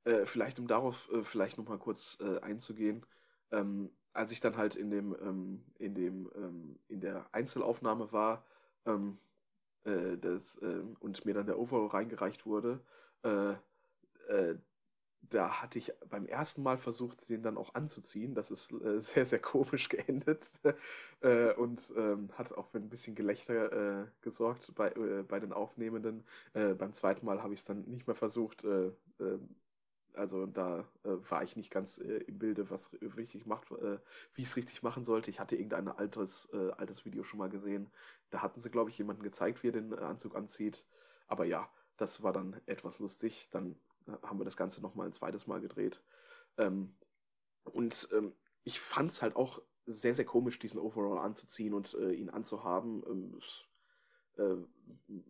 äh, 0.08 0.26
vielleicht 0.26 0.58
um 0.58 0.66
darauf 0.66 1.10
äh, 1.12 1.22
vielleicht 1.22 1.58
nochmal 1.58 1.78
kurz 1.78 2.18
äh, 2.20 2.40
einzugehen, 2.40 3.04
ähm, 3.50 3.90
als 4.14 4.32
ich 4.32 4.40
dann 4.40 4.56
halt 4.56 4.74
in 4.74 4.90
dem, 4.90 5.14
ähm, 5.20 5.64
in 5.78 5.94
dem, 5.94 6.30
ähm, 6.34 6.78
in 6.88 7.00
der 7.00 7.26
Einzelaufnahme 7.32 8.10
war, 8.12 8.44
ähm, 8.86 9.18
äh, 9.84 10.16
das, 10.18 10.58
ähm, 10.62 10.96
und 11.00 11.24
mir 11.24 11.34
dann 11.34 11.46
der 11.46 11.58
Overall 11.58 11.88
reingereicht 11.88 12.46
wurde, 12.46 12.80
äh, 13.22 13.52
äh, 14.28 14.56
da 15.22 15.62
hatte 15.62 15.78
ich 15.78 15.92
beim 16.10 16.26
ersten 16.26 16.62
Mal 16.62 16.78
versucht, 16.78 17.28
den 17.28 17.42
dann 17.42 17.58
auch 17.58 17.74
anzuziehen. 17.74 18.34
Das 18.34 18.50
ist 18.50 18.68
sehr, 19.00 19.26
sehr 19.26 19.40
komisch 19.40 19.88
geendet 19.88 20.52
und 21.58 21.82
ähm, 21.96 22.30
hat 22.38 22.52
auch 22.52 22.68
für 22.68 22.78
ein 22.78 22.88
bisschen 22.88 23.16
Gelächter 23.16 24.08
gesorgt 24.22 24.72
bei, 24.76 24.90
bei 25.28 25.40
den 25.40 25.52
Aufnehmenden. 25.52 26.24
Beim 26.54 26.92
zweiten 26.94 27.26
Mal 27.26 27.42
habe 27.42 27.54
ich 27.54 27.60
es 27.60 27.66
dann 27.66 27.82
nicht 27.86 28.06
mehr 28.06 28.16
versucht. 28.16 28.64
Also 30.14 30.46
da 30.46 30.80
äh, 31.04 31.10
war 31.28 31.42
ich 31.42 31.56
nicht 31.56 31.70
ganz 31.70 31.98
äh, 31.98 32.18
im 32.26 32.38
Bilde, 32.38 32.70
was 32.70 32.90
richtig 33.16 33.46
macht, 33.46 33.70
äh, 33.70 33.98
wie 34.34 34.42
ich 34.42 34.48
es 34.48 34.56
richtig 34.56 34.82
machen 34.82 35.04
sollte. 35.04 35.30
Ich 35.30 35.40
hatte 35.40 35.56
irgendein 35.56 35.88
altes, 35.88 36.48
äh, 36.52 36.70
altes 36.72 37.04
Video 37.04 37.22
schon 37.22 37.38
mal 37.38 37.48
gesehen. 37.48 37.90
Da 38.30 38.42
hatten 38.42 38.60
sie, 38.60 38.70
glaube 38.70 38.90
ich, 38.90 38.98
jemanden 38.98 39.22
gezeigt, 39.22 39.62
wie 39.62 39.68
er 39.68 39.72
den 39.72 39.94
Anzug 39.94 40.34
anzieht. 40.34 40.84
Aber 41.26 41.44
ja, 41.44 41.68
das 41.96 42.22
war 42.22 42.32
dann 42.32 42.60
etwas 42.66 42.98
lustig. 42.98 43.48
Dann 43.50 43.76
äh, 44.06 44.12
haben 44.22 44.38
wir 44.38 44.44
das 44.44 44.56
Ganze 44.56 44.80
nochmal 44.80 45.06
ein 45.06 45.12
zweites 45.12 45.46
Mal 45.46 45.60
gedreht. 45.60 46.02
Ähm, 46.56 46.94
und 47.64 48.08
ähm, 48.12 48.32
ich 48.64 48.80
fand 48.80 49.10
es 49.10 49.22
halt 49.22 49.36
auch 49.36 49.62
sehr, 49.86 50.14
sehr 50.14 50.24
komisch, 50.24 50.58
diesen 50.58 50.80
Overall 50.80 51.18
anzuziehen 51.18 51.74
und 51.74 51.94
äh, 51.94 52.12
ihn 52.12 52.30
anzuhaben. 52.30 53.02
Ähm, 53.06 53.40
äh, 54.38 54.56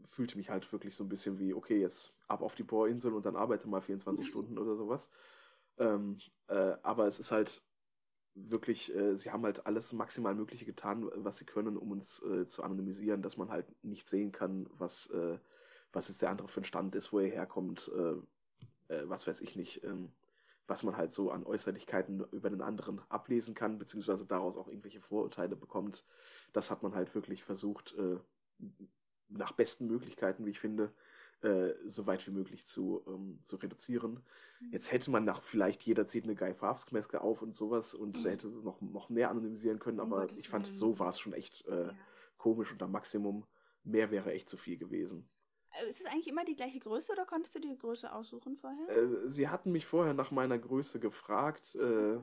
fühlte 0.05 0.37
mich 0.37 0.51
halt 0.51 0.71
wirklich 0.73 0.95
so 0.95 1.05
ein 1.05 1.09
bisschen 1.09 1.39
wie, 1.39 1.55
okay, 1.55 1.81
jetzt 1.81 2.13
ab 2.27 2.43
auf 2.43 2.55
die 2.55 2.63
Bohrinsel 2.63 3.13
und 3.15 3.27
dann 3.27 3.37
arbeite 3.37 3.69
mal 3.69 3.81
24 3.81 4.27
Stunden 4.27 4.59
oder 4.59 4.77
sowas. 4.77 5.11
Ähm, 5.79 6.19
äh, 6.49 6.75
aber 6.83 7.07
es 7.07 7.19
ist 7.19 7.31
halt 7.31 7.63
wirklich, 8.35 8.95
äh, 8.95 9.17
sie 9.17 9.31
haben 9.31 9.45
halt 9.45 9.67
alles 9.67 9.93
maximal 9.93 10.35
Mögliche 10.35 10.65
getan, 10.65 11.09
was 11.15 11.39
sie 11.39 11.45
können, 11.45 11.77
um 11.77 11.91
uns 11.91 12.23
äh, 12.23 12.47
zu 12.47 12.63
anonymisieren, 12.63 13.23
dass 13.23 13.37
man 13.37 13.51
halt 13.51 13.67
nicht 13.83 14.09
sehen 14.09 14.33
kann, 14.33 14.69
was, 14.71 15.09
äh, 15.11 15.39
was 15.93 16.09
jetzt 16.09 16.23
der 16.23 16.31
andere 16.31 16.49
für 16.49 16.61
ein 16.61 16.65
Stand 16.65 16.95
ist, 16.95 17.13
wo 17.13 17.19
er 17.19 17.31
herkommt, 17.31 17.91
äh, 17.95 18.15
was 19.05 19.27
weiß 19.27 19.43
ich 19.43 19.55
nicht, 19.57 19.85
ähm, 19.85 20.13
was 20.67 20.83
man 20.83 20.97
halt 20.97 21.13
so 21.13 21.31
an 21.31 21.45
Äußerlichkeiten 21.45 22.25
über 22.31 22.51
den 22.51 22.63
anderen 22.63 23.01
ablesen 23.09 23.55
kann, 23.55 23.79
beziehungsweise 23.79 24.27
daraus 24.27 24.57
auch 24.57 24.69
irgendwelche 24.69 25.01
Vorurteile 25.01 25.57
bekommt. 25.57 26.05
Das 26.53 26.71
hat 26.71 26.83
man 26.83 26.95
halt 26.95 27.15
wirklich 27.15 27.43
versucht, 27.43 27.95
äh, 27.99 28.19
nach 29.29 29.53
besten 29.53 29.87
Möglichkeiten, 29.87 30.47
wie 30.47 30.51
ich 30.51 30.61
finde, 30.61 30.93
äh, 31.43 31.73
so 31.87 32.07
weit 32.07 32.27
wie 32.27 32.31
möglich 32.33 32.67
zu, 32.67 33.05
ähm, 33.07 33.41
zu 33.45 33.57
reduzieren. 33.57 34.25
Mhm. 34.61 34.73
Jetzt 34.73 34.91
hätte 34.91 35.11
man 35.11 35.25
nach 35.25 35.43
vielleicht 35.43 35.83
jeder 35.85 36.07
zieht 36.09 36.25
eine 36.25 36.35
Guy 36.35 36.55
Fawkes-Maske 36.55 37.21
auf 37.21 37.43
und 37.43 37.57
sowas 37.57 37.95
und 37.95 38.23
Mhm. 38.25 38.29
hätte 38.29 38.49
es 38.49 38.63
noch, 38.65 38.81
noch 38.81 39.09
mehr 39.09 39.31
anonymisieren 39.31 39.79
können, 39.79 40.01
aber 40.01 40.23
Gottes 40.23 40.39
ich 40.39 40.49
fand, 40.49 40.67
so 40.67 40.99
war 40.99 41.11
es 41.11 41.19
schon 41.19 41.33
echt 41.33 41.67
äh, 41.67 41.89
Ja. 41.89 41.95
komisch 42.39 42.73
und 42.73 42.83
am 42.83 42.93
Maximum. 42.93 43.47
Mehr 43.85 44.11
wäre 44.11 44.33
echt 44.33 44.49
zu 44.49 44.57
viel 44.57 44.77
gewesen. 44.77 45.29
Äh, 45.73 45.89
Ist 45.89 46.01
es 46.01 46.07
eigentlich 46.07 46.29
immer 46.29 46.45
die 46.45 46.57
gleiche 46.57 46.81
Größe 46.81 47.13
oder 47.13 47.25
konntest 47.25 47.55
du 47.55 47.61
die 47.61 47.77
Größe 47.77 48.13
aussuchen 48.13 48.57
vorher? 48.57 48.89
Äh, 48.89 49.29
sie 49.29 49.49
hatten 49.49 49.71
mich 49.71 49.87
vorher 49.87 50.15
nach 50.15 50.31
meiner 50.31 50.59
Größe 50.59 50.99
gefragt. 50.99 51.75
Äh, 51.77 52.19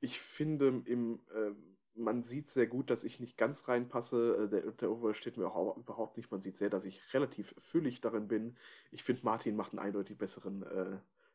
ich 0.00 0.20
finde, 0.20 0.82
im, 0.86 1.20
äh, 1.34 1.50
man 1.94 2.22
sieht 2.22 2.48
sehr 2.48 2.66
gut, 2.66 2.90
dass 2.90 3.04
ich 3.04 3.20
nicht 3.20 3.36
ganz 3.36 3.68
reinpasse. 3.68 4.44
Äh, 4.44 4.48
der, 4.48 4.72
der 4.72 4.90
Overall 4.90 5.14
steht 5.14 5.36
mir 5.36 5.46
auch 5.48 5.76
überhaupt 5.76 6.16
nicht. 6.16 6.30
Man 6.30 6.40
sieht 6.40 6.56
sehr, 6.56 6.70
dass 6.70 6.84
ich 6.84 7.02
relativ 7.14 7.54
füllig 7.58 8.00
darin 8.00 8.28
bin. 8.28 8.56
Ich 8.90 9.02
finde, 9.02 9.24
Martin 9.24 9.56
macht 9.56 9.72
einen 9.72 9.80
eindeutig 9.80 10.16
besseren, 10.18 10.62
äh, 10.62 10.66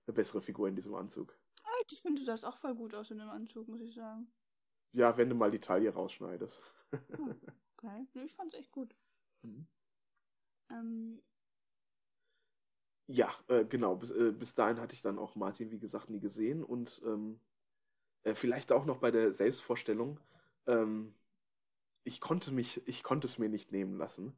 eine 0.07 0.13
bessere 0.13 0.41
Figur 0.41 0.67
in 0.67 0.75
diesem 0.75 0.95
Anzug. 0.95 1.35
Ah, 1.63 1.69
Ich 1.89 2.01
finde, 2.01 2.21
du 2.21 2.25
sahst 2.25 2.45
auch 2.45 2.57
voll 2.57 2.75
gut 2.75 2.93
aus 2.95 3.11
in 3.11 3.17
dem 3.17 3.29
Anzug, 3.29 3.67
muss 3.67 3.81
ich 3.81 3.93
sagen. 3.93 4.27
Ja, 4.93 5.17
wenn 5.17 5.29
du 5.29 5.35
mal 5.35 5.51
die 5.51 5.59
Taille 5.59 5.93
rausschneidest. 5.93 6.61
Hm, 6.91 7.35
okay. 7.77 8.07
Ich 8.13 8.33
fand's 8.33 8.55
echt 8.55 8.71
gut. 8.71 8.95
Mhm. 9.43 9.67
Ähm, 10.71 11.21
Ja, 13.07 13.29
äh, 13.47 13.65
genau. 13.65 13.95
Bis, 13.95 14.11
äh, 14.11 14.31
bis 14.31 14.53
dahin 14.53 14.79
hatte 14.79 14.95
ich 14.95 15.01
dann 15.01 15.19
auch 15.19 15.35
Martin, 15.35 15.71
wie 15.71 15.79
gesagt, 15.79 16.09
nie 16.09 16.19
gesehen. 16.19 16.63
Und 16.63 17.01
ähm, 17.05 17.39
äh, 18.23 18.35
vielleicht 18.35 18.71
auch 18.71 18.85
noch 18.85 18.97
bei 18.97 19.11
der 19.11 19.31
Selbstvorstellung. 19.33 20.19
Ähm, 20.67 21.13
ich 22.03 22.21
konnte 22.21 22.51
mich, 22.51 22.81
ich 22.87 23.03
konnte 23.03 23.27
es 23.27 23.37
mir 23.39 23.49
nicht 23.49 23.71
nehmen 23.71 23.97
lassen. 23.97 24.37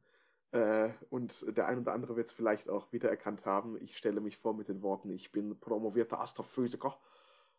Äh, 0.52 0.90
und 1.10 1.44
der 1.56 1.66
ein 1.66 1.78
oder 1.80 1.92
andere 1.92 2.16
wird 2.16 2.28
es 2.28 2.32
vielleicht 2.32 2.68
auch 2.70 2.92
wiedererkannt 2.92 3.44
haben. 3.44 3.76
Ich 3.82 3.96
stelle 3.98 4.20
mich 4.20 4.38
vor 4.38 4.54
mit 4.54 4.68
den 4.68 4.82
Worten, 4.82 5.10
ich 5.10 5.30
bin 5.30 5.58
promovierter 5.60 6.20
Astrophysiker, 6.20 6.98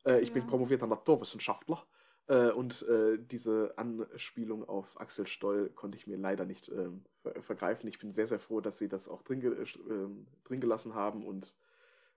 äh, 0.05 0.19
ich 0.21 0.33
bin 0.33 0.43
Ja. 0.43 0.49
promovierter 0.49 0.87
Naturwissenschaftler. 0.87 1.85
Äh, 2.27 2.51
und 2.51 2.83
äh, 2.83 3.17
diese 3.19 3.73
Anspielung 3.77 4.67
auf 4.67 4.99
Axel 4.99 5.27
Stoll 5.27 5.69
konnte 5.71 5.97
ich 5.97 6.07
mir 6.07 6.17
leider 6.17 6.45
nicht 6.45 6.69
ähm, 6.69 7.03
ver 7.21 7.41
vergreifen. 7.41 7.87
Ich 7.89 7.99
bin 7.99 8.11
sehr, 8.11 8.27
sehr 8.27 8.39
froh, 8.39 8.61
dass 8.61 8.77
sie 8.77 8.87
das 8.87 9.09
auch 9.09 9.23
drin, 9.23 9.41
ge 9.41 9.51
äh, 9.63 9.65
drin 10.45 10.61
gelassen 10.61 10.93
haben 10.95 11.25
und 11.25 11.55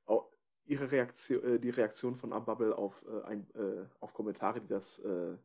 auch 0.06 0.30
ihre 0.66 0.90
Reaktion, 0.90 1.44
äh, 1.44 1.58
die 1.58 1.70
Reaktion 1.70 2.14
von 2.14 2.32
Abubble 2.32 2.76
auf, 2.76 3.04
äh, 3.06 3.26
ein, 3.26 3.46
äh, 3.54 3.84
auf 4.00 4.14
Kommentare, 4.14 4.60
die 4.60 4.68
das, 4.68 5.02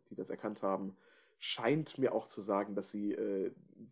die 0.09 0.15
das 0.15 0.30
erkannt 0.30 0.61
haben, 0.61 0.95
scheint 1.39 1.97
mir 1.97 2.13
auch 2.13 2.28
zu 2.28 2.41
sagen, 2.41 2.74
dass 2.76 2.89
sie 2.91 3.15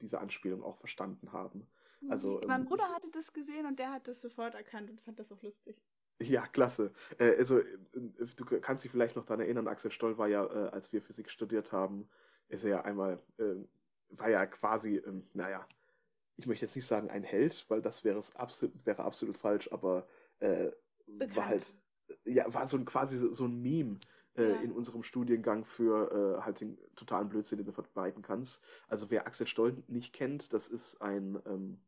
diese 0.02 0.20
Anspielung 0.20 0.64
auch 0.64 0.78
verstanden 0.78 1.32
haben. 1.32 1.68
Also, 2.10 2.42
mein 2.46 2.62
ähm, 2.62 2.68
Bruder 2.68 2.90
hatte 2.90 3.10
das 3.12 3.34
gesehen 3.34 3.66
und 3.66 3.80
der 3.80 3.92
hat 3.92 4.08
das 4.08 4.22
sofort 4.22 4.56
erkannt 4.56 4.90
und 4.90 5.02
fand 5.02 5.20
das 5.20 5.32
auch 5.32 5.42
lustig. 5.42 5.82
Ja, 6.20 6.48
klasse. 6.48 6.94
Äh, 7.18 7.36
also, 7.38 7.60
äh, 7.60 7.66
du 8.36 8.46
kannst 8.62 8.84
dich 8.84 8.92
vielleicht 8.92 9.16
noch 9.16 9.26
daran 9.26 9.42
erinnern, 9.42 9.68
Axel 9.68 9.92
Stoll 9.92 10.18
war 10.18 10.28
ja, 10.28 10.46
äh, 10.46 10.70
als 10.70 10.94
wir 10.94 11.02
Physik 11.02 11.30
studiert 11.30 11.72
haben, 11.72 12.08
ist 12.48 12.64
er 12.64 12.70
ja 12.70 12.82
einmal, 12.84 13.20
äh, 13.38 13.56
war 14.10 14.30
ja 14.30 14.46
quasi, 14.46 14.98
ähm, 14.98 15.28
naja, 15.34 15.68
ich 16.38 16.48
möchte 16.48 16.66
jetzt 16.66 16.76
nicht 16.76 16.86
sagen 16.88 17.10
ein 17.10 17.24
Held, 17.24 17.66
weil 17.70 17.82
das 17.82 18.04
wäre 18.04 18.22
absolut, 18.36 18.86
wäre 18.86 19.04
absolut 19.04 19.38
falsch, 19.38 19.72
aber 19.72 20.08
äh, 21.08 21.36
war 21.36 21.48
halt, 21.48 21.74
ja, 22.26 22.54
war 22.54 22.68
so 22.68 22.78
ein 22.78 22.86
quasi 22.86 23.18
so, 23.18 23.34
so 23.34 23.46
ein 23.46 23.62
Meme. 23.62 24.00
Äh, 24.38 24.50
ja. 24.50 24.62
in 24.64 24.74
unserem 24.74 25.04
Studiengang 25.04 25.64
für 25.64 26.44
halt 26.44 26.60
den 26.60 26.78
totalen 26.98 27.30
Blödsinn, 27.30 27.58
den 27.58 27.68
du 27.68 27.72
verbreiten 27.72 28.22
kannst. 28.22 28.62
Also 28.90 29.10
wer 29.10 29.26
Axel 29.28 29.48
Stoll 29.48 29.82
nicht 29.88 30.12
kennt, 30.12 30.52
das 30.52 30.68
ist 30.68 31.02
ein 31.02 31.40
ähm, 31.46 31.80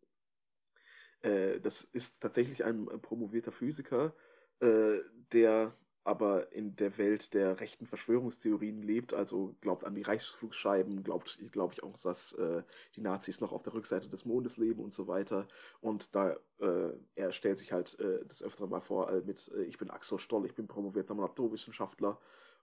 äh, 1.21 1.59
das 1.59 1.83
ist 1.83 2.21
tatsächlich 2.21 2.63
ein 2.63 2.87
äh, 2.87 2.97
promovierter 2.97 3.51
Physiker, 3.51 4.13
äh, 4.59 4.99
der 5.31 5.73
aber 6.07 6.53
in 6.53 6.77
der 6.77 6.97
Welt 6.97 7.33
der 7.33 7.59
rechten 7.59 7.85
Verschwörungstheorien 7.85 8.81
lebt, 8.81 9.13
also 9.13 9.55
glaubt 9.59 9.83
an 9.83 9.93
die 9.93 10.03
Reichsflugscheiben, 10.03 11.03
glaubt, 11.03 11.37
glaube 11.51 11.73
ich, 11.73 11.83
auch, 11.83 11.97
dass 11.99 12.31
äh, 12.33 12.63
die 12.95 13.01
Nazis 13.01 13.41
noch 13.41 13.51
auf 13.51 13.63
der 13.63 13.73
Rückseite 13.73 14.07
des 14.07 14.23
Mondes 14.23 14.55
leben 14.55 14.81
und 14.81 14.93
so 14.93 15.07
weiter. 15.07 15.49
Und 15.81 16.15
da, 16.15 16.37
äh, 16.59 16.93
er 17.15 17.33
stellt 17.33 17.59
sich 17.59 17.73
halt 17.73 17.99
äh, 17.99 18.25
das 18.25 18.41
öfter 18.41 18.67
mal 18.67 18.79
vor 18.79 19.11
mit, 19.25 19.51
ich 19.67 19.77
bin 19.77 19.89
Axel 19.89 20.17
Stoll, 20.17 20.45
ich 20.45 20.55
bin 20.55 20.67
promovierter 20.67 21.13
Naturwissenschaftler. 21.13 22.17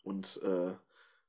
Und 0.05 0.41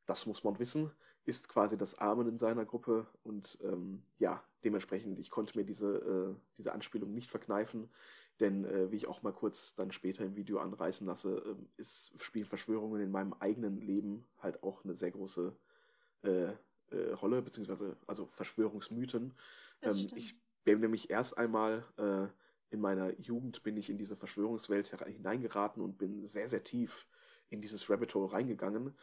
das 0.06 0.26
muss 0.26 0.44
man 0.44 0.60
wissen 0.60 0.92
ist 1.26 1.50
quasi 1.50 1.78
das 1.78 1.98
Amen 1.98 2.28
in 2.28 2.38
seiner 2.38 2.66
Gruppe. 2.66 3.08
Und 3.24 3.58
ähm, 3.64 4.04
ja, 4.20 4.44
dementsprechend, 4.64 5.20
ich 5.20 5.30
konnte 5.30 5.58
mir 5.58 5.66
diese, 5.66 5.96
äh, 5.96 6.36
diese 6.58 6.72
Anspielung 6.72 7.14
nicht 7.14 7.32
verkneifen, 7.32 7.90
denn 8.40 8.66
äh, 8.66 8.92
wie 8.92 8.98
ich 8.98 9.08
auch 9.08 9.22
mal 9.22 9.34
kurz 9.34 9.76
dann 9.76 9.92
später 9.92 10.26
im 10.26 10.36
Video 10.36 10.60
anreißen 10.60 11.08
lasse, 11.08 11.38
äh, 11.38 11.82
ist, 11.82 12.12
spielen 12.22 12.46
Verschwörungen 12.46 13.02
in 13.02 13.12
meinem 13.12 13.34
eigenen 13.34 13.80
Leben 13.82 14.26
halt 14.40 14.62
auch 14.64 14.84
eine 14.84 14.96
sehr 14.96 15.12
große 15.12 15.56
äh, 16.24 16.52
äh, 16.92 17.12
Rolle, 17.14 17.42
beziehungsweise 17.42 17.98
also 18.08 18.28
Verschwörungsmythen. 18.28 19.34
Ähm, 19.82 20.10
ich 20.16 20.36
bin 20.64 20.80
nämlich 20.80 21.10
erst 21.10 21.38
einmal 21.38 21.86
äh, 21.98 22.28
in 22.74 22.82
meiner 22.82 23.18
Jugend 23.20 23.64
bin 23.64 23.78
ich 23.78 23.90
in 23.90 23.98
diese 23.98 24.16
Verschwörungswelt 24.16 24.88
hineingeraten 25.06 25.82
und 25.82 25.98
bin 25.98 26.28
sehr, 26.28 26.50
sehr 26.50 26.64
tief 26.64 27.08
in 27.50 27.62
dieses 27.62 27.90
Rabbit 27.90 28.14
Hole 28.16 28.32
reingegangen 28.32 28.96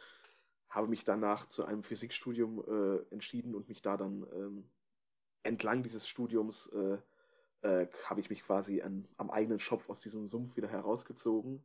habe 0.73 0.87
mich 0.87 1.03
danach 1.03 1.47
zu 1.47 1.65
einem 1.65 1.83
Physikstudium 1.83 2.63
äh, 2.67 3.13
entschieden 3.13 3.53
und 3.53 3.69
mich 3.69 3.83
da 3.83 3.95
dann 3.95 4.25
ähm, 4.33 4.69
entlang 5.43 5.83
dieses 5.83 6.07
Studiums 6.07 6.67
äh, 6.67 6.97
äh, 7.63 7.87
habe 8.05 8.21
ich 8.21 8.29
mich 8.29 8.43
quasi 8.43 8.81
an, 8.81 9.07
am 9.17 9.29
eigenen 9.29 9.59
Schopf 9.59 9.89
aus 9.89 10.01
diesem 10.01 10.27
Sumpf 10.27 10.55
wieder 10.55 10.67
herausgezogen. 10.67 11.63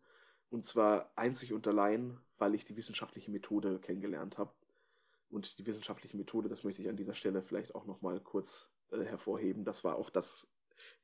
Und 0.50 0.64
zwar 0.64 1.10
einzig 1.16 1.52
und 1.52 1.66
allein, 1.66 2.18
weil 2.38 2.54
ich 2.54 2.64
die 2.64 2.76
wissenschaftliche 2.76 3.30
Methode 3.30 3.78
kennengelernt 3.78 4.38
habe. 4.38 4.52
Und 5.30 5.58
die 5.58 5.66
wissenschaftliche 5.66 6.16
Methode, 6.16 6.48
das 6.48 6.64
möchte 6.64 6.80
ich 6.80 6.88
an 6.88 6.96
dieser 6.96 7.14
Stelle 7.14 7.42
vielleicht 7.42 7.74
auch 7.74 7.84
nochmal 7.84 8.18
kurz 8.20 8.70
äh, 8.90 9.04
hervorheben. 9.04 9.64
Das 9.64 9.84
war 9.84 9.96
auch 9.96 10.08
das, 10.08 10.48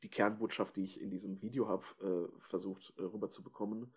die 0.03 0.09
Kernbotschaft, 0.09 0.77
die 0.77 0.85
ich 0.85 1.01
in 1.01 1.11
diesem 1.11 1.43
Video 1.43 1.69
habe 1.69 1.85
äh, 2.01 2.41
versucht 2.41 2.95
äh, 2.97 3.03
rüberzubekommen 3.03 3.93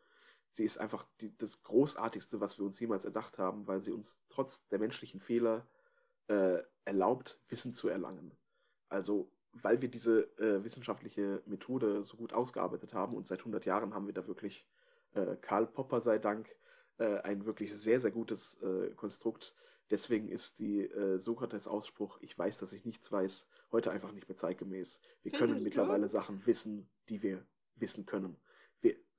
sie 0.58 0.66
ist 0.66 0.80
einfach 0.80 1.06
die, 1.22 1.36
das 1.38 1.64
Großartigste, 1.64 2.42
was 2.42 2.58
wir 2.58 2.66
uns 2.66 2.80
jemals 2.80 3.06
erdacht 3.06 3.38
haben, 3.38 3.68
weil 3.68 3.82
sie 3.82 3.92
uns 3.92 4.20
trotz 4.30 4.68
der 4.68 4.80
menschlichen 4.80 5.20
Fehler 5.20 5.68
äh, 6.28 6.60
erlaubt, 6.86 7.40
Wissen 7.48 7.74
zu 7.74 7.88
erlangen. 7.88 8.32
Also, 8.90 9.32
weil 9.54 9.82
wir 9.82 9.90
diese 9.90 10.24
äh, 10.38 10.64
wissenschaftliche 10.64 11.42
Methode 11.46 12.04
so 12.04 12.18
gut 12.18 12.34
ausgearbeitet 12.34 12.94
haben 12.94 13.16
und 13.16 13.28
seit 13.28 13.40
100 13.40 13.66
Jahren 13.66 13.94
haben 13.94 14.08
wir 14.08 14.14
da 14.14 14.28
wirklich, 14.28 14.68
äh, 15.14 15.36
Karl 15.42 15.68
Popper 15.68 16.02
sei 16.02 16.18
Dank, 16.20 16.48
äh, 16.98 17.20
ein 17.22 17.46
wirklich 17.46 17.74
sehr, 17.76 18.00
sehr 18.00 18.12
gutes 18.12 18.62
äh, 18.62 18.90
Konstrukt. 18.96 19.56
Deswegen 19.90 20.28
ist 20.30 20.60
die 20.60 20.82
äh, 20.82 21.18
Sokrates-Ausspruch, 21.18 22.20
ich 22.22 22.38
weiß, 22.38 22.58
dass 22.58 22.74
ich 22.74 22.86
nichts 22.86 23.12
weiß, 23.12 23.48
heute 23.72 23.92
einfach 23.92 24.12
nicht 24.12 24.28
mehr 24.28 24.36
zeitgemäß. 24.36 25.00
Wir 25.24 25.32
können 25.32 25.64
mittlerweile 25.64 26.10
Sachen 26.10 26.46
wissen, 26.46 26.90
die 27.08 27.24
wir 27.24 27.46
wissen 27.76 28.06
können 28.06 28.36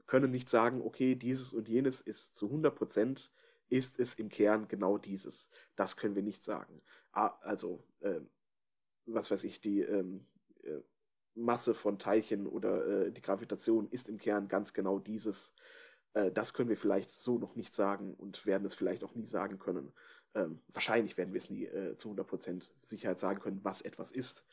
können 0.08 0.32
nicht 0.32 0.48
sagen, 0.48 0.82
okay, 0.82 1.14
dieses 1.14 1.52
und 1.52 1.68
jenes 1.68 2.00
ist 2.00 2.34
zu 2.34 2.46
100 2.46 2.74
Prozent, 2.74 3.30
ist 3.68 4.00
es 4.00 4.14
im 4.14 4.30
Kern 4.30 4.66
genau 4.66 4.98
dieses. 4.98 5.48
Das 5.76 5.96
können 5.96 6.16
wir 6.16 6.22
nicht 6.22 6.42
sagen. 6.42 6.80
Also, 7.12 7.84
äh, 8.00 8.20
was 9.08 9.30
weiß 9.30 9.44
ich, 9.44 9.60
die 9.60 9.80
ähm, 9.80 10.26
äh, 10.62 10.80
Masse 11.34 11.74
von 11.74 11.98
Teilchen 11.98 12.46
oder 12.46 13.06
äh, 13.06 13.12
die 13.12 13.22
Gravitation 13.22 13.88
ist 13.90 14.08
im 14.08 14.18
Kern 14.18 14.48
ganz 14.48 14.72
genau 14.72 14.98
dieses. 14.98 15.54
Äh, 16.14 16.30
das 16.32 16.52
können 16.52 16.68
wir 16.68 16.76
vielleicht 16.76 17.10
so 17.10 17.38
noch 17.38 17.54
nicht 17.54 17.74
sagen 17.74 18.14
und 18.14 18.44
werden 18.46 18.64
es 18.66 18.74
vielleicht 18.74 19.04
auch 19.04 19.14
nie 19.14 19.26
sagen 19.26 19.58
können. 19.58 19.92
Ähm, 20.34 20.60
wahrscheinlich 20.68 21.16
werden 21.16 21.32
wir 21.32 21.38
es 21.38 21.50
nie 21.50 21.64
äh, 21.64 21.96
zu 21.96 22.10
100% 22.10 22.68
Sicherheit 22.82 23.18
sagen 23.18 23.40
können, 23.40 23.60
was 23.62 23.80
etwas 23.82 24.10
ist. 24.10 24.44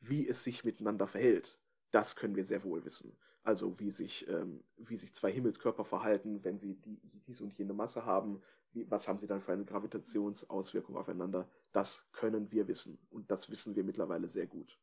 Wie 0.00 0.28
es 0.28 0.42
sich 0.42 0.64
miteinander 0.64 1.06
verhält, 1.06 1.58
das 1.90 2.16
können 2.16 2.34
wir 2.34 2.44
sehr 2.44 2.64
wohl 2.64 2.84
wissen. 2.84 3.16
Also 3.44 3.78
wie 3.80 3.90
sich, 3.90 4.28
ähm, 4.28 4.62
wie 4.76 4.96
sich 4.96 5.14
zwei 5.14 5.32
Himmelskörper 5.32 5.84
verhalten, 5.84 6.44
wenn 6.44 6.58
sie 6.58 6.74
die, 6.74 7.00
diese 7.26 7.44
und 7.44 7.56
jene 7.56 7.72
Masse 7.72 8.04
haben, 8.04 8.42
wie, 8.72 8.90
was 8.90 9.08
haben 9.08 9.18
sie 9.18 9.26
dann 9.26 9.40
für 9.40 9.52
eine 9.52 9.64
Gravitationsauswirkung 9.64 10.96
aufeinander, 10.96 11.48
das 11.72 12.06
können 12.12 12.50
wir 12.50 12.68
wissen. 12.68 12.98
Und 13.10 13.30
das 13.30 13.50
wissen 13.50 13.74
wir 13.74 13.84
mittlerweile 13.84 14.28
sehr 14.28 14.46
gut. 14.46 14.78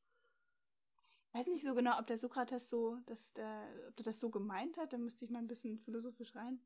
Ich 1.32 1.40
weiß 1.40 1.48
nicht 1.48 1.64
so 1.64 1.76
genau, 1.76 2.00
ob 2.00 2.08
der 2.08 2.18
Sokrates 2.18 2.70
so, 2.70 2.98
dass 3.06 3.32
der, 3.34 3.68
ob 3.88 3.96
der 3.96 4.06
das 4.06 4.20
so 4.20 4.30
gemeint 4.30 4.78
hat, 4.78 4.94
da 4.94 4.98
müsste 4.98 5.26
ich 5.26 5.32
mal 5.32 5.40
ein 5.40 5.48
bisschen 5.48 5.78
philosophisch 5.80 6.36
rein. 6.36 6.60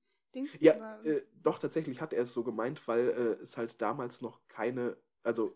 Ja, 0.59 0.99
äh, 1.01 1.23
doch, 1.43 1.59
tatsächlich 1.59 2.01
hat 2.01 2.13
er 2.13 2.23
es 2.23 2.33
so 2.33 2.43
gemeint, 2.43 2.87
weil 2.87 3.09
äh, 3.09 3.43
es 3.43 3.57
halt 3.57 3.79
damals 3.81 4.21
noch 4.21 4.39
keine, 4.47 4.97
also 5.21 5.55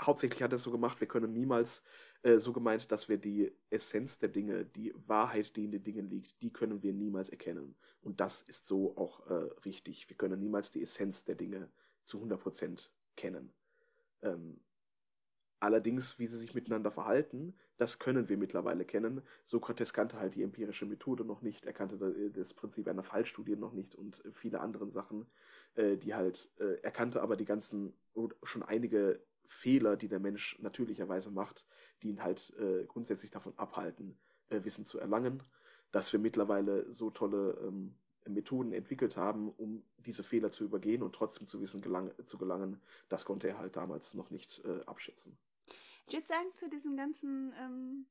hauptsächlich 0.00 0.42
hat 0.42 0.52
er 0.52 0.56
es 0.56 0.62
so 0.62 0.72
gemacht, 0.72 1.00
wir 1.00 1.06
können 1.06 1.32
niemals 1.32 1.82
äh, 2.22 2.38
so 2.38 2.52
gemeint, 2.52 2.90
dass 2.90 3.08
wir 3.08 3.18
die 3.18 3.52
Essenz 3.70 4.18
der 4.18 4.28
Dinge, 4.28 4.64
die 4.64 4.92
Wahrheit, 5.06 5.54
die 5.54 5.64
in 5.64 5.70
den 5.70 5.84
Dingen 5.84 6.08
liegt, 6.08 6.42
die 6.42 6.52
können 6.52 6.82
wir 6.82 6.92
niemals 6.92 7.28
erkennen. 7.28 7.76
Und 8.00 8.20
das 8.20 8.42
ist 8.42 8.66
so 8.66 8.96
auch 8.96 9.26
äh, 9.28 9.34
richtig. 9.64 10.08
Wir 10.08 10.16
können 10.16 10.40
niemals 10.40 10.70
die 10.72 10.82
Essenz 10.82 11.24
der 11.24 11.36
Dinge 11.36 11.70
zu 12.04 12.22
100% 12.22 12.88
kennen. 13.16 13.52
Ähm, 14.22 14.60
allerdings, 15.60 16.18
wie 16.18 16.26
sie 16.26 16.38
sich 16.38 16.54
miteinander 16.54 16.90
verhalten, 16.90 17.54
das 17.76 17.98
können 17.98 18.28
wir 18.28 18.36
mittlerweile 18.36 18.84
kennen. 18.84 19.22
Sokrates 19.44 19.92
kannte 19.92 20.18
halt 20.18 20.34
die 20.34 20.42
empirische 20.42 20.86
Methode 20.86 21.24
noch 21.24 21.42
nicht, 21.42 21.64
er 21.64 21.72
kannte 21.72 22.30
das 22.30 22.54
Prinzip 22.54 22.88
einer 22.88 23.02
Fallstudie 23.02 23.56
noch 23.56 23.72
nicht 23.72 23.94
und 23.94 24.22
viele 24.32 24.60
andere 24.60 24.88
Sachen, 24.88 25.26
äh, 25.74 25.96
die 25.96 26.14
halt, 26.14 26.50
äh, 26.58 26.80
er 26.82 26.90
kannte 26.90 27.22
aber 27.22 27.36
die 27.36 27.44
ganzen, 27.44 27.94
schon 28.42 28.62
einige 28.62 29.20
Fehler, 29.48 29.96
die 29.96 30.08
der 30.08 30.20
Mensch 30.20 30.58
natürlicherweise 30.60 31.30
macht, 31.30 31.64
die 32.02 32.08
ihn 32.08 32.22
halt 32.22 32.52
äh, 32.58 32.84
grundsätzlich 32.86 33.30
davon 33.30 33.56
abhalten, 33.56 34.18
äh, 34.48 34.64
Wissen 34.64 34.84
zu 34.84 34.98
erlangen, 34.98 35.42
dass 35.92 36.12
wir 36.12 36.20
mittlerweile 36.20 36.92
so 36.92 37.10
tolle 37.10 37.58
ähm, 37.62 37.94
Methoden 38.28 38.72
entwickelt 38.72 39.16
haben, 39.16 39.50
um 39.50 39.84
diese 39.98 40.22
Fehler 40.22 40.50
zu 40.50 40.64
übergehen 40.64 41.02
und 41.02 41.14
trotzdem 41.14 41.46
zu 41.46 41.60
Wissen 41.60 41.80
gelang 41.80 42.12
zu 42.24 42.38
gelangen, 42.38 42.80
das 43.08 43.24
konnte 43.24 43.48
er 43.48 43.58
halt 43.58 43.76
damals 43.76 44.14
noch 44.14 44.30
nicht 44.30 44.62
äh, 44.64 44.80
abschätzen. 44.86 45.36
Ich 46.06 46.14
würde 46.14 46.26
sagen, 46.26 46.48
zu 46.56 46.68
diesem 46.68 46.96
ganzen, 46.96 47.52
ähm, 47.58 48.06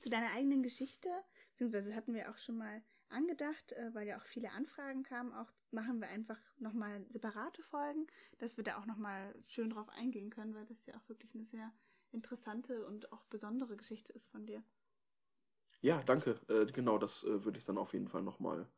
zu 0.00 0.08
deiner 0.08 0.32
eigenen 0.32 0.62
Geschichte, 0.62 1.08
beziehungsweise 1.50 1.94
hatten 1.94 2.14
wir 2.14 2.30
auch 2.30 2.38
schon 2.38 2.56
mal 2.56 2.82
angedacht, 3.10 3.72
äh, 3.72 3.94
weil 3.94 4.08
ja 4.08 4.16
auch 4.16 4.24
viele 4.24 4.50
Anfragen 4.52 5.02
kamen. 5.02 5.32
Auch 5.32 5.52
machen 5.70 6.00
wir 6.00 6.08
einfach 6.08 6.38
nochmal 6.58 7.04
separate 7.10 7.62
Folgen, 7.62 8.06
dass 8.38 8.56
wir 8.56 8.64
da 8.64 8.78
auch 8.78 8.86
nochmal 8.86 9.34
schön 9.46 9.70
drauf 9.70 9.88
eingehen 9.90 10.30
können, 10.30 10.54
weil 10.54 10.66
das 10.66 10.86
ja 10.86 10.94
auch 10.96 11.08
wirklich 11.08 11.34
eine 11.34 11.44
sehr 11.44 11.72
interessante 12.12 12.86
und 12.86 13.12
auch 13.12 13.24
besondere 13.26 13.76
Geschichte 13.76 14.12
ist 14.12 14.26
von 14.26 14.46
dir. 14.46 14.62
Ja, 15.80 16.02
danke. 16.04 16.38
Äh, 16.48 16.66
genau, 16.66 16.98
das 16.98 17.24
äh, 17.24 17.44
würde 17.44 17.58
ich 17.58 17.64
dann 17.64 17.78
auf 17.78 17.92
jeden 17.92 18.08
Fall 18.08 18.22
nochmal 18.22 18.68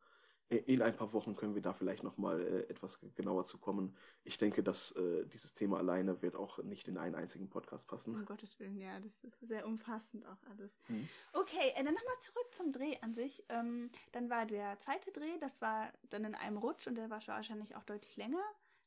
in 0.49 0.81
ein 0.81 0.95
paar 0.95 1.11
Wochen 1.13 1.35
können 1.35 1.55
wir 1.55 1.61
da 1.61 1.73
vielleicht 1.73 2.03
nochmal 2.03 2.39
äh, 2.39 2.69
etwas 2.69 2.99
genauer 3.15 3.45
zu 3.45 3.57
kommen. 3.57 3.95
Ich 4.23 4.37
denke, 4.37 4.61
dass 4.61 4.91
äh, 4.91 5.25
dieses 5.25 5.53
Thema 5.53 5.77
alleine 5.79 6.21
wird 6.21 6.35
auch 6.35 6.59
nicht 6.59 6.87
in 6.87 6.97
einen 6.97 7.15
einzigen 7.15 7.49
Podcast 7.49 7.87
passen. 7.87 8.15
Um 8.15 8.25
Gottes 8.25 8.59
Willen, 8.59 8.77
ja, 8.79 8.99
das 8.99 9.23
ist 9.23 9.39
sehr 9.41 9.65
umfassend 9.65 10.25
auch 10.27 10.37
alles. 10.51 10.79
Mhm. 10.87 11.09
Okay, 11.33 11.71
äh, 11.75 11.83
dann 11.83 11.93
nochmal 11.95 12.19
zurück 12.21 12.47
zum 12.51 12.71
Dreh 12.71 12.97
an 13.01 13.13
sich. 13.15 13.43
Ähm, 13.49 13.89
dann 14.11 14.29
war 14.29 14.45
der 14.45 14.79
zweite 14.79 15.11
Dreh, 15.11 15.39
das 15.39 15.61
war 15.61 15.91
dann 16.09 16.23
in 16.25 16.35
einem 16.35 16.57
Rutsch 16.57 16.85
und 16.87 16.95
der 16.95 17.09
war 17.09 17.25
wahrscheinlich 17.27 17.75
auch 17.75 17.83
deutlich 17.83 18.15
länger. 18.15 18.43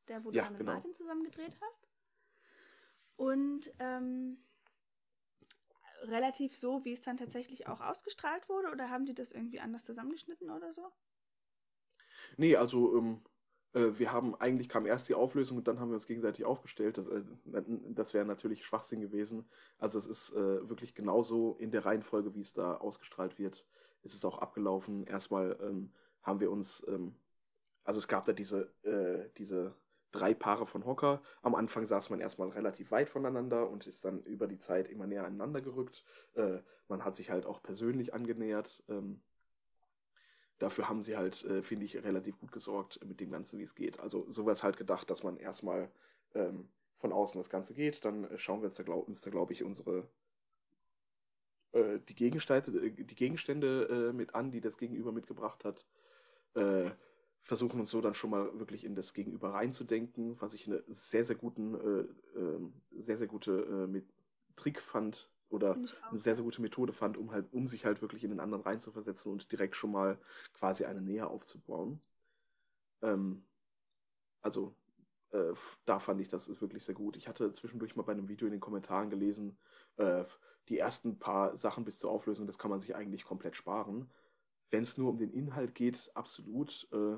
der 0.07 0.25
wo 0.25 0.31
Ja, 0.31 0.45
du 0.45 0.51
mit 0.51 0.59
genau. 0.61 0.73
Martin 0.75 0.95
zusammen 0.95 1.25
gedreht 1.25 1.55
hast. 1.61 1.89
Und 3.17 3.73
ähm, 3.81 4.39
relativ 6.03 6.57
so, 6.57 6.85
wie 6.85 6.93
es 6.93 7.03
dann 7.03 7.17
tatsächlich 7.17 7.67
auch 7.67 7.81
ausgestrahlt 7.81 8.49
wurde, 8.49 8.71
oder 8.71 8.91
haben 8.91 9.07
die 9.07 9.15
das 9.15 9.33
irgendwie 9.33 9.61
anders 9.61 9.85
zusammengeschnitten 9.85 10.51
oder 10.51 10.73
so? 10.73 10.93
Nee, 12.37 12.57
also 12.57 12.97
ähm, 12.97 13.21
äh, 13.73 13.99
wir 13.99 14.13
haben 14.13 14.35
eigentlich 14.37 14.69
kam 14.69 14.87
erst 14.87 15.09
die 15.09 15.15
Auflösung 15.15 15.59
und 15.59 15.69
dann 15.69 15.81
haben 15.81 15.91
wir 15.91 15.95
uns 15.95 16.07
gegenseitig 16.07 16.45
aufgestellt. 16.45 16.99
Das, 16.99 17.07
äh, 17.09 17.23
das 17.91 18.15
wäre 18.15 18.25
natürlich 18.25 18.65
Schwachsinn 18.65 19.01
gewesen. 19.01 19.49
Also 19.79 19.99
es 19.99 20.07
ist 20.07 20.33
äh, 20.33 20.69
wirklich 20.69 20.95
genauso 20.95 21.57
in 21.59 21.71
der 21.71 21.85
Reihenfolge, 21.85 22.35
wie 22.35 22.43
es 22.43 22.55
da 22.55 22.77
ausgestrahlt 22.77 23.39
wird, 23.39 23.67
ist 24.03 24.15
es 24.15 24.25
auch 24.25 24.39
abgelaufen. 24.39 25.07
Erstmal 25.07 25.57
ähm, 25.63 25.93
haben 26.23 26.41
wir 26.41 26.51
uns, 26.51 26.85
ähm, 26.89 27.15
also 27.85 27.99
es 27.99 28.09
gab 28.09 28.25
da 28.25 28.33
diese, 28.33 28.73
äh, 28.83 29.29
diese 29.39 29.75
drei 30.13 30.35
Paare 30.35 30.67
von 30.67 30.87
Hocker. 30.87 31.23
Am 31.43 31.55
Anfang 31.55 31.87
saß 31.87 32.11
man 32.11 32.21
erstmal 32.21 32.49
relativ 32.49 32.91
weit 32.91 33.11
voneinander 33.11 33.69
und 33.69 33.87
ist 33.87 34.05
dann 34.05 34.23
über 34.23 34.47
die 34.47 34.59
Zeit 34.59 34.89
immer 34.89 35.07
näher 35.07 35.25
aneinander 35.25 35.61
gerückt. 35.61 36.05
Äh, 36.35 36.59
man 36.89 37.05
hat 37.05 37.17
sich 37.17 37.31
halt 37.31 37.47
auch 37.47 37.63
persönlich 37.63 38.15
angenähert. 38.15 38.83
Ähm, 38.89 39.21
dafür 40.59 40.89
haben 40.89 41.03
sie 41.03 41.17
halt, 41.17 41.45
äh, 41.45 41.63
finde 41.63 41.85
ich, 41.85 42.03
relativ 42.03 42.39
gut 42.39 42.53
gesorgt 42.53 43.01
mit 43.05 43.21
dem 43.21 43.31
Ganzen, 43.31 43.59
wie 43.59 43.65
es 43.65 43.75
geht. 43.75 44.01
Also 44.01 44.31
sowas 44.31 44.63
halt 44.63 44.77
gedacht, 44.77 45.11
dass 45.11 45.23
man 45.23 45.37
erstmal 45.37 45.91
ähm, 46.35 46.69
von 46.97 47.13
außen 47.13 47.41
das 47.41 47.51
Ganze 47.51 47.75
geht, 47.75 48.05
dann 48.05 48.25
äh, 48.25 48.39
schauen 48.39 48.61
wir 48.61 48.67
uns 48.67 48.77
da, 48.77 48.83
glaub, 48.83 49.07
da 49.07 49.31
glaube 49.31 49.53
ich, 49.53 49.65
unsere 49.65 50.09
äh, 51.73 51.99
die, 52.09 52.15
Gegenstände, 52.15 52.87
äh, 52.87 52.91
die 52.91 53.15
Gegenstände 53.15 54.09
äh, 54.11 54.13
mit 54.13 54.35
an, 54.35 54.51
die 54.51 54.61
das 54.61 54.79
Gegenüber 54.79 55.13
mitgebracht 55.13 55.65
hat. 55.65 55.87
Versuchen 57.41 57.79
uns 57.79 57.91
so 57.91 58.01
dann 58.01 58.15
schon 58.15 58.31
mal 58.31 58.59
wirklich 58.59 58.85
in 58.85 58.97
das 58.97 59.15
Gegenüber 59.15 59.55
reinzudenken, 59.55 60.41
was 60.41 60.55
ich 60.55 60.67
eine 60.67 60.83
sehr, 60.89 61.25
sehr 61.25 61.37
guten, 61.37 61.75
äh, 61.75 62.39
äh, 62.39 63.03
sehr, 63.03 63.17
sehr 63.17 63.29
gute 63.29 63.87
mit 63.87 64.07
Trick 64.57 64.83
fand 64.83 65.31
oder 65.51 65.75
eine 66.11 66.19
sehr, 66.19 66.35
sehr 66.35 66.45
gute 66.45 66.63
Methode 66.63 66.93
fand, 66.93 67.17
um 67.17 67.31
halt, 67.33 67.47
um 67.53 67.67
sich 67.67 67.85
halt 67.85 68.03
wirklich 68.03 68.25
in 68.25 68.31
den 68.31 68.41
anderen 68.41 68.63
reinzuversetzen 68.63 69.33
und 69.33 69.51
direkt 69.51 69.77
schon 69.77 69.93
mal 69.93 70.19
quasi 70.55 70.85
eine 70.85 71.01
Nähe 71.01 71.27
aufzubauen. 71.27 72.01
Ähm, 73.03 73.45
also 74.43 74.75
äh, 75.31 75.53
da 75.85 75.99
fand 75.99 76.21
ich 76.21 76.29
das 76.29 76.49
ist 76.49 76.61
wirklich 76.61 76.85
sehr 76.85 76.95
gut. 76.95 77.17
Ich 77.17 77.29
hatte 77.29 77.53
zwischendurch 77.53 77.97
mal 77.97 78.03
bei 78.03 78.13
einem 78.13 78.29
Video 78.29 78.47
in 78.47 78.53
den 78.53 78.61
Kommentaren 78.61 79.11
gelesen, 79.11 79.57
äh, 79.97 80.25
die 80.69 80.79
ersten 80.79 81.19
paar 81.19 81.57
Sachen 81.57 81.85
bis 81.85 81.99
zur 81.99 82.11
Auflösung, 82.11 82.47
das 82.47 82.59
kann 82.59 82.71
man 82.71 82.81
sich 82.81 82.95
eigentlich 82.95 83.25
komplett 83.25 83.57
sparen. 83.57 84.11
Wenn 84.71 84.83
es 84.83 84.99
nur 84.99 85.11
um 85.11 85.19
den 85.19 85.33
Inhalt 85.33 85.75
geht, 85.75 86.11
absolut, 86.15 86.89
äh, 86.93 87.17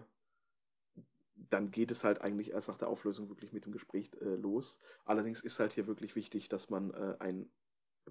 dann 1.49 1.71
geht 1.71 1.91
es 1.91 2.05
halt 2.05 2.21
eigentlich 2.21 2.51
erst 2.53 2.69
nach 2.69 2.79
der 2.79 2.89
Auflösung 2.89 3.29
wirklich 3.29 3.53
mit 3.53 3.65
dem 3.65 3.73
Gespräch 3.73 4.11
äh, 4.21 4.37
los. 4.37 4.79
Allerdings 5.05 5.41
ist 5.43 5.59
halt 5.59 5.73
hier 5.73 5.87
wirklich 5.87 6.15
wichtig, 6.15 6.49
dass 6.49 6.71
man 6.71 6.93
äh, 6.93 7.17
ein 7.19 7.51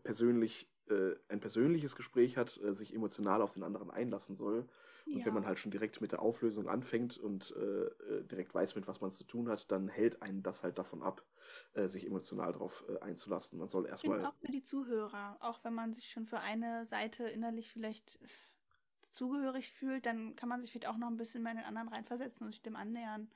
persönlich 0.03 0.71
äh, 0.87 1.15
ein 1.27 1.39
persönliches 1.39 1.95
Gespräch 1.95 2.37
hat, 2.37 2.57
äh, 2.63 2.73
sich 2.73 2.93
emotional 2.93 3.41
auf 3.41 3.53
den 3.53 3.63
anderen 3.63 3.91
einlassen 3.91 4.35
soll. 4.35 4.67
Und 5.11 5.25
Ja. 5.25 5.25
wenn 5.25 5.33
man 5.33 5.45
halt 5.45 5.59
schon 5.59 5.71
direkt 5.71 6.01
mit 6.01 6.11
der 6.11 6.21
Auflösung 6.21 6.67
anfängt 6.67 7.17
und 7.17 7.51
äh, 7.55 7.59
äh, 7.85 8.23
direkt 8.25 8.53
weiß, 8.53 8.75
mit 8.75 8.87
was 8.87 9.01
man 9.01 9.09
es 9.09 9.17
zu 9.17 9.23
tun 9.23 9.49
hat, 9.49 9.71
dann 9.71 9.87
hält 9.87 10.21
einen 10.21 10.43
das 10.43 10.63
halt 10.63 10.77
davon 10.77 11.01
ab, 11.01 11.25
äh, 11.73 11.87
sich 11.87 12.05
emotional 12.05 12.51
darauf 12.53 12.85
äh, 12.87 12.99
einzulassen. 12.99 13.57
Man 13.59 13.67
soll 13.69 13.85
erstmal. 13.87 14.25
auch 14.25 14.35
für 14.35 14.51
die 14.51 14.63
Zuhörer, 14.63 15.37
auch 15.41 15.63
wenn 15.63 15.73
man 15.73 15.93
sich 15.93 16.09
schon 16.09 16.25
für 16.25 16.39
eine 16.39 16.85
Seite 16.85 17.27
innerlich 17.27 17.71
vielleicht 17.71 18.19
zugehörig 19.11 19.71
fühlt, 19.71 20.05
dann 20.05 20.35
kann 20.35 20.49
man 20.49 20.61
sich 20.61 20.71
vielleicht 20.71 20.87
auch 20.87 20.97
noch 20.97 21.07
ein 21.07 21.17
bisschen 21.17 21.43
mehr 21.43 21.51
in 21.53 21.57
den 21.59 21.67
anderen 21.67 21.89
reinversetzen 21.89 22.45
und 22.45 22.53
sich 22.53 22.61
dem 22.61 22.75
annähern. 22.75 23.29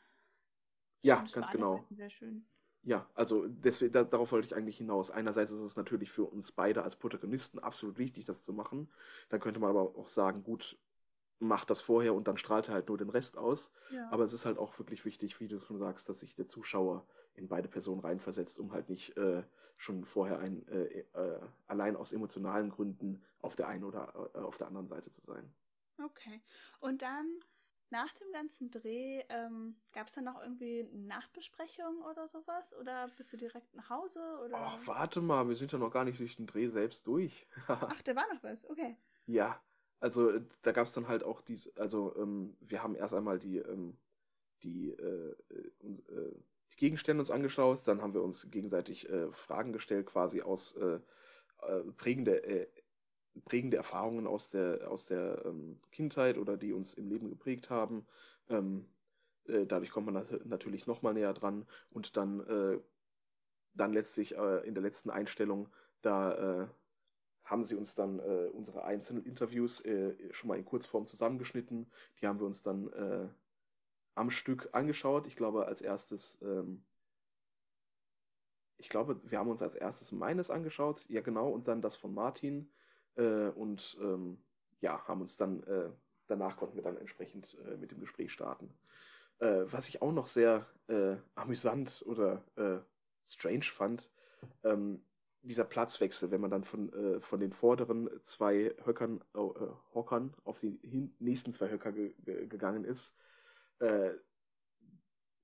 Ja, 1.01 1.28
ganz 1.32 1.51
genau. 1.51 1.88
Sehr 1.91 2.09
schön. 2.09 2.45
Ja, 2.86 3.10
also 3.16 3.48
deswegen, 3.48 3.94
da, 3.94 4.04
darauf 4.04 4.32
wollte 4.32 4.48
ich 4.48 4.56
eigentlich 4.56 4.78
hinaus. 4.78 5.10
Einerseits 5.10 5.52
ist 5.52 5.62
es 5.62 5.78
natürlich 5.78 6.12
für 6.12 6.26
uns 6.26 6.52
beide 6.52 6.84
als 6.84 6.98
Protagonisten 6.98 7.60
absolut 7.60 7.98
wichtig, 7.98 8.26
das 8.26 8.44
zu 8.44 8.52
machen. 8.54 8.90
Dann 9.30 9.40
könnte 9.40 9.60
man 9.60 9.70
aber 9.70 9.96
auch 9.98 10.10
sagen, 10.10 10.44
gut, 10.44 10.78
mach 11.40 11.64
das 11.66 11.82
vorher 11.82 12.14
und 12.14 12.28
dann 12.28 12.38
strahlt 12.38 12.68
er 12.68 12.74
halt 12.76 12.90
nur 12.90 12.98
den 12.98 13.10
Rest 13.10 13.38
aus. 13.38 13.72
Ja. 13.92 14.10
Aber 14.12 14.24
es 14.24 14.34
ist 14.34 14.46
halt 14.46 14.58
auch 14.58 14.78
wirklich 14.80 15.06
wichtig, 15.06 15.40
wie 15.40 15.48
du 15.48 15.60
schon 15.60 15.78
sagst, 15.78 16.10
dass 16.10 16.20
sich 16.20 16.36
der 16.36 16.48
Zuschauer 16.48 17.08
in 17.36 17.48
beide 17.48 17.70
Personen 17.70 18.02
reinversetzt, 18.02 18.60
um 18.60 18.74
halt 18.74 18.90
nicht 18.90 19.16
äh, 19.18 19.44
schon 19.78 20.04
vorher 20.04 20.40
ein, 20.40 20.68
äh, 20.68 21.06
äh, 21.14 21.40
allein 21.68 21.96
aus 21.96 22.12
emotionalen 22.12 22.70
Gründen 22.70 23.24
auf 23.42 23.56
der 23.56 23.68
einen 23.68 23.84
oder 23.84 24.32
äh, 24.34 24.40
auf 24.40 24.58
der 24.58 24.68
anderen 24.68 24.88
Seite 24.88 25.12
zu 25.12 25.22
sein. 25.22 25.54
Okay. 26.04 26.42
Und 26.80 27.02
dann 27.02 27.40
nach 27.94 28.12
dem 28.16 28.32
ganzen 28.32 28.72
Dreh, 28.72 29.22
ähm, 29.30 29.76
gab 29.94 30.08
es 30.08 30.16
dann 30.16 30.24
noch 30.24 30.41
irgendwie 30.41 30.80
eine 30.80 31.06
Nachbesprechung 31.06 32.02
oder 32.02 32.28
sowas? 32.28 32.74
Oder 32.80 33.08
bist 33.16 33.32
du 33.32 33.38
direkt 33.38 33.74
nach 33.76 33.89
Hause? 33.89 34.20
Oder? 34.44 34.58
Ach, 34.58 34.80
warte 34.86 35.22
mal, 35.22 35.48
wir 35.48 35.56
sind 35.56 35.72
ja 35.72 35.78
noch 35.78 35.91
gar 35.91 36.04
nicht 36.04 36.20
durch 36.20 36.36
den 36.36 36.48
Dreh 36.48 36.68
selbst 36.70 37.06
durch. 37.06 37.48
Ach, 37.68 38.02
da 38.02 38.16
war 38.16 38.26
noch 38.34 38.41
was. 38.41 38.68
Okay. 38.68 38.98
Ja, 39.28 39.62
also 40.00 40.32
äh, 40.32 40.41
da 40.64 40.72
gab 40.72 40.88
es 40.88 40.94
dann 40.94 41.08
halt 41.08 41.24
auch 41.24 41.41
dies, 41.41 41.72
also 41.78 42.16
ähm, 42.18 42.58
wir 42.62 42.82
haben 42.82 42.96
erst 42.96 43.14
einmal 43.14 43.38
die, 43.38 43.58
ähm, 43.60 43.96
die, 44.64 44.89
äh, 44.89 45.36
äh, 45.52 45.88
äh, 45.88 46.36
die 46.72 46.78
Gegenstände 46.78 47.22
uns 47.22 47.30
angeschaut, 47.30 47.88
dann 47.88 48.02
haben 48.02 48.16
wir 48.16 48.24
uns 48.24 48.50
gegenseitig 48.50 49.08
äh, 49.08 49.32
Fragen 49.32 49.72
gestellt, 49.72 50.08
quasi 50.08 50.41
aus 50.41 50.76
äh, 50.78 51.00
prägende, 51.96 52.68
prägende 53.46 53.78
Erfahrungen 53.78 54.28
aus 54.28 54.50
der, 54.50 54.90
aus 54.90 55.06
der 55.06 55.44
ähm, 55.46 55.80
Kindheit 55.92 56.38
oder 56.38 56.58
die 56.58 56.74
uns 56.74 56.94
im 56.94 57.10
Leben 57.10 57.30
geprägt 57.30 57.70
haben. 57.70 58.06
Ähm, 58.50 58.86
äh, 59.46 59.66
dadurch 59.66 59.92
kommt 59.92 60.06
man 60.06 60.16
nat 60.16 60.46
natürlich 60.46 60.88
nochmal 60.88 61.14
näher 61.14 61.34
dran 61.34 61.66
und 61.90 62.16
dann, 62.18 62.40
äh, 62.48 62.80
dann 63.74 63.94
letztlich 63.94 64.38
äh, 64.38 64.68
in 64.68 64.76
der 64.76 64.84
letzten 64.84 65.10
Einstellung, 65.10 65.70
da 66.02 66.64
äh, 66.64 66.68
haben 67.44 67.66
sie 67.66 67.76
uns 67.76 67.96
dann 67.96 68.20
äh, 68.20 68.50
unsere 68.54 68.86
einzelnen 68.86 69.26
Interviews 69.26 69.82
äh, 69.82 70.16
schon 70.32 70.48
mal 70.48 70.58
in 70.58 70.66
Kurzform 70.66 71.08
zusammengeschnitten. 71.08 71.92
Die 72.22 72.28
haben 72.28 72.40
wir 72.40 72.46
uns 72.46 72.62
dann 72.62 73.34
am 74.16 74.30
Stück 74.30 74.70
angeschaut. 74.74 75.28
Ich 75.28 75.36
glaube, 75.36 75.66
als 75.66 75.82
erstes, 75.82 76.40
ähm, 76.42 76.84
ich 78.78 78.90
glaube, 78.90 79.20
wir 79.30 79.40
haben 79.40 79.50
uns 79.50 79.62
als 79.62 79.76
erstes 79.76 80.12
meines 80.12 80.50
angeschaut, 80.50 81.06
ja 81.10 81.22
genau, 81.22 81.50
und 81.50 81.68
dann 81.68 81.82
das 81.82 81.96
von 81.96 82.14
Martin. 82.14 82.70
Äh, 83.16 83.49
und 83.49 83.97
ähm, 84.01 84.38
ja, 84.82 85.01
haben 85.07 85.22
uns 85.22 85.38
dann, 85.38 85.64
äh, 85.64 85.89
danach 86.28 86.57
konnten 86.57 86.76
wir 86.76 86.84
dann 86.84 86.97
entsprechend 86.97 87.57
äh, 87.66 87.78
mit 87.78 87.91
dem 87.91 87.99
Gespräch 87.99 88.32
starten. 88.32 88.74
Äh, 89.39 89.66
was 89.66 89.88
ich 89.88 90.01
auch 90.01 90.11
noch 90.11 90.28
sehr 90.28 90.66
äh, 90.88 91.16
amüsant 91.36 92.03
oder 92.05 92.43
äh, 92.55 92.80
strange 93.26 93.66
fand, 93.66 94.09
ähm, 94.64 95.03
dieser 95.41 95.66
Platzwechsel, 95.66 96.32
wenn 96.32 96.39
man 96.39 96.51
dann 96.51 96.64
von, 96.64 97.20
von 97.20 97.41
den 97.41 97.51
vorderen 97.51 98.09
zwei 98.22 98.74
Höckern, 98.86 99.22
Hockern 99.93 100.34
auf 100.45 100.61
die 100.61 100.80
nächsten 101.20 101.51
zwei 101.51 101.70
Höcker 101.70 101.91
ge 101.91 102.16
ge 102.24 102.47
gegangen 102.47 102.86
ist, 102.86 103.14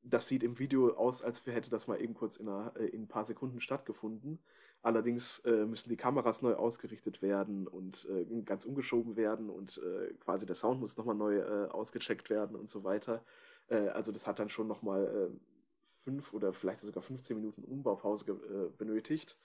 das 0.01 0.27
sieht 0.29 0.43
im 0.43 0.57
Video 0.57 0.95
aus, 0.95 1.21
als 1.21 1.45
hätte 1.45 1.69
das 1.69 1.87
mal 1.87 2.01
eben 2.01 2.13
kurz 2.13 2.37
in, 2.37 2.47
einer, 2.47 2.73
in 2.77 3.03
ein 3.03 3.07
paar 3.09 3.25
Sekunden 3.25 3.59
stattgefunden. 3.59 4.39
Allerdings 4.81 5.39
äh, 5.39 5.65
müssen 5.65 5.89
die 5.89 5.97
Kameras 5.97 6.41
neu 6.41 6.53
ausgerichtet 6.55 7.21
werden 7.21 7.67
und 7.67 8.07
äh, 8.09 8.25
ganz 8.43 8.63
umgeschoben 8.63 9.17
werden 9.17 9.49
und 9.49 9.77
äh, 9.77 10.13
quasi 10.13 10.45
der 10.45 10.55
Sound 10.55 10.79
muss 10.79 10.95
nochmal 10.95 11.15
neu 11.15 11.39
äh, 11.39 11.67
ausgecheckt 11.67 12.29
werden 12.29 12.55
und 12.55 12.69
so 12.69 12.85
weiter. 12.85 13.21
Äh, 13.67 13.89
also 13.89 14.13
das 14.13 14.25
hat 14.25 14.39
dann 14.39 14.47
schon 14.47 14.67
nochmal 14.67 15.05
äh, 15.05 15.83
fünf 16.03 16.33
oder 16.33 16.53
vielleicht 16.53 16.79
sogar 16.79 17.03
15 17.03 17.35
Minuten 17.35 17.65
Umbaupause 17.65 18.25
äh, 18.31 18.69
benötigt. 18.77 19.37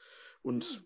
Und 0.42 0.84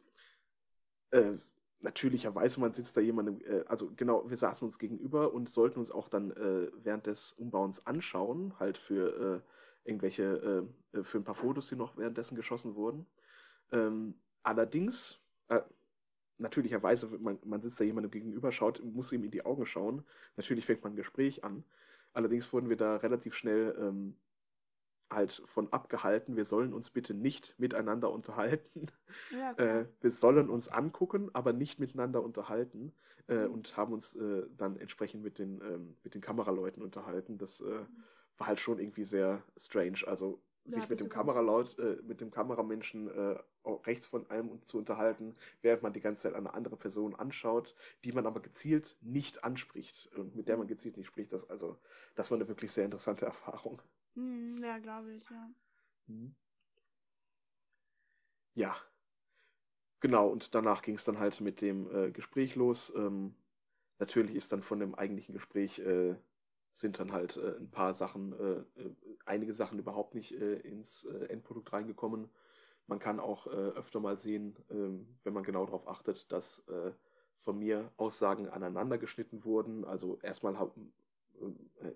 äh, 1.11 1.33
natürlicherweise, 1.81 2.59
man 2.59 2.73
sitzt 2.73 2.97
da 2.97 3.03
jemandem, 3.03 3.41
also 3.67 3.93
genau, 3.97 4.29
wir 4.31 4.39
saßen 4.39 4.67
uns 4.67 4.79
gegenüber 4.79 5.35
und 5.35 5.51
sollten 5.51 5.79
uns 5.79 5.91
auch 5.91 6.09
dann 6.09 6.31
äh, 6.31 6.71
während 6.83 7.07
des 7.07 7.33
Umbauens 7.33 7.87
anschauen, 7.87 8.59
halt 8.59 8.79
für 8.79 9.43
irgendwelche, 9.85 10.67
für 11.03 11.19
ein 11.19 11.25
paar 11.25 11.35
Fotos, 11.35 11.69
die 11.69 11.77
noch 11.77 11.97
währenddessen 11.97 12.35
geschossen 12.35 12.75
wurden. 12.75 13.07
Ähm, 13.71 14.15
allerdings, 14.43 15.19
äh, 15.49 15.61
natürlicherweise, 16.39 17.09
man, 17.21 17.39
man 17.45 17.61
sitzt 17.63 17.81
da 17.81 17.85
jemandem 17.85 18.11
gegenüber, 18.11 18.53
schaut, 18.53 18.83
muss 18.85 19.13
ihm 19.13 19.25
in 19.25 19.31
die 19.31 19.45
Augen 19.45 19.67
schauen. 19.67 20.05
Natürlich 20.37 20.67
fängt 20.67 20.83
man 20.85 20.93
ein 20.95 20.97
Gespräch 20.97 21.45
an. 21.45 21.65
Allerdings 22.13 22.53
wurden 22.53 22.69
wir 22.69 22.77
da 22.77 22.97
relativ 22.97 23.35
schnell 23.35 23.77
ähm, 23.81 24.17
halt 25.11 25.43
von 25.47 25.73
abgehalten. 25.73 26.37
Wir 26.37 26.45
sollen 26.45 26.73
uns 26.75 26.91
bitte 26.91 27.15
nicht 27.15 27.55
miteinander 27.59 28.11
unterhalten. 28.13 28.87
Ja. 29.31 29.55
Äh, 29.59 29.87
wir 30.01 30.11
sollen 30.13 30.51
uns 30.51 30.69
angucken, 30.69 31.31
aber 31.33 31.53
nicht 31.53 31.81
miteinander 31.81 32.23
unterhalten 32.23 32.93
äh, 33.29 33.47
Mhm. 33.47 33.53
und 33.53 33.77
haben 33.77 33.93
uns 33.93 34.15
äh, 34.15 34.45
dann 34.57 34.77
entsprechend 34.77 35.23
mit 35.25 35.39
den, 35.39 35.61
ähm, 35.63 35.97
mit 36.05 36.15
den 36.15 36.21
Kameraleuten 36.21 36.83
unterhalten. 36.83 37.39
Das 37.39 37.61
äh, 37.61 37.65
Mhm. 37.65 38.05
war 38.37 38.47
halt 38.47 38.61
schon 38.61 38.79
irgendwie 38.79 39.05
sehr 39.05 39.43
strange. 39.57 39.99
Also 40.07 40.41
sich 40.65 40.87
bist 40.87 40.91
mit 40.91 41.01
dem 41.01 41.09
ganz 41.09 41.15
Kameralaut, 41.15 41.79
äh, 41.79 41.97
mit 42.03 42.21
dem 42.21 42.31
Kameramenschen 42.31 43.09
äh, 43.09 43.39
rechts 43.87 44.07
von 44.07 44.29
einem 44.31 44.65
zu 44.67 44.79
unterhalten, 44.79 45.37
während 45.63 45.83
man 45.83 45.93
die 45.93 46.01
ganze 46.01 46.23
Zeit 46.23 46.35
eine 46.35 46.55
andere 46.55 46.77
Person 46.77 47.15
anschaut, 47.15 47.75
die 48.05 48.13
man 48.13 48.27
aber 48.27 48.41
gezielt 48.41 48.97
nicht 49.01 49.45
anspricht 49.45 50.11
und 50.17 50.35
mit 50.37 50.49
der 50.49 50.57
man 50.57 50.67
gezielt 50.69 50.97
nicht 50.97 51.07
spricht. 51.07 51.33
Das, 51.33 51.49
also, 51.51 51.79
das 52.15 52.31
war 52.31 52.39
eine 52.39 52.49
wirklich 52.49 52.73
sehr 52.73 52.85
interessante 52.85 53.25
Erfahrung. 53.27 53.83
Hm, 54.15 54.59
ja, 54.63 54.79
glaube 54.79 55.13
ich, 55.15 55.29
ja. 55.31 55.51
Mhm. 56.07 56.35
Ja, 58.55 58.77
genau. 60.01 60.29
Und 60.29 60.55
danach 60.55 60.83
ging 60.83 60.97
es 60.97 61.05
dann 61.05 61.19
halt 61.19 61.41
mit 61.41 61.61
dem 61.61 61.91
äh, 61.95 62.11
Gespräch 62.11 62.57
los. 62.57 62.93
Ähm, 62.97 63.35
natürlich 63.99 64.35
ist 64.37 64.53
dann 64.53 64.63
von 64.63 64.81
dem 64.81 64.95
eigentlichen 64.95 65.33
Gespräch 65.35 65.79
äh, 65.81 66.17
sind 66.79 67.01
dann 67.01 67.13
halt 67.13 67.37
äh, 67.37 67.57
ein 67.57 67.71
paar 67.71 67.93
Sachen, 67.93 68.33
äh, 68.33 68.81
äh, 68.81 68.95
einige 69.27 69.53
Sachen 69.53 69.81
überhaupt 69.81 70.15
nicht 70.15 70.33
äh, 70.33 70.55
ins 70.61 71.05
Endprodukt 71.05 71.73
reingekommen. 71.73 72.31
Man 72.87 73.01
kann 73.01 73.21
auch 73.21 73.47
öfter 73.47 74.01
mal 74.01 74.17
sehen, 74.17 74.57
ähm, 74.71 75.19
wenn 75.23 75.35
man 75.35 75.43
genau 75.43 75.67
darauf 75.67 75.87
achtet, 75.89 76.33
dass 76.33 76.65
von 77.37 77.59
mir 77.59 77.93
Aussagen 77.99 78.49
aneinander 78.49 78.97
geschnitten 78.97 79.45
wurden. 79.45 79.85
Also 79.85 80.19
erstmal 80.23 80.57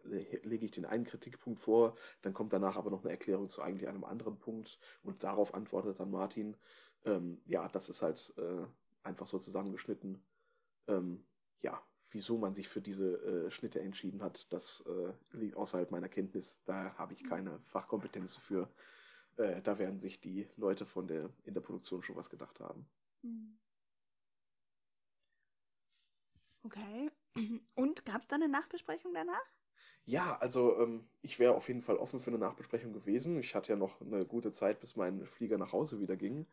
lege 0.05 0.66
ich 0.66 0.70
den 0.72 0.85
einen 0.85 1.05
Kritikpunkt 1.05 1.61
vor, 1.61 1.97
dann 2.20 2.35
kommt 2.35 2.53
danach 2.53 2.76
aber 2.76 2.91
noch 2.91 3.03
eine 3.03 3.11
Erklärung 3.11 3.49
zu 3.49 3.62
eigentlich 3.62 3.89
einem 3.89 4.05
anderen 4.05 4.39
Punkt 4.39 4.78
und 5.03 5.24
darauf 5.24 5.55
antwortet 5.55 5.99
dann 5.99 6.11
Martin. 6.11 6.57
Ähm, 7.07 7.41
ja, 7.47 7.68
das 7.68 7.89
ist 7.89 8.03
halt 8.03 8.35
äh, 8.37 8.66
einfach 9.03 9.26
so 9.26 9.39
zusammengeschnitten. 9.39 10.22
Ähm, 10.89 11.24
ja, 11.62 11.83
wieso 12.13 12.39
man 12.39 12.55
sich 12.55 12.69
für 12.69 12.81
diese 12.81 13.47
äh, 13.47 13.51
Schnitte 13.51 13.81
entschieden 13.81 14.23
hat, 14.23 14.53
das 14.53 14.85
äh, 14.87 15.37
liegt 15.37 15.57
außerhalb 15.57 15.91
meiner 15.91 16.09
Kenntnis. 16.09 16.63
Da 16.65 16.95
habe 16.97 17.15
ich 17.15 17.25
keine 17.25 17.61
Fachkompetenz 17.67 18.37
für. 18.37 18.69
Äh, 19.37 19.63
da 19.63 19.79
werden 19.79 19.99
sich 19.99 20.21
die 20.21 20.49
Leute 20.57 20.87
von 20.87 21.07
der 21.07 21.31
in 21.45 21.55
der 21.55 21.61
Produktion 21.61 22.03
schon 22.03 22.17
was 22.17 22.31
gedacht 22.31 22.61
haben. 22.61 22.87
Hm. 23.23 23.59
Okay. 26.65 27.11
Und 27.75 28.05
gab 28.05 28.23
es 28.23 28.29
dann 28.29 28.43
eine 28.43 28.53
Nachbesprechung 28.53 29.13
danach? 29.15 29.45
Ja, 30.05 30.37
also 30.39 30.79
ähm, 30.81 31.09
ich 31.23 31.39
wäre 31.39 31.55
auf 31.55 31.69
jeden 31.69 31.83
Fall 31.83 31.97
offen 31.97 32.21
für 32.21 32.31
eine 32.31 32.39
Nachbesprechung 32.39 32.93
gewesen. 32.93 33.39
Ich 33.39 33.55
hatte 33.55 33.73
ja 33.73 33.77
noch 33.77 34.01
eine 34.01 34.25
gute 34.27 34.53
Zeit, 34.53 34.81
bis 34.81 34.97
mein 34.97 35.27
Flieger 35.27 35.59
nach 35.59 35.73
Hause 35.73 36.01
wieder 36.01 36.17
ging. 36.17 36.47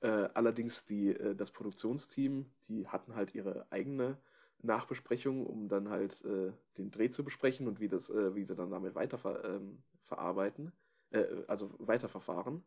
Äh, 0.00 0.28
allerdings 0.34 0.84
die, 0.84 1.10
äh, 1.10 1.34
das 1.34 1.52
Produktionsteam, 1.52 2.50
die 2.68 2.88
hatten 2.88 3.14
halt 3.14 3.34
ihre 3.34 3.66
eigene 3.70 4.18
Nachbesprechung, 4.62 5.46
um 5.46 5.68
dann 5.68 5.88
halt 5.88 6.24
äh, 6.24 6.52
den 6.76 6.90
Dreh 6.90 7.10
zu 7.10 7.24
besprechen 7.24 7.66
und 7.68 7.80
wie 7.80 7.88
das, 7.88 8.10
äh, 8.10 8.34
wie 8.34 8.44
sie 8.44 8.54
dann 8.54 8.70
damit 8.70 8.94
weiter 8.94 9.18
ver 9.18 9.44
ähm, 9.44 9.82
verarbeiten, 10.04 10.72
äh, 11.10 11.24
also 11.46 11.74
weiterverfahren. 11.78 12.64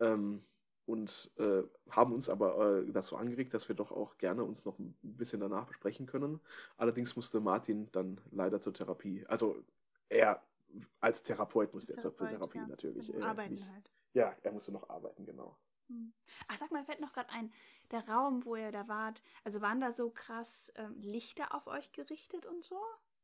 Ähm, 0.00 0.44
und 0.84 1.32
äh, 1.38 1.64
haben 1.90 2.12
uns 2.12 2.28
aber 2.28 2.78
äh, 2.78 2.92
dazu 2.92 3.16
angeregt, 3.16 3.52
dass 3.54 3.68
wir 3.68 3.74
doch 3.74 3.90
auch 3.90 4.18
gerne 4.18 4.44
uns 4.44 4.64
noch 4.64 4.78
ein 4.78 4.96
bisschen 5.02 5.40
danach 5.40 5.66
besprechen 5.66 6.06
können. 6.06 6.40
Allerdings 6.76 7.16
musste 7.16 7.40
Martin 7.40 7.88
dann 7.90 8.20
leider 8.30 8.60
zur 8.60 8.72
Therapie, 8.72 9.24
also 9.26 9.56
er 10.08 10.42
als 11.00 11.22
Therapeut 11.22 11.72
musste 11.74 11.94
er 11.94 11.98
zur 11.98 12.16
Therapie 12.16 12.58
ja. 12.58 12.66
natürlich. 12.66 13.14
Arbeiten 13.22 13.54
nicht, 13.54 13.68
halt. 13.68 13.90
Ja, 14.12 14.34
er 14.42 14.52
musste 14.52 14.72
noch 14.72 14.88
arbeiten, 14.88 15.24
genau. 15.24 15.56
Hm. 15.88 16.12
Ach, 16.48 16.58
sag 16.58 16.70
mal, 16.72 16.84
fällt 16.84 17.00
noch 17.00 17.12
gerade 17.12 17.30
ein, 17.30 17.52
der 17.90 18.08
Raum, 18.08 18.44
wo 18.44 18.56
ihr 18.56 18.72
da 18.72 18.88
wart, 18.88 19.22
also 19.44 19.60
waren 19.60 19.80
da 19.80 19.92
so 19.92 20.10
krass 20.10 20.72
ähm, 20.76 21.00
Lichter 21.00 21.54
auf 21.54 21.66
euch 21.66 21.92
gerichtet 21.92 22.46
und 22.46 22.64
so? 22.64 22.80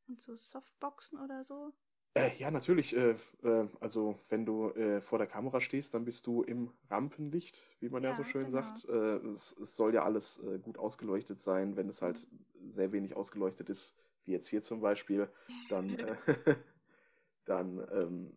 Und 0.09 0.21
so 0.21 0.37
Softboxen 0.37 1.19
oder 1.19 1.45
so? 1.45 1.73
Äh, 2.15 2.37
ja, 2.37 2.51
natürlich. 2.51 2.95
Äh, 2.95 3.17
äh, 3.43 3.69
also, 3.81 4.19
wenn 4.29 4.45
du 4.45 4.71
äh, 4.71 5.01
vor 5.01 5.19
der 5.19 5.27
Kamera 5.27 5.61
stehst, 5.61 5.95
dann 5.95 6.05
bist 6.05 6.27
du 6.27 6.43
im 6.43 6.71
Rampenlicht, 6.91 7.63
wie 7.81 7.89
man 7.89 8.03
ja, 8.03 8.11
ja 8.11 8.17
so 8.17 8.25
schön 8.25 8.51
genau. 8.51 8.63
sagt. 8.63 8.85
Äh, 8.85 9.17
es, 9.29 9.57
es, 9.59 9.77
soll 9.77 9.95
ja 9.95 10.05
alles 10.05 10.39
äh, 10.39 10.59
gut 10.59 10.77
ausgeleuchtet 10.77 11.41
sein. 11.41 11.77
Wenn 11.77 11.89
es 11.89 12.03
halt 12.03 12.27
sehr 12.69 12.93
wenig 12.93 13.17
ausgeleuchtet 13.17 13.71
ist, 13.71 13.97
wie 14.25 14.33
jetzt 14.33 14.49
hier 14.49 14.63
zum 14.63 14.81
Beispiel, 14.81 15.29
dann, 15.71 15.97
dann, 17.47 17.87
ähm, 17.91 18.37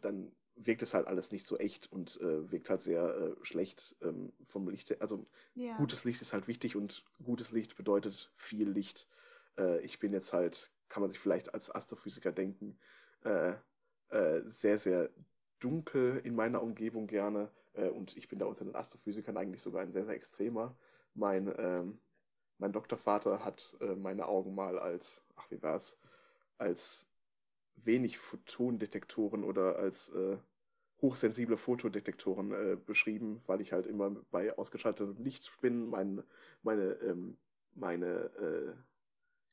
dann 0.00 0.30
wirkt 0.56 0.82
es 0.82 0.94
halt 0.94 1.06
alles 1.06 1.32
nicht 1.32 1.46
so 1.46 1.58
echt 1.58 1.90
und 1.90 2.20
wirkt 2.20 2.70
halt 2.70 2.80
sehr 2.80 3.36
schlecht 3.42 3.96
ähm, 4.02 4.32
vom 4.44 4.68
Licht 4.68 4.90
her. 4.90 4.98
Also, 5.00 5.26
ja. 5.54 5.76
gutes 5.76 6.04
Licht 6.04 6.22
ist 6.22 6.32
halt 6.32 6.46
wichtig 6.48 6.76
und 6.76 7.04
gutes 7.24 7.50
Licht 7.50 7.76
bedeutet 7.76 8.32
viel 8.36 8.68
Licht. 8.68 9.08
ich 9.82 9.98
bin 9.98 10.12
jetzt 10.12 10.32
halt, 10.32 10.70
kann 10.88 11.00
man 11.00 11.10
sich 11.10 11.18
vielleicht 11.18 11.54
als 11.54 11.74
Astrophysiker 11.74 12.32
denken, 12.32 12.78
äh, 13.24 13.54
äh, 14.10 14.42
sehr, 14.46 14.78
sehr 14.78 15.10
dunkel 15.58 16.20
in 16.24 16.34
meiner 16.34 16.62
Umgebung 16.62 17.06
gerne. 17.06 17.50
Äh, 17.72 17.88
und 17.88 18.16
ich 18.16 18.28
bin 18.28 18.38
da 18.38 18.46
unter 18.46 18.64
den 18.64 18.76
Astrophysikern 18.76 19.36
eigentlich 19.36 19.62
sogar 19.62 19.82
ein 19.82 19.92
sehr, 19.92 20.04
sehr 20.04 20.14
extremer. 20.14 20.76
Mein, 21.14 21.52
ähm, 21.58 21.98
mein 22.58 22.72
Doktorvater 22.72 23.44
hat 23.44 23.76
äh, 23.80 23.94
meine 23.94 24.26
Augen 24.26 24.54
mal 24.54 24.78
als, 24.78 25.24
ach 25.36 25.50
wie 25.50 25.62
war's, 25.62 25.98
als 26.58 27.06
wenig 27.76 28.18
Photondetektoren 28.18 29.44
oder 29.44 29.76
als 29.76 30.08
äh, 30.10 30.38
hochsensible 31.00 31.56
Fotodetektoren 31.56 32.52
äh, 32.52 32.76
beschrieben, 32.76 33.42
weil 33.46 33.60
ich 33.60 33.72
halt 33.72 33.86
immer 33.86 34.10
bei 34.30 34.56
ausgeschaltetem 34.56 35.22
Licht 35.22 35.50
bin, 35.60 35.88
mein, 35.88 36.22
meine, 36.62 36.92
ähm, 37.02 37.36
meine 37.74 38.06
äh, 38.06 38.74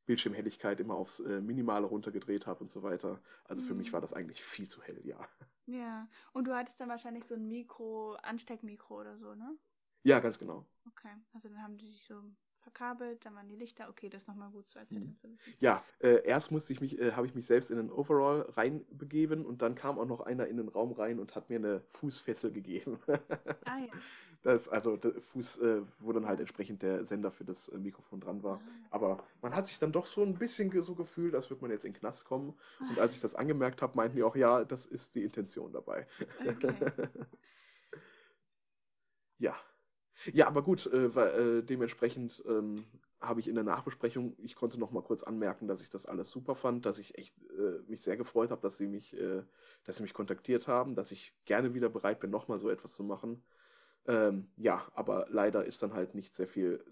Bildschirmhelligkeit 0.05 0.79
immer 0.79 0.95
aufs 0.95 1.19
äh, 1.19 1.41
Minimale 1.41 1.85
runtergedreht 1.85 2.47
habe 2.47 2.61
und 2.61 2.69
so 2.69 2.83
weiter. 2.83 3.21
Also 3.43 3.61
mhm. 3.61 3.65
für 3.65 3.73
mich 3.73 3.89
mhm. 3.89 3.93
war 3.93 4.01
das 4.01 4.13
eigentlich 4.13 4.43
viel 4.43 4.67
zu 4.67 4.81
hell, 4.81 5.01
ja. 5.03 5.27
Ja, 5.65 6.07
und 6.33 6.47
du 6.47 6.55
hattest 6.55 6.79
dann 6.79 6.89
wahrscheinlich 6.89 7.25
so 7.25 7.35
ein 7.35 7.47
Mikro, 7.47 8.13
Ansteckmikro 8.23 8.99
oder 8.99 9.17
so, 9.17 9.35
ne? 9.35 9.57
Ja, 10.03 10.19
ganz 10.19 10.39
genau. 10.39 10.65
Okay, 10.87 11.15
also 11.33 11.49
dann 11.49 11.61
haben 11.61 11.77
die 11.77 11.87
sich 11.87 12.03
so 12.03 12.21
verkabelt, 12.61 13.25
dann 13.25 13.35
waren 13.35 13.47
die 13.47 13.55
Lichter. 13.55 13.89
Okay, 13.89 14.09
das 14.09 14.27
nochmal 14.27 14.49
gut 14.51 14.69
so 14.69 14.79
als 14.79 14.89
mhm. 14.91 14.95
zu 14.95 15.07
wissen. 15.09 15.39
Ja, 15.59 15.83
äh, 15.99 16.23
erst 16.25 16.51
musste 16.51 16.73
ich 16.73 16.81
mich, 16.81 16.99
äh, 16.99 17.13
habe 17.13 17.27
ich 17.27 17.35
mich 17.35 17.45
selbst 17.45 17.71
in 17.71 17.77
den 17.77 17.91
Overall 17.91 18.41
reinbegeben 18.55 19.45
und 19.45 19.61
dann 19.61 19.75
kam 19.75 19.99
auch 19.99 20.05
noch 20.05 20.21
einer 20.21 20.47
in 20.47 20.57
den 20.57 20.69
Raum 20.69 20.91
rein 20.91 21.19
und 21.19 21.35
hat 21.35 21.49
mir 21.49 21.57
eine 21.57 21.81
Fußfessel 21.89 22.51
gegeben. 22.51 22.99
ah 23.65 23.79
ja. 23.79 23.93
Das, 24.43 24.67
also 24.67 24.97
der 24.97 25.21
Fuß, 25.21 25.59
äh, 25.59 25.81
wo 25.99 26.11
dann 26.13 26.25
halt 26.25 26.39
entsprechend 26.39 26.81
der 26.81 27.05
Sender 27.05 27.31
für 27.31 27.43
das 27.43 27.67
äh, 27.67 27.77
Mikrofon 27.77 28.19
dran 28.19 28.41
war. 28.41 28.57
Ah. 28.57 28.87
Aber 28.89 29.23
man 29.41 29.55
hat 29.55 29.67
sich 29.67 29.77
dann 29.77 29.91
doch 29.91 30.07
so 30.07 30.23
ein 30.23 30.33
bisschen 30.33 30.71
so 30.81 30.95
gefühlt, 30.95 31.35
als 31.35 31.49
würde 31.49 31.61
man 31.61 31.71
jetzt 31.71 31.85
in 31.85 31.93
den 31.93 31.99
Knast 31.99 32.25
kommen. 32.25 32.57
Und 32.79 32.99
als 32.99 33.13
ich 33.13 33.21
das 33.21 33.35
angemerkt 33.35 33.81
habe, 33.81 33.95
meinten 33.95 34.17
wir 34.17 34.25
auch, 34.25 34.35
ja, 34.35 34.63
das 34.63 34.87
ist 34.87 35.13
die 35.13 35.23
Intention 35.23 35.71
dabei. 35.71 36.07
Okay. 36.47 36.73
ja. 39.37 39.53
Ja, 40.33 40.47
aber 40.47 40.61
gut, 40.63 40.85
äh, 40.87 41.15
weil, 41.15 41.59
äh, 41.59 41.63
dementsprechend 41.63 42.43
ähm, 42.47 42.85
habe 43.19 43.39
ich 43.39 43.47
in 43.47 43.55
der 43.55 43.63
Nachbesprechung, 43.63 44.35
ich 44.39 44.55
konnte 44.55 44.79
noch 44.79 44.91
mal 44.91 45.03
kurz 45.03 45.23
anmerken, 45.23 45.67
dass 45.67 45.81
ich 45.81 45.89
das 45.89 46.05
alles 46.05 46.31
super 46.31 46.55
fand, 46.55 46.85
dass 46.85 46.97
ich 46.99 47.17
echt 47.17 47.35
äh, 47.51 47.81
mich 47.87 48.01
sehr 48.01 48.17
gefreut 48.17 48.51
habe, 48.51 48.61
dass 48.61 48.77
sie 48.77 48.87
mich, 48.87 49.15
äh, 49.15 49.43
dass 49.83 49.97
sie 49.97 50.03
mich 50.03 50.13
kontaktiert 50.13 50.67
haben, 50.67 50.95
dass 50.95 51.11
ich 51.11 51.33
gerne 51.45 51.73
wieder 51.73 51.89
bereit 51.89 52.19
bin, 52.19 52.29
noch 52.31 52.47
mal 52.47 52.59
so 52.59 52.69
etwas 52.69 52.93
zu 52.93 53.03
machen. 53.03 53.43
Ähm, 54.07 54.49
ja, 54.57 54.91
aber 54.95 55.27
leider 55.29 55.65
ist 55.65 55.83
dann 55.83 55.93
halt 55.93 56.15
nicht 56.15 56.33
sehr 56.33 56.47
viel, 56.47 56.83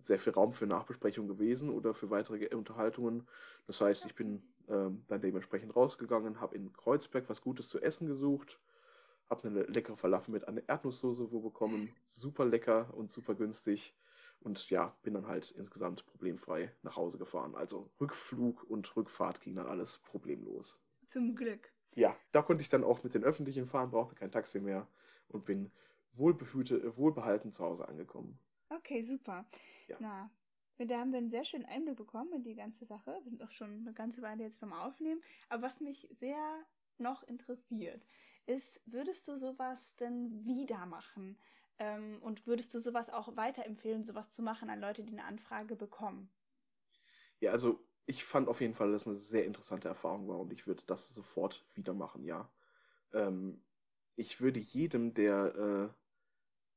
sehr 0.00 0.18
viel 0.18 0.32
Raum 0.32 0.52
für 0.52 0.66
Nachbesprechung 0.66 1.28
gewesen 1.28 1.70
oder 1.70 1.94
für 1.94 2.10
weitere 2.10 2.54
Unterhaltungen. 2.54 3.26
Das 3.66 3.80
heißt, 3.80 4.04
ich 4.06 4.14
bin 4.14 4.42
ähm, 4.68 5.04
dann 5.08 5.20
dementsprechend 5.20 5.74
rausgegangen, 5.76 6.40
habe 6.40 6.56
in 6.56 6.72
Kreuzberg 6.72 7.28
was 7.28 7.40
Gutes 7.40 7.68
zu 7.68 7.80
essen 7.80 8.06
gesucht 8.08 8.58
habe 9.34 9.48
eine 9.48 9.62
leckere 9.64 9.96
Falafel 9.96 10.32
mit 10.32 10.46
einer 10.46 10.66
Erdnusssoße 10.68 11.30
wo 11.32 11.40
bekommen. 11.40 11.94
Super 12.04 12.44
lecker 12.44 12.92
und 12.94 13.10
super 13.10 13.34
günstig. 13.34 13.94
Und 14.40 14.68
ja, 14.70 14.96
bin 15.02 15.14
dann 15.14 15.26
halt 15.26 15.50
insgesamt 15.52 16.06
problemfrei 16.06 16.70
nach 16.82 16.96
Hause 16.96 17.18
gefahren. 17.18 17.54
Also 17.54 17.90
Rückflug 18.00 18.62
und 18.64 18.94
Rückfahrt 18.94 19.40
ging 19.40 19.54
dann 19.56 19.66
alles 19.66 19.98
problemlos. 19.98 20.78
Zum 21.06 21.34
Glück. 21.34 21.72
Ja, 21.94 22.16
da 22.32 22.42
konnte 22.42 22.62
ich 22.62 22.68
dann 22.68 22.84
auch 22.84 23.02
mit 23.04 23.14
den 23.14 23.24
Öffentlichen 23.24 23.66
fahren, 23.66 23.90
brauchte 23.90 24.14
kein 24.14 24.32
Taxi 24.32 24.60
mehr 24.60 24.86
und 25.28 25.44
bin 25.44 25.70
wohlbehüte, 26.12 26.96
wohlbehalten 26.96 27.52
zu 27.52 27.64
Hause 27.64 27.88
angekommen. 27.88 28.38
Okay, 28.68 29.02
super. 29.02 29.46
Ja. 29.88 29.96
Na, 30.00 30.30
da 30.78 30.98
haben 30.98 31.12
wir 31.12 31.18
einen 31.18 31.30
sehr 31.30 31.44
schönen 31.44 31.64
Einblick 31.64 31.96
bekommen 31.96 32.32
in 32.32 32.42
die 32.42 32.54
ganze 32.54 32.84
Sache. 32.84 33.18
Wir 33.22 33.30
sind 33.30 33.42
auch 33.44 33.50
schon 33.50 33.80
eine 33.80 33.92
ganze 33.92 34.22
Weile 34.22 34.42
jetzt 34.42 34.60
beim 34.60 34.72
Aufnehmen. 34.72 35.22
Aber 35.48 35.62
was 35.62 35.80
mich 35.80 36.08
sehr 36.10 36.66
noch 37.00 37.22
interessiert, 37.24 38.06
ist, 38.46 38.80
würdest 38.86 39.28
du 39.28 39.36
sowas 39.36 39.96
denn 39.96 40.44
wieder 40.44 40.86
machen? 40.86 41.38
Ähm, 41.78 42.18
und 42.22 42.46
würdest 42.46 42.72
du 42.74 42.80
sowas 42.80 43.10
auch 43.10 43.36
weiterempfehlen, 43.36 44.04
sowas 44.04 44.30
zu 44.30 44.42
machen 44.42 44.70
an 44.70 44.80
Leute, 44.80 45.02
die 45.02 45.12
eine 45.12 45.24
Anfrage 45.24 45.76
bekommen? 45.76 46.30
Ja, 47.40 47.52
also 47.52 47.80
ich 48.06 48.24
fand 48.24 48.48
auf 48.48 48.60
jeden 48.60 48.74
Fall, 48.74 48.92
dass 48.92 49.02
es 49.02 49.08
eine 49.08 49.18
sehr 49.18 49.44
interessante 49.44 49.88
Erfahrung 49.88 50.28
war 50.28 50.38
und 50.38 50.52
ich 50.52 50.66
würde 50.66 50.82
das 50.86 51.08
sofort 51.08 51.66
wieder 51.74 51.94
machen, 51.94 52.24
ja. 52.24 52.50
Ähm, 53.12 53.62
ich 54.16 54.40
würde 54.40 54.60
jedem, 54.60 55.14
der, 55.14 55.90
äh, 55.90 55.94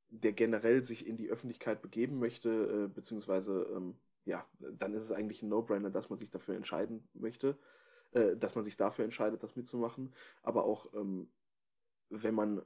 der 0.09 0.33
generell 0.33 0.83
sich 0.83 1.05
in 1.05 1.17
die 1.17 1.29
Öffentlichkeit 1.29 1.81
begeben 1.81 2.19
möchte, 2.19 2.85
äh, 2.85 2.93
beziehungsweise, 2.93 3.67
ähm, 3.75 3.99
ja, 4.25 4.45
dann 4.59 4.93
ist 4.93 5.03
es 5.03 5.11
eigentlich 5.11 5.41
ein 5.41 5.49
No-Brainer, 5.49 5.89
dass 5.89 6.09
man 6.09 6.19
sich 6.19 6.29
dafür 6.29 6.55
entscheiden 6.55 7.07
möchte, 7.13 7.57
äh, 8.11 8.35
dass 8.37 8.55
man 8.55 8.63
sich 8.63 8.77
dafür 8.77 9.05
entscheidet, 9.05 9.43
das 9.43 9.55
mitzumachen. 9.55 10.13
Aber 10.43 10.65
auch 10.65 10.93
ähm, 10.93 11.29
wenn 12.09 12.35
man 12.35 12.61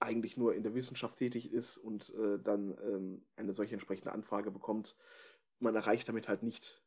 eigentlich 0.00 0.36
nur 0.36 0.54
in 0.54 0.62
der 0.62 0.74
Wissenschaft 0.74 1.18
tätig 1.18 1.52
ist 1.52 1.76
und 1.76 2.14
äh, 2.14 2.38
dann 2.38 2.76
ähm, 2.82 3.22
eine 3.36 3.52
solche 3.52 3.74
entsprechende 3.74 4.12
Anfrage 4.12 4.50
bekommt, 4.50 4.96
man 5.58 5.74
erreicht 5.74 6.08
damit 6.08 6.28
halt 6.28 6.42
nicht 6.42 6.82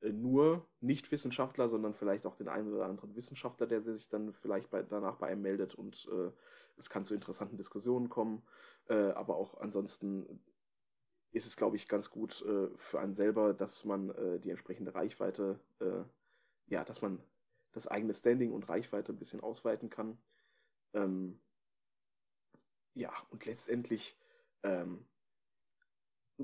äh, 0.00 0.10
nur 0.10 0.66
Nicht-Wissenschaftler, 0.80 1.68
sondern 1.68 1.94
vielleicht 1.94 2.26
auch 2.26 2.36
den 2.36 2.48
einen 2.48 2.72
oder 2.72 2.86
anderen 2.86 3.14
Wissenschaftler, 3.14 3.66
der 3.66 3.82
sich 3.82 4.08
dann 4.08 4.32
vielleicht 4.32 4.70
bei, 4.70 4.82
danach 4.82 5.16
bei 5.16 5.28
einem 5.28 5.42
meldet 5.42 5.74
und 5.74 6.08
äh, 6.10 6.30
es 6.76 6.90
kann 6.90 7.04
zu 7.04 7.14
interessanten 7.14 7.56
Diskussionen 7.56 8.08
kommen. 8.08 8.42
Äh, 8.88 8.94
aber 8.94 9.36
auch 9.36 9.60
ansonsten 9.60 10.40
ist 11.32 11.46
es, 11.46 11.56
glaube 11.56 11.76
ich, 11.76 11.88
ganz 11.88 12.10
gut 12.10 12.42
äh, 12.42 12.68
für 12.76 13.00
einen 13.00 13.12
selber, 13.12 13.52
dass 13.52 13.84
man 13.84 14.14
die 14.42 14.50
entsprechende 14.50 14.94
Reichweite, 14.94 15.60
ja, 16.66 16.84
dass 16.84 17.02
man 17.02 17.22
das 17.72 17.86
eigene 17.86 18.14
Standing 18.14 18.52
und 18.52 18.68
Reichweite 18.68 19.12
ein 19.12 19.18
bisschen 19.18 19.40
ausweiten 19.40 19.90
kann. 19.90 20.18
Ähm, 20.94 21.40
ja, 22.94 23.12
und 23.30 23.44
letztendlich, 23.44 24.16
ähm, 24.62 25.06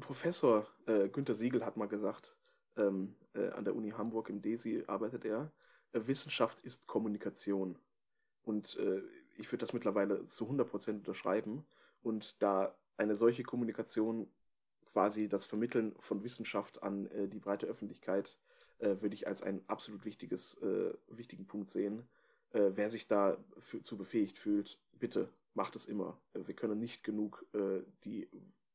Professor, 0.01 0.67
äh, 0.87 1.09
Günter 1.09 1.35
Siegel, 1.35 1.65
hat 1.65 1.77
mal 1.77 1.89
gesagt, 1.89 2.35
ähm, 2.77 3.17
äh, 3.35 3.49
an 3.51 3.65
der 3.65 3.75
Uni 3.75 3.91
Hamburg 3.91 4.29
im 4.29 4.43
DESI 4.43 4.85
arbeitet 4.87 5.25
er, 5.25 5.53
äh, 5.93 6.01
Wissenschaft 6.07 6.63
ist 6.63 6.87
Kommunikation. 6.87 7.79
Und 8.43 8.77
äh, 8.77 9.03
ich 9.37 9.51
würde 9.51 9.65
das 9.65 9.73
mittlerweile 9.73 10.27
zu 10.27 10.49
100% 10.49 10.91
unterschreiben. 10.91 11.67
Und 12.03 12.43
da 12.43 12.77
eine 12.97 13.15
solche 13.15 13.43
Kommunikation 13.43 14.31
quasi 14.93 15.29
das 15.29 15.45
Vermitteln 15.45 15.95
von 16.01 16.23
Wissenschaft 16.23 16.83
an 16.83 17.07
äh, 17.07 17.29
die 17.29 17.39
breite 17.39 17.67
Öffentlichkeit 17.67 18.39
äh, 18.79 19.01
würde 19.01 19.15
ich 19.15 19.27
als 19.27 19.43
einen 19.43 19.63
absolut 19.69 20.05
wichtiges, 20.05 20.55
äh, 20.63 20.93
wichtigen 21.09 21.47
Punkt 21.47 21.71
sehen. 21.71 22.09
Äh, 22.53 22.73
wer 22.75 22.91
sich 22.91 23.07
da 23.07 23.39
für, 23.59 23.83
zu 23.83 23.97
befähigt 23.97 24.39
fühlt, 24.39 24.79
bitte 24.93 25.33
macht 25.55 25.77
es 25.77 25.87
immer. 25.87 26.21
Äh, 26.35 26.47
wir 26.47 26.55
können 26.55 26.79
nicht 26.79 27.03
genug 27.03 27.47
äh, 27.55 27.83
die 28.05 28.29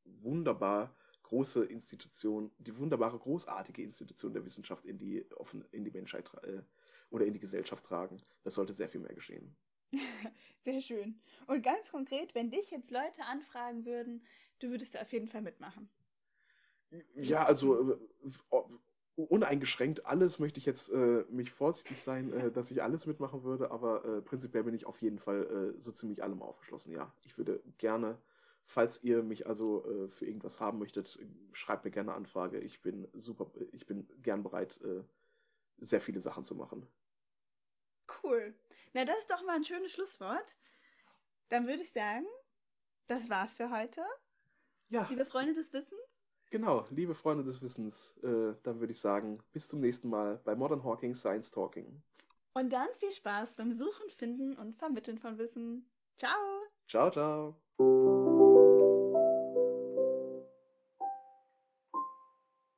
wunderbar 0.03 0.95
große 1.23 1.65
Institution, 1.65 2.51
die 2.57 2.77
wunderbare, 2.77 3.19
großartige 3.19 3.83
Institution 3.83 4.33
der 4.33 4.45
Wissenschaft 4.45 4.85
in 4.85 4.97
die, 4.97 5.29
offen, 5.35 5.65
in 5.71 5.83
die 5.83 5.91
Menschheit 5.91 6.31
oder 7.09 7.25
in 7.25 7.33
die 7.33 7.39
Gesellschaft 7.39 7.83
tragen. 7.83 8.21
Das 8.43 8.53
sollte 8.53 8.71
sehr 8.71 8.87
viel 8.87 9.01
mehr 9.01 9.13
geschehen. 9.13 9.53
Sehr 10.61 10.81
schön. 10.81 11.19
Und 11.47 11.63
ganz 11.63 11.91
konkret, 11.91 12.33
wenn 12.35 12.49
dich 12.49 12.71
jetzt 12.71 12.91
Leute 12.91 13.23
anfragen 13.23 13.85
würden, 13.85 14.25
du 14.59 14.69
würdest 14.69 14.95
da 14.95 15.01
auf 15.01 15.11
jeden 15.11 15.27
Fall 15.27 15.41
mitmachen. 15.41 15.89
Ja, 17.15 17.45
also 17.45 17.93
äh, 17.93 17.97
uneingeschränkt 19.23 20.05
alles 20.05 20.39
möchte 20.39 20.59
ich 20.59 20.65
jetzt 20.65 20.89
äh, 20.89 21.25
mich 21.29 21.51
vorsichtig 21.51 21.99
sein, 22.01 22.31
äh, 22.33 22.51
dass 22.51 22.69
ich 22.71 22.83
alles 22.83 23.05
mitmachen 23.05 23.43
würde, 23.43 23.71
aber 23.71 24.05
äh, 24.05 24.21
prinzipiell 24.21 24.63
bin 24.63 24.75
ich 24.75 24.85
auf 24.85 25.01
jeden 25.01 25.17
Fall 25.17 25.73
äh, 25.77 25.81
so 25.81 25.91
ziemlich 25.91 26.23
allem 26.23 26.41
aufgeschlossen. 26.41 26.91
Ja, 26.91 27.11
ich 27.23 27.37
würde 27.37 27.61
gerne, 27.77 28.17
falls 28.63 29.03
ihr 29.03 29.23
mich 29.23 29.47
also 29.47 29.83
äh, 29.85 30.09
für 30.09 30.25
irgendwas 30.25 30.59
haben 30.59 30.77
möchtet, 30.77 31.19
schreibt 31.53 31.83
mir 31.83 31.91
gerne 31.91 32.13
Anfrage. 32.13 32.59
Ich 32.59 32.81
bin 32.81 33.07
super, 33.13 33.51
ich 33.71 33.87
bin 33.87 34.07
gern 34.21 34.43
bereit, 34.43 34.79
sehr 35.79 36.01
viele 36.01 36.21
Sachen 36.21 36.43
zu 36.43 36.55
machen. 36.55 36.87
Cool. 38.23 38.55
Na, 38.93 39.05
das 39.05 39.19
ist 39.19 39.31
doch 39.31 39.43
mal 39.43 39.55
ein 39.55 39.63
schönes 39.63 39.91
Schlusswort. 39.91 40.55
Dann 41.49 41.67
würde 41.67 41.81
ich 41.81 41.91
sagen, 41.91 42.25
das 43.07 43.29
war's 43.29 43.55
für 43.55 43.71
heute. 43.71 44.03
Ja. 44.89 45.07
Liebe 45.09 45.25
Freunde 45.25 45.53
des 45.53 45.73
Wissens. 45.73 45.99
Genau, 46.49 46.85
liebe 46.91 47.13
Freunde 47.13 47.43
des 47.43 47.61
Wissens, 47.61 48.15
äh, 48.23 48.53
dann 48.63 48.79
würde 48.79 48.91
ich 48.93 49.01
sagen, 49.01 49.39
bis 49.51 49.67
zum 49.67 49.81
nächsten 49.81 50.09
Mal 50.09 50.39
bei 50.45 50.55
Modern 50.55 50.83
Hawking 50.83 51.13
Science 51.13 51.51
Talking. 51.51 52.01
Und 52.53 52.71
dann 52.71 52.87
viel 52.97 53.11
Spaß 53.11 53.55
beim 53.55 53.73
Suchen, 53.73 54.09
Finden 54.09 54.53
und 54.53 54.77
Vermitteln 54.77 55.19
von 55.19 55.37
Wissen. 55.37 55.89
Ciao. 56.15 56.31
Ciao, 56.87 57.11
ciao. 57.11 57.55